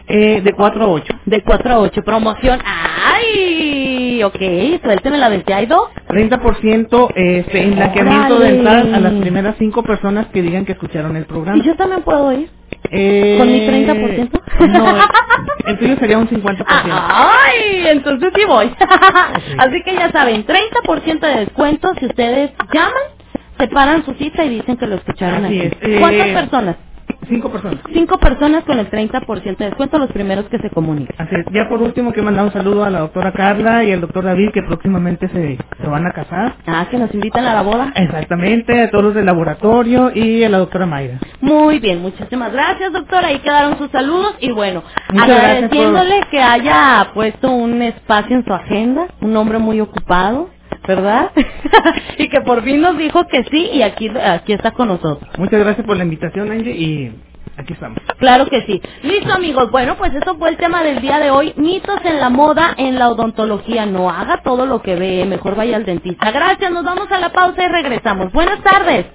[0.06, 1.14] Eh, de 4 a 8.
[1.26, 2.02] De 4 a 8.
[2.02, 2.60] Promoción.
[2.64, 4.22] ¡Ay!
[4.22, 4.38] Ok,
[4.82, 5.88] suélteme la de hay dos.
[6.08, 8.52] 30% este, en blanqueamiento Órale.
[8.52, 11.58] dental a las primeras 5 personas que digan que escucharon el programa.
[11.58, 12.48] ¿Y yo también puedo ir?
[12.90, 14.30] Eh, ¿Con mi 30%?
[14.68, 14.96] No,
[15.66, 16.64] el, tuyo sería un 50%.
[16.66, 17.86] ¡Ay!
[17.86, 18.70] Entonces sí voy.
[19.58, 22.92] Así que ya saben, 30% de descuento si ustedes llaman,
[23.58, 25.66] separan su cita y dicen que lo escucharon Así aquí.
[25.66, 26.76] es, eh, ¿Cuántas personas?
[27.28, 27.80] Cinco personas.
[27.92, 31.14] Cinco personas con el 30% de descuento, los primeros que se comuniquen.
[31.18, 31.46] Así es.
[31.52, 34.50] Ya por último que mandar un saludo a la doctora Carla y al doctor David
[34.52, 36.56] que próximamente se, se van a casar.
[36.66, 37.92] Ah, que nos invitan a la boda.
[37.94, 41.18] Exactamente, a todos los del laboratorio y a la doctora Mayra.
[41.40, 43.28] Muy bien, muchísimas gracias, doctora.
[43.28, 48.52] Ahí quedaron sus saludos y bueno, Muchas agradeciéndole que haya puesto un espacio en su
[48.52, 50.50] agenda, un hombre muy ocupado,
[50.86, 51.30] ¿verdad?
[52.18, 55.28] y que por fin nos dijo que sí y aquí aquí está con nosotros.
[55.38, 57.12] Muchas gracias por la invitación, Angie, y
[57.56, 57.98] aquí estamos.
[58.18, 58.80] Claro que sí.
[59.02, 59.70] Listo, amigos.
[59.70, 61.52] Bueno, pues eso fue el tema del día de hoy.
[61.56, 63.86] Mitos en la moda, en la odontología.
[63.86, 65.24] No haga todo lo que ve.
[65.26, 66.30] Mejor vaya al dentista.
[66.30, 66.70] Gracias.
[66.70, 68.32] Nos vamos a la pausa y regresamos.
[68.32, 69.06] Buenas tardes.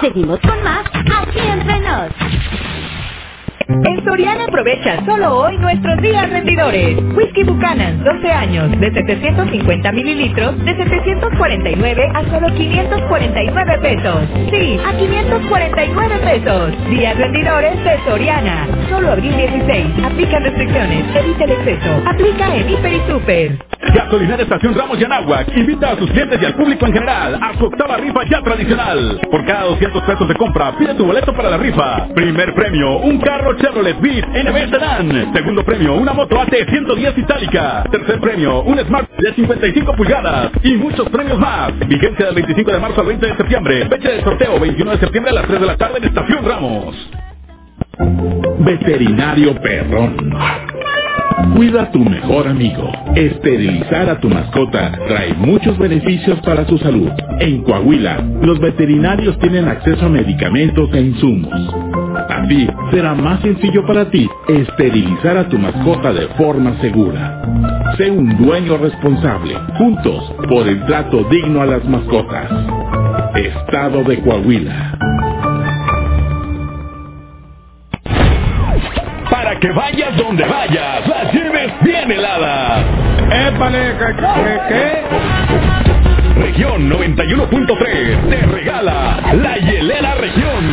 [0.00, 2.12] Seguimos con más aquí entre nos.
[3.68, 6.96] En Soriana aprovecha solo hoy nuestros días rendidores.
[7.16, 14.22] Whisky Buchanan, 12 años, de 750 mililitros, de 749 a solo 549 pesos.
[14.52, 16.90] Sí, a 549 pesos.
[16.90, 18.68] Días rendidores de Soriana.
[18.88, 19.86] Solo abril 16.
[20.04, 21.16] Aplican restricciones.
[21.16, 22.02] Evita el exceso.
[22.06, 23.67] Aplica en Hiper y Super.
[23.80, 27.66] Gasolinera Estación Ramos Yanahuac invita a sus clientes y al público en general a su
[27.66, 29.20] octava rifa ya tradicional.
[29.30, 32.08] Por cada 200 pesos de compra, pide tu boleto para la rifa.
[32.14, 35.32] Primer premio, un carro Chevrolet Beat NB Sedan.
[35.32, 37.84] Segundo premio, una moto AT 110 itálica.
[37.90, 40.50] Tercer premio, un Smart de 55 pulgadas.
[40.62, 41.78] Y muchos premios más.
[41.88, 43.86] Vigencia del 25 de marzo al 20 de septiembre.
[43.88, 47.10] Fecha de sorteo 21 de septiembre a las 3 de la tarde en Estación Ramos.
[48.60, 50.16] Veterinario Perrón.
[51.54, 52.90] Cuida a tu mejor amigo.
[53.14, 57.10] Esterilizar a tu mascota trae muchos beneficios para su salud.
[57.40, 61.52] En Coahuila, los veterinarios tienen acceso a medicamentos e insumos.
[62.28, 67.42] Así, será más sencillo para ti esterilizar a tu mascota de forma segura.
[67.96, 72.50] Sé un dueño responsable, juntos, por el trato digno a las mascotas.
[73.34, 74.98] Estado de Coahuila.
[79.60, 82.84] Que vayas donde vayas, las lleves bien heladas.
[83.48, 83.94] ¡Épale!
[84.68, 85.02] Qué?
[86.40, 90.64] Región 91.3 te regala la hielera región.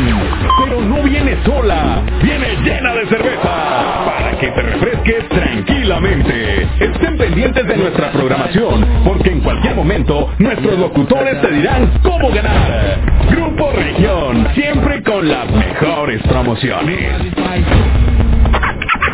[0.64, 6.68] Pero no viene sola, viene llena de cerveza para que te refresques tranquilamente.
[6.80, 13.00] Estén pendientes de nuestra programación porque en cualquier momento nuestros locutores te dirán cómo ganar.
[13.32, 17.34] Grupo Región, siempre con las mejores promociones.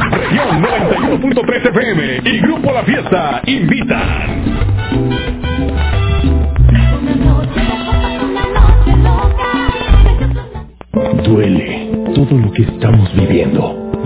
[0.09, 4.43] Región 91.3 FM y Grupo La Fiesta invitan.
[11.23, 13.90] Duele todo lo que estamos viviendo.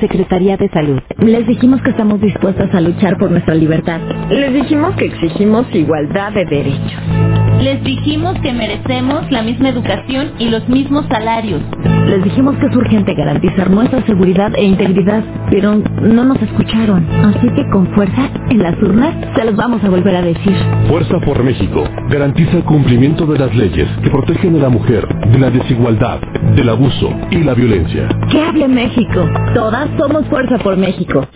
[0.00, 1.00] Secretaría de Salud.
[1.18, 4.00] Les dijimos que estamos dispuestas a luchar por nuestra libertad.
[4.30, 7.45] Les dijimos que exigimos igualdad de derechos.
[7.60, 11.62] Les dijimos que merecemos la misma educación y los mismos salarios.
[12.06, 17.04] Les dijimos que es urgente garantizar nuestra seguridad e integridad, pero no nos escucharon.
[17.24, 20.54] Así que con fuerza, en las urnas, se los vamos a volver a decir.
[20.88, 25.38] Fuerza por México garantiza el cumplimiento de las leyes que protegen a la mujer de
[25.38, 26.20] la desigualdad,
[26.54, 28.08] del abuso y la violencia.
[28.30, 29.28] ¡Que hable México!
[29.54, 31.26] Todas somos Fuerza por México.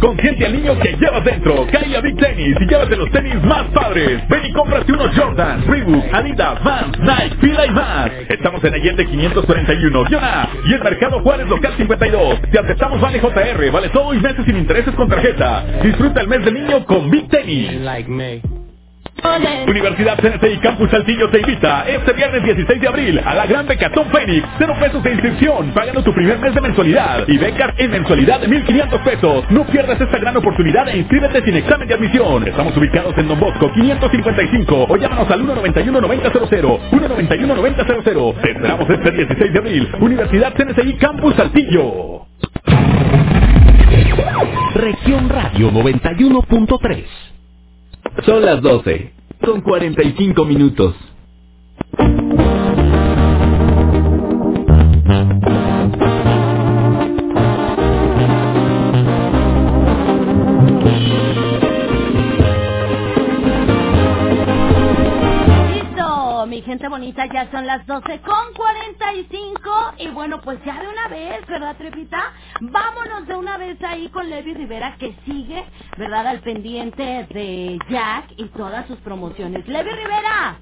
[0.00, 1.66] Consiente al niño que llevas dentro.
[1.70, 4.20] Cae a Big Tennis y llévate los tenis más padres.
[4.28, 8.10] Ven y cómprate Jordan, Reebok, Adidas, Vans, Nike, Fila y más.
[8.28, 10.48] Estamos en Allende 541, Yona.
[10.66, 12.40] Y el Mercado Juárez Local 52.
[12.50, 15.64] Te aceptamos Vale JR, vale todo y meses sin intereses con tarjeta.
[15.82, 17.80] Disfruta el mes del niño con Big Tennis.
[19.68, 24.10] Universidad CNCI Campus Saltillo te invita este viernes 16 de abril a la gran Becatón
[24.10, 24.46] Fénix.
[24.58, 28.48] Cero pesos de inscripción, pagando tu primer mes de mensualidad y becas en mensualidad de
[28.48, 29.44] 1,500 pesos.
[29.50, 32.46] No pierdas esta gran oportunidad e inscríbete sin examen de admisión.
[32.46, 36.90] Estamos ubicados en Don Bosco 555 o llámanos al 191-9000.
[36.90, 38.42] 191-9000.
[38.42, 39.88] Te esperamos este 16 de abril.
[40.00, 42.26] Universidad CNCI Campus Saltillo.
[44.74, 47.41] Región Radio 91.3
[48.20, 49.12] Son las 12,
[49.44, 50.94] con 45 minutos.
[66.82, 71.46] Gente bonita, ya son las 12 con 45 y bueno, pues ya de una vez,
[71.46, 72.32] ¿verdad, Trepita?
[72.60, 75.62] Vámonos de una vez ahí con Levi Rivera que sigue,
[75.96, 76.26] ¿verdad?
[76.26, 79.68] Al pendiente de Jack y todas sus promociones.
[79.68, 80.56] Levi Rivera.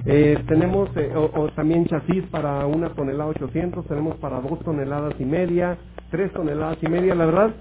[0.06, 5.24] Eh, tenemos eh, o, también chasis para una tonelada 800, tenemos para dos toneladas y
[5.26, 5.78] media,
[6.10, 7.14] tres toneladas y media.
[7.14, 7.54] La verdad,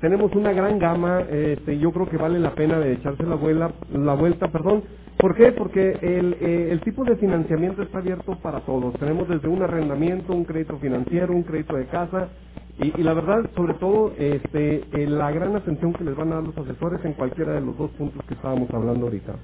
[0.00, 1.22] tenemos una gran gama.
[1.30, 4.84] Este, yo creo que vale la pena de echarse la vuelta, la vuelta, perdón.
[5.18, 5.52] ¿Por qué?
[5.52, 8.94] Porque el, eh, el tipo de financiamiento está abierto para todos.
[8.98, 12.30] Tenemos desde un arrendamiento, un crédito financiero, un crédito de casa.
[12.78, 16.36] Y, y la verdad, sobre todo, este, eh, la gran atención que les van a
[16.36, 19.36] dar los asesores en cualquiera de los dos puntos que estábamos hablando ahorita.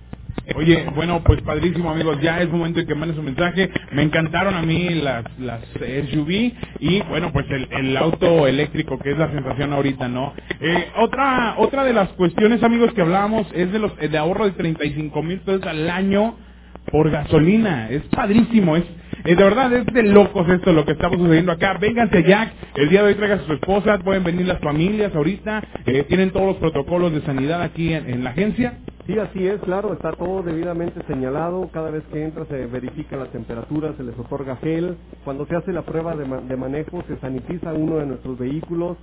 [0.56, 3.70] Oye, bueno, pues padrísimo amigos, ya es momento de que manden su mensaje.
[3.92, 5.62] Me encantaron a mí las, las
[6.10, 10.34] SUV y bueno, pues el, el auto eléctrico que es la sensación ahorita, ¿no?
[10.60, 14.52] Eh, otra otra de las cuestiones amigos que hablábamos es de los de ahorro de
[14.52, 16.36] 35 mil pesos al año
[16.90, 17.90] por gasolina.
[17.90, 18.84] Es padrísimo, es
[19.24, 21.78] eh, de verdad es de locos esto lo que estamos sucediendo acá.
[21.80, 25.62] Vénganse Jack, el día de hoy traiga a su esposa, pueden venir las familias ahorita,
[25.86, 28.78] eh, tienen todos los protocolos de sanidad aquí en- la agencia.
[29.06, 31.68] Sí, así es, claro, está todo debidamente señalado.
[31.72, 34.96] Cada vez que entra se verifica la temperatura, se les otorga gel.
[35.24, 38.96] Cuando se hace la prueba de, de manejo, se sanitiza uno de nuestros vehículos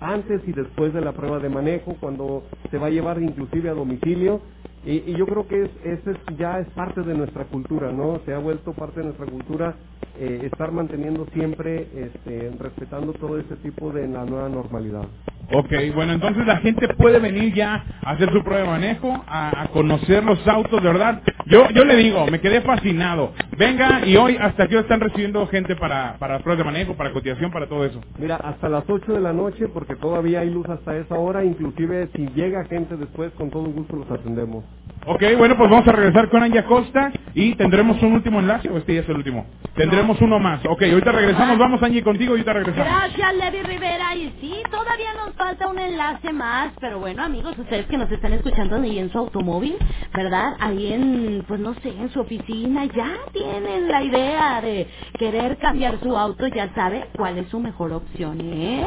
[0.00, 3.74] antes y después de la prueba de manejo, cuando se va a llevar inclusive a
[3.74, 4.40] domicilio.
[4.84, 8.20] Y, y yo creo que es, ese es- ya es parte de nuestra cultura, ¿no?
[8.26, 9.76] Se ha vuelto parte de nuestra cultura
[10.18, 15.06] eh, estar manteniendo siempre, este, respetando todo ese tipo de la nueva normalidad.
[15.52, 19.62] Ok, bueno, entonces la gente puede venir ya a hacer su prueba de manejo, a,
[19.62, 21.22] a conocer los autos, de verdad.
[21.46, 23.32] Yo yo le digo, me quedé fascinado.
[23.58, 27.50] Venga, y hoy, ¿hasta hora están recibiendo gente para, para pruebas de manejo, para cotización,
[27.52, 28.00] para todo eso?
[28.18, 32.08] Mira, hasta las 8 de la noche, porque todavía hay luz hasta esa hora, inclusive
[32.16, 34.64] si llega gente después, con todo gusto los atendemos.
[35.06, 38.78] Ok, bueno, pues vamos a regresar con Anja Costa y tendremos un último enlace, o
[38.78, 39.46] este ya es el último.
[39.74, 40.60] Tendremos uno más.
[40.66, 42.86] Ok, ahorita regresamos, vamos Angie contigo ahorita regresamos.
[42.86, 44.14] Gracias, Levi Rivera.
[44.14, 46.72] Y sí, todavía nos falta un enlace más.
[46.80, 49.76] Pero bueno, amigos, ustedes que nos están escuchando ahí en su automóvil,
[50.14, 50.54] ¿verdad?
[50.60, 54.88] Ahí en, pues no sé, en su oficina, ya tienen la idea de
[55.18, 58.86] querer cambiar su auto, ya sabe cuál es su mejor opción, ¿eh?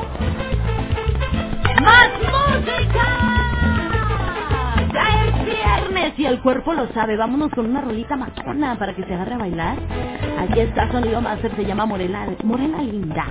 [1.82, 3.45] ¡Más música!
[5.46, 7.18] Viernes y el cuerpo lo sabe.
[7.18, 9.78] Vámonos con una rolita matona para que se agarre a bailar.
[10.40, 13.28] Aquí está Sonido Master, se llama Morena, Morena Linda.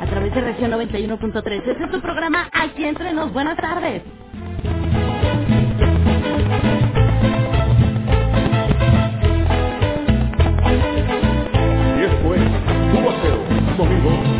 [0.00, 1.52] A través de región 91.3.
[1.66, 3.32] Este es tu programa Aquí Entre Nos.
[3.32, 4.02] Buenas tardes.
[11.82, 12.40] Y después,
[12.92, 13.44] tuvo cero,
[13.78, 14.35] domingo.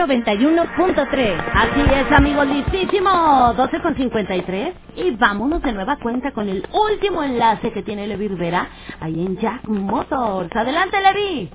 [0.00, 1.34] 91.3.
[1.54, 3.52] Así es, amigos, listísimo.
[3.54, 4.74] 12 con 53.
[4.96, 8.66] Y vámonos de nueva cuenta con el último enlace que tiene Levi Rivera
[9.00, 10.54] ahí en Jack Motors.
[10.56, 11.50] Adelante, Levi.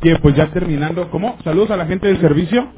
[0.00, 1.38] Que pues ya terminando, ¿cómo?
[1.44, 2.68] Saludos a la gente del servicio.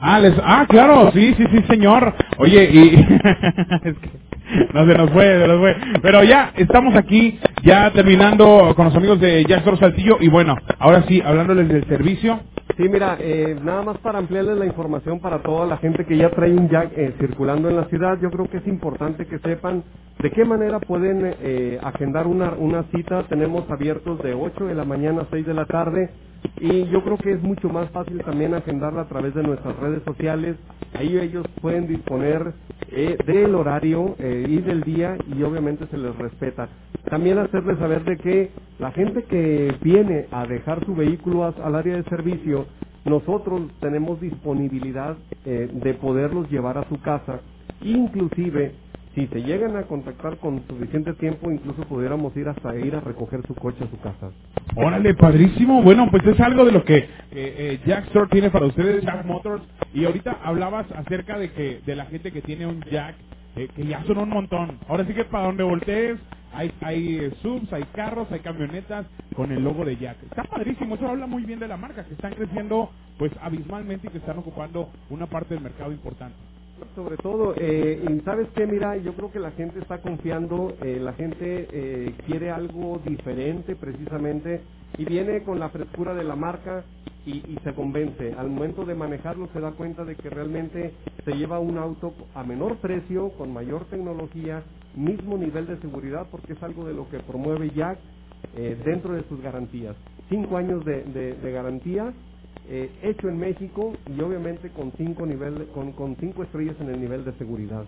[0.00, 2.14] Ah, les, ah, claro, sí, sí, sí, señor.
[2.38, 2.96] Oye, y
[4.74, 5.76] no se nos fue, se nos fue.
[6.02, 11.04] Pero ya estamos aquí, ya terminando con los amigos de Jackson Saltillo y bueno, ahora
[11.08, 12.40] sí, hablándoles del servicio.
[12.76, 16.30] Sí, mira, eh, nada más para ampliarles la información para toda la gente que ya
[16.30, 19.82] trae un jack eh, circulando en la ciudad, yo creo que es importante que sepan
[20.18, 23.24] de qué manera pueden eh, agendar una, una cita.
[23.28, 26.10] Tenemos abiertos de 8 de la mañana a 6 de la tarde
[26.60, 30.02] y yo creo que es mucho más fácil también agendarla a través de nuestras redes
[30.04, 30.56] sociales.
[30.94, 32.52] Ahí ellos pueden disponer
[32.90, 36.68] eh, del horario eh, y del día y obviamente se les respeta.
[37.10, 41.96] También hacerles saber de que la gente que viene a dejar su vehículo al área
[41.96, 42.66] de servicio,
[43.04, 47.40] nosotros tenemos disponibilidad eh, de poderlos llevar a su casa,
[47.82, 48.72] inclusive
[49.16, 53.40] si se llegan a contactar con suficiente tiempo, incluso pudiéramos ir hasta ir a recoger
[53.46, 54.30] su coche a su casa.
[54.76, 55.82] Órale, padrísimo.
[55.82, 59.24] Bueno, pues es algo de lo que eh, eh, Jack Store tiene para ustedes, Jack
[59.24, 59.62] Motors.
[59.94, 63.14] Y ahorita hablabas acerca de que de la gente que tiene un Jack,
[63.56, 64.78] eh, que ya son un montón.
[64.86, 66.18] Ahora sí que para donde voltees,
[66.52, 70.22] hay, hay eh, subs, hay carros, hay camionetas con el logo de Jack.
[70.24, 74.10] Está padrísimo, eso habla muy bien de la marca, que están creciendo pues abismalmente y
[74.10, 76.36] que están ocupando una parte del mercado importante.
[76.94, 80.98] Sobre todo, eh, y sabes qué, mira, yo creo que la gente está confiando, eh,
[81.00, 84.64] la gente eh, quiere algo diferente precisamente
[84.98, 86.86] y viene con la frescura de la marca
[87.26, 88.34] y, y se convence.
[88.34, 90.94] Al momento de manejarlo se da cuenta de que realmente
[91.24, 96.54] se lleva un auto a menor precio, con mayor tecnología, mismo nivel de seguridad, porque
[96.54, 98.00] es algo de lo que promueve Jack
[98.54, 99.96] eh, dentro de sus garantías.
[100.30, 102.14] Cinco años de, de- de garantía
[102.68, 107.00] eh, hecho en México y obviamente con cinco nivel, con, con cinco estrellas en el
[107.00, 107.86] nivel de seguridad.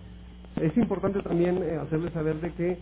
[0.57, 2.77] Es importante también eh, hacerles saber de que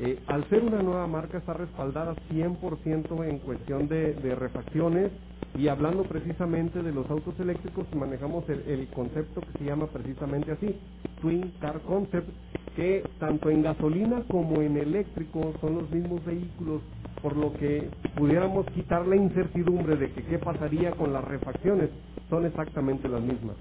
[0.00, 5.12] eh, al ser una nueva marca está respaldada 100% en cuestión de, de refacciones
[5.54, 10.52] y hablando precisamente de los autos eléctricos manejamos el, el concepto que se llama precisamente
[10.52, 10.76] así,
[11.20, 12.28] Twin Car Concept,
[12.76, 16.82] que tanto en gasolina como en eléctrico son los mismos vehículos
[17.22, 21.90] por lo que pudiéramos quitar la incertidumbre de que qué pasaría con las refacciones,
[22.28, 23.56] son exactamente las mismas.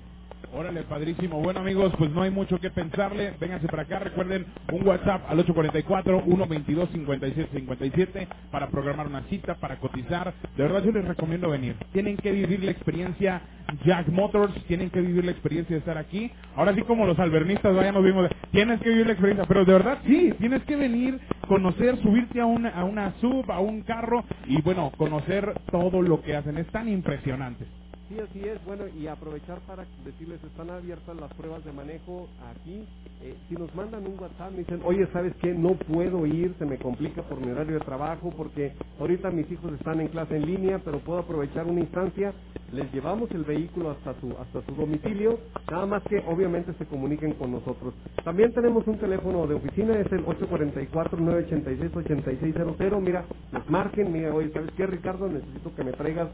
[0.53, 1.41] Órale, padrísimo.
[1.41, 3.34] Bueno, amigos, pues no hay mucho que pensarle.
[3.39, 3.99] Vénganse para acá.
[3.99, 10.34] Recuerden un WhatsApp al 844-122-5757 para programar una cita, para cotizar.
[10.57, 11.77] De verdad, yo les recomiendo venir.
[11.93, 13.41] Tienen que vivir la experiencia
[13.85, 16.31] Jack Motors, tienen que vivir la experiencia de estar aquí.
[16.55, 18.30] Ahora sí, como los albernistas, vaya, nos vimos.
[18.51, 22.45] Tienes que vivir la experiencia, pero de verdad, sí, tienes que venir, conocer, subirte a
[22.45, 26.57] una, a una sub, a un carro y, bueno, conocer todo lo que hacen.
[26.57, 27.65] Es tan impresionante.
[28.11, 28.63] Sí, así es.
[28.65, 32.85] Bueno, y aprovechar para decirles, están abiertas las pruebas de manejo aquí.
[33.23, 35.55] Eh, si nos mandan un WhatsApp, me dicen, oye, ¿sabes qué?
[35.55, 39.73] No puedo ir, se me complica por mi horario de trabajo, porque ahorita mis hijos
[39.73, 42.33] están en clase en línea, pero puedo aprovechar una instancia.
[42.73, 45.39] Les llevamos el vehículo hasta su, hasta su domicilio,
[45.71, 47.95] nada más que obviamente se comuniquen con nosotros.
[48.25, 53.01] También tenemos un teléfono de oficina, es el 844-986-8600.
[53.01, 55.29] Mira, nos marquen, mira, oye, ¿sabes qué, Ricardo?
[55.29, 56.29] Necesito que me traigas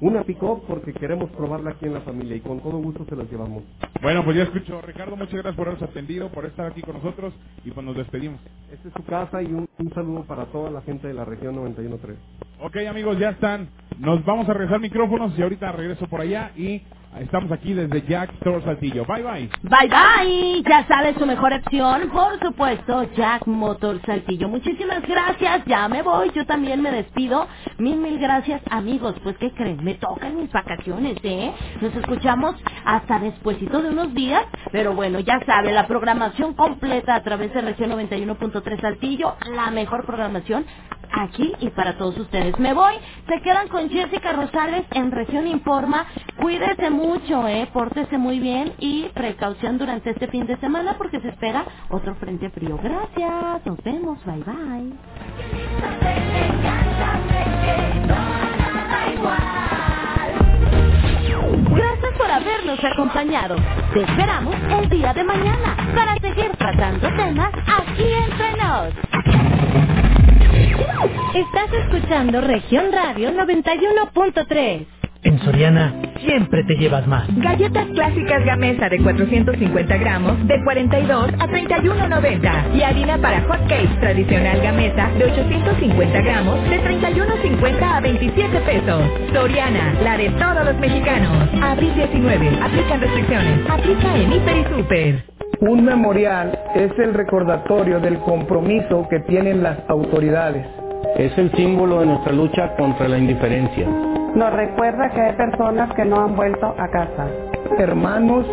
[0.00, 3.30] una pick-up porque queremos probarla aquí en la familia y con todo gusto se las
[3.30, 3.64] llevamos.
[4.02, 4.80] Bueno, pues ya escucho.
[4.82, 8.40] Ricardo, muchas gracias por habernos atendido, por estar aquí con nosotros y pues nos despedimos.
[8.72, 11.56] Esta es su casa y un, un saludo para toda la gente de la región
[11.56, 12.16] 91.3.
[12.60, 13.68] Ok, amigos, ya están.
[13.98, 16.82] Nos vamos a regresar micrófonos y ahorita regreso por allá y
[17.20, 19.04] estamos aquí desde Jack Store Saltillo.
[19.06, 19.50] Bye, bye.
[19.62, 24.48] Bye bye, ya sabe su mejor opción, por supuesto, Jack Motor Saltillo.
[24.48, 27.46] Muchísimas gracias, ya me voy, yo también me despido.
[27.78, 29.14] Mil, mil gracias, amigos.
[29.22, 29.84] Pues, ¿qué creen?
[29.84, 31.52] Me tocan mis vacaciones, ¿eh?
[31.80, 37.22] Nos escuchamos hasta despuesito de unos días, pero bueno, ya sabe, la programación completa a
[37.22, 40.64] través de región 91.3 Saltillo, la mejor programación
[41.12, 42.58] aquí y para todos ustedes.
[42.58, 42.94] Me voy,
[43.28, 46.06] se quedan con Jessica Rosales en Región Informa.
[46.40, 51.28] Cuídese mucho, eh, pórtese muy bien y precaución durante este fin de semana porque se
[51.28, 52.78] espera otro frente frío.
[52.82, 54.92] Gracias, nos vemos, bye bye.
[61.74, 63.56] Gracias por habernos acompañado.
[63.94, 68.94] Te esperamos el día de mañana para seguir tratando temas aquí entre nos.
[71.34, 74.86] Estás escuchando Región Radio 91.3.
[75.22, 75.94] En Soriana
[76.24, 77.26] siempre te llevas más.
[77.38, 84.00] Galletas clásicas Gamesa de 450 gramos de 42 a 31.90 y harina para hot cakes
[84.00, 89.02] tradicional Gamesa de 850 gramos de 31.50 a 27 pesos.
[89.32, 91.48] Soriana, la de todos los mexicanos.
[91.62, 92.48] Abril 19.
[92.62, 93.70] Aplican restricciones.
[93.70, 95.24] Aplica en Hiper y Super.
[95.60, 100.66] Un memorial es el recordatorio del compromiso que tienen las autoridades.
[101.16, 103.86] Es el símbolo de nuestra lucha contra la indiferencia.
[104.36, 107.26] Nos recuerda que hay personas que no han vuelto a casa.
[107.78, 108.44] Hermanos,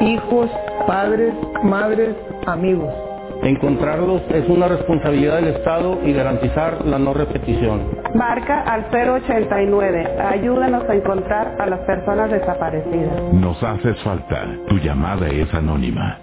[0.00, 0.50] hijos,
[0.84, 1.32] padres,
[1.62, 2.92] madres, amigos.
[3.44, 7.82] Encontrarlos es una responsabilidad del Estado y garantizar la no repetición.
[8.14, 10.08] Marca al 089.
[10.28, 13.32] Ayúdanos a encontrar a las personas desaparecidas.
[13.32, 14.44] Nos haces falta.
[14.68, 16.18] Tu llamada es anónima.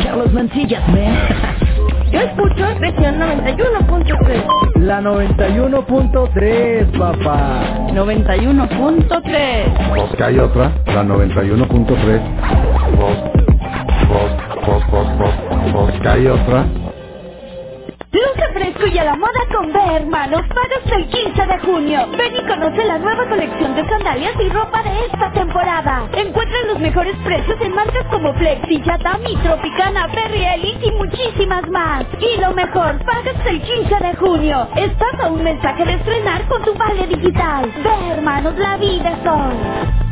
[0.03, 1.63] Carlos Mancillas, man.
[2.13, 4.81] Yo escucho región 91.3.
[4.81, 7.63] La 91.3, papá.
[7.95, 9.97] 91.3.
[9.97, 12.21] Vos que hay otra, la 91.3.
[12.99, 13.17] Vos,
[14.09, 14.31] vos,
[14.67, 15.35] vos, vos, vos,
[15.73, 16.67] vos que hay otra.
[18.13, 22.07] Luce fresco y a la moda con B, hermanos, pagas el 15 de junio.
[22.19, 26.09] Ven y conoce la nueva colección de sandalias y ropa de esta temporada.
[26.13, 32.05] Encuentra los mejores precios en marcas como Flexi, Yatami, Tropicana, Perry Elite y muchísimas más.
[32.21, 34.69] Y lo mejor, pagas el 15 de junio.
[34.77, 37.73] Estás a un mensaje de estrenar con tu vale digital.
[37.83, 40.12] B, hermanos, la vida hoy.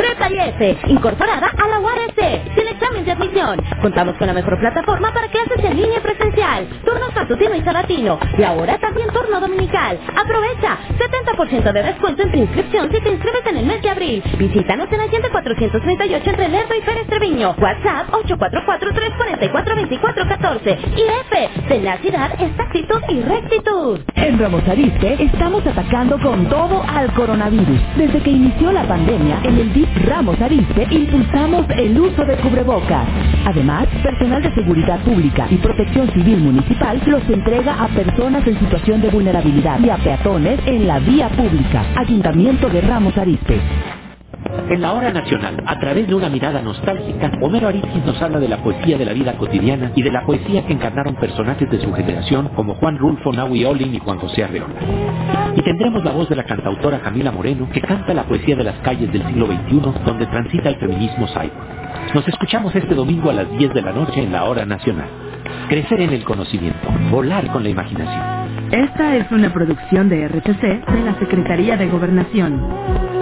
[0.00, 2.16] Prepa IS, incorporada a la UARC,
[2.54, 3.60] sin examen de admisión.
[3.82, 8.42] Contamos con la mejor plataforma para clases en línea presencial, turnos matutino y sabatino, y
[8.42, 10.00] ahora también turno dominical.
[10.16, 14.22] Aprovecha, 70% de descuento en tu inscripción si te inscribes en el mes de abril.
[14.38, 17.54] Visítanos en Allende 438 entre Lerdo y Pérez Treviño.
[17.60, 20.78] WhatsApp 844-344-2414.
[20.96, 24.00] Y F, tenacidad, exactitud y rectitud.
[24.14, 27.82] En Ramos Arizpe estamos atacando con todo al coronavirus.
[27.96, 33.06] Desde que inició la pandemia, en el DIP Ramos Arizpe impulsamos el uso de cubrebocas.
[33.44, 39.00] Además, personal de seguridad pública y protección civil municipal los entrega a personas en situación
[39.00, 41.84] de vulnerabilidad y a peatones en la vía pública.
[41.96, 43.60] Ayuntamiento de Ramos Arizpe.
[44.70, 48.48] En la hora nacional, a través de una mirada nostálgica, Homero Arizquis nos habla de
[48.48, 51.92] la poesía de la vida cotidiana y de la poesía que encarnaron personajes de su
[51.92, 54.74] generación como Juan Rulfo, Naui Olin y Juan José Arreola.
[55.56, 58.76] Y tendremos la voz de la cantautora Camila Moreno, que canta la poesía de las
[58.78, 61.80] calles del siglo XXI, donde transita el feminismo cyborg.
[62.14, 65.08] Nos escuchamos este domingo a las 10 de la noche en la hora nacional.
[65.68, 68.22] Crecer en el conocimiento, volar con la imaginación.
[68.72, 73.19] Esta es una producción de RTC de la Secretaría de Gobernación.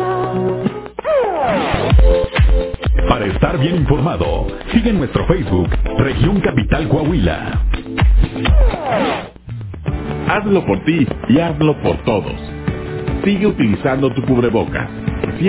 [3.09, 5.69] Para estar bien informado, sigue nuestro Facebook,
[5.99, 7.62] Región Capital Coahuila.
[10.28, 12.35] Hazlo por ti y hazlo por todos.
[13.24, 14.89] Sigue utilizando tu cubrebocas.
[15.39, 15.49] Si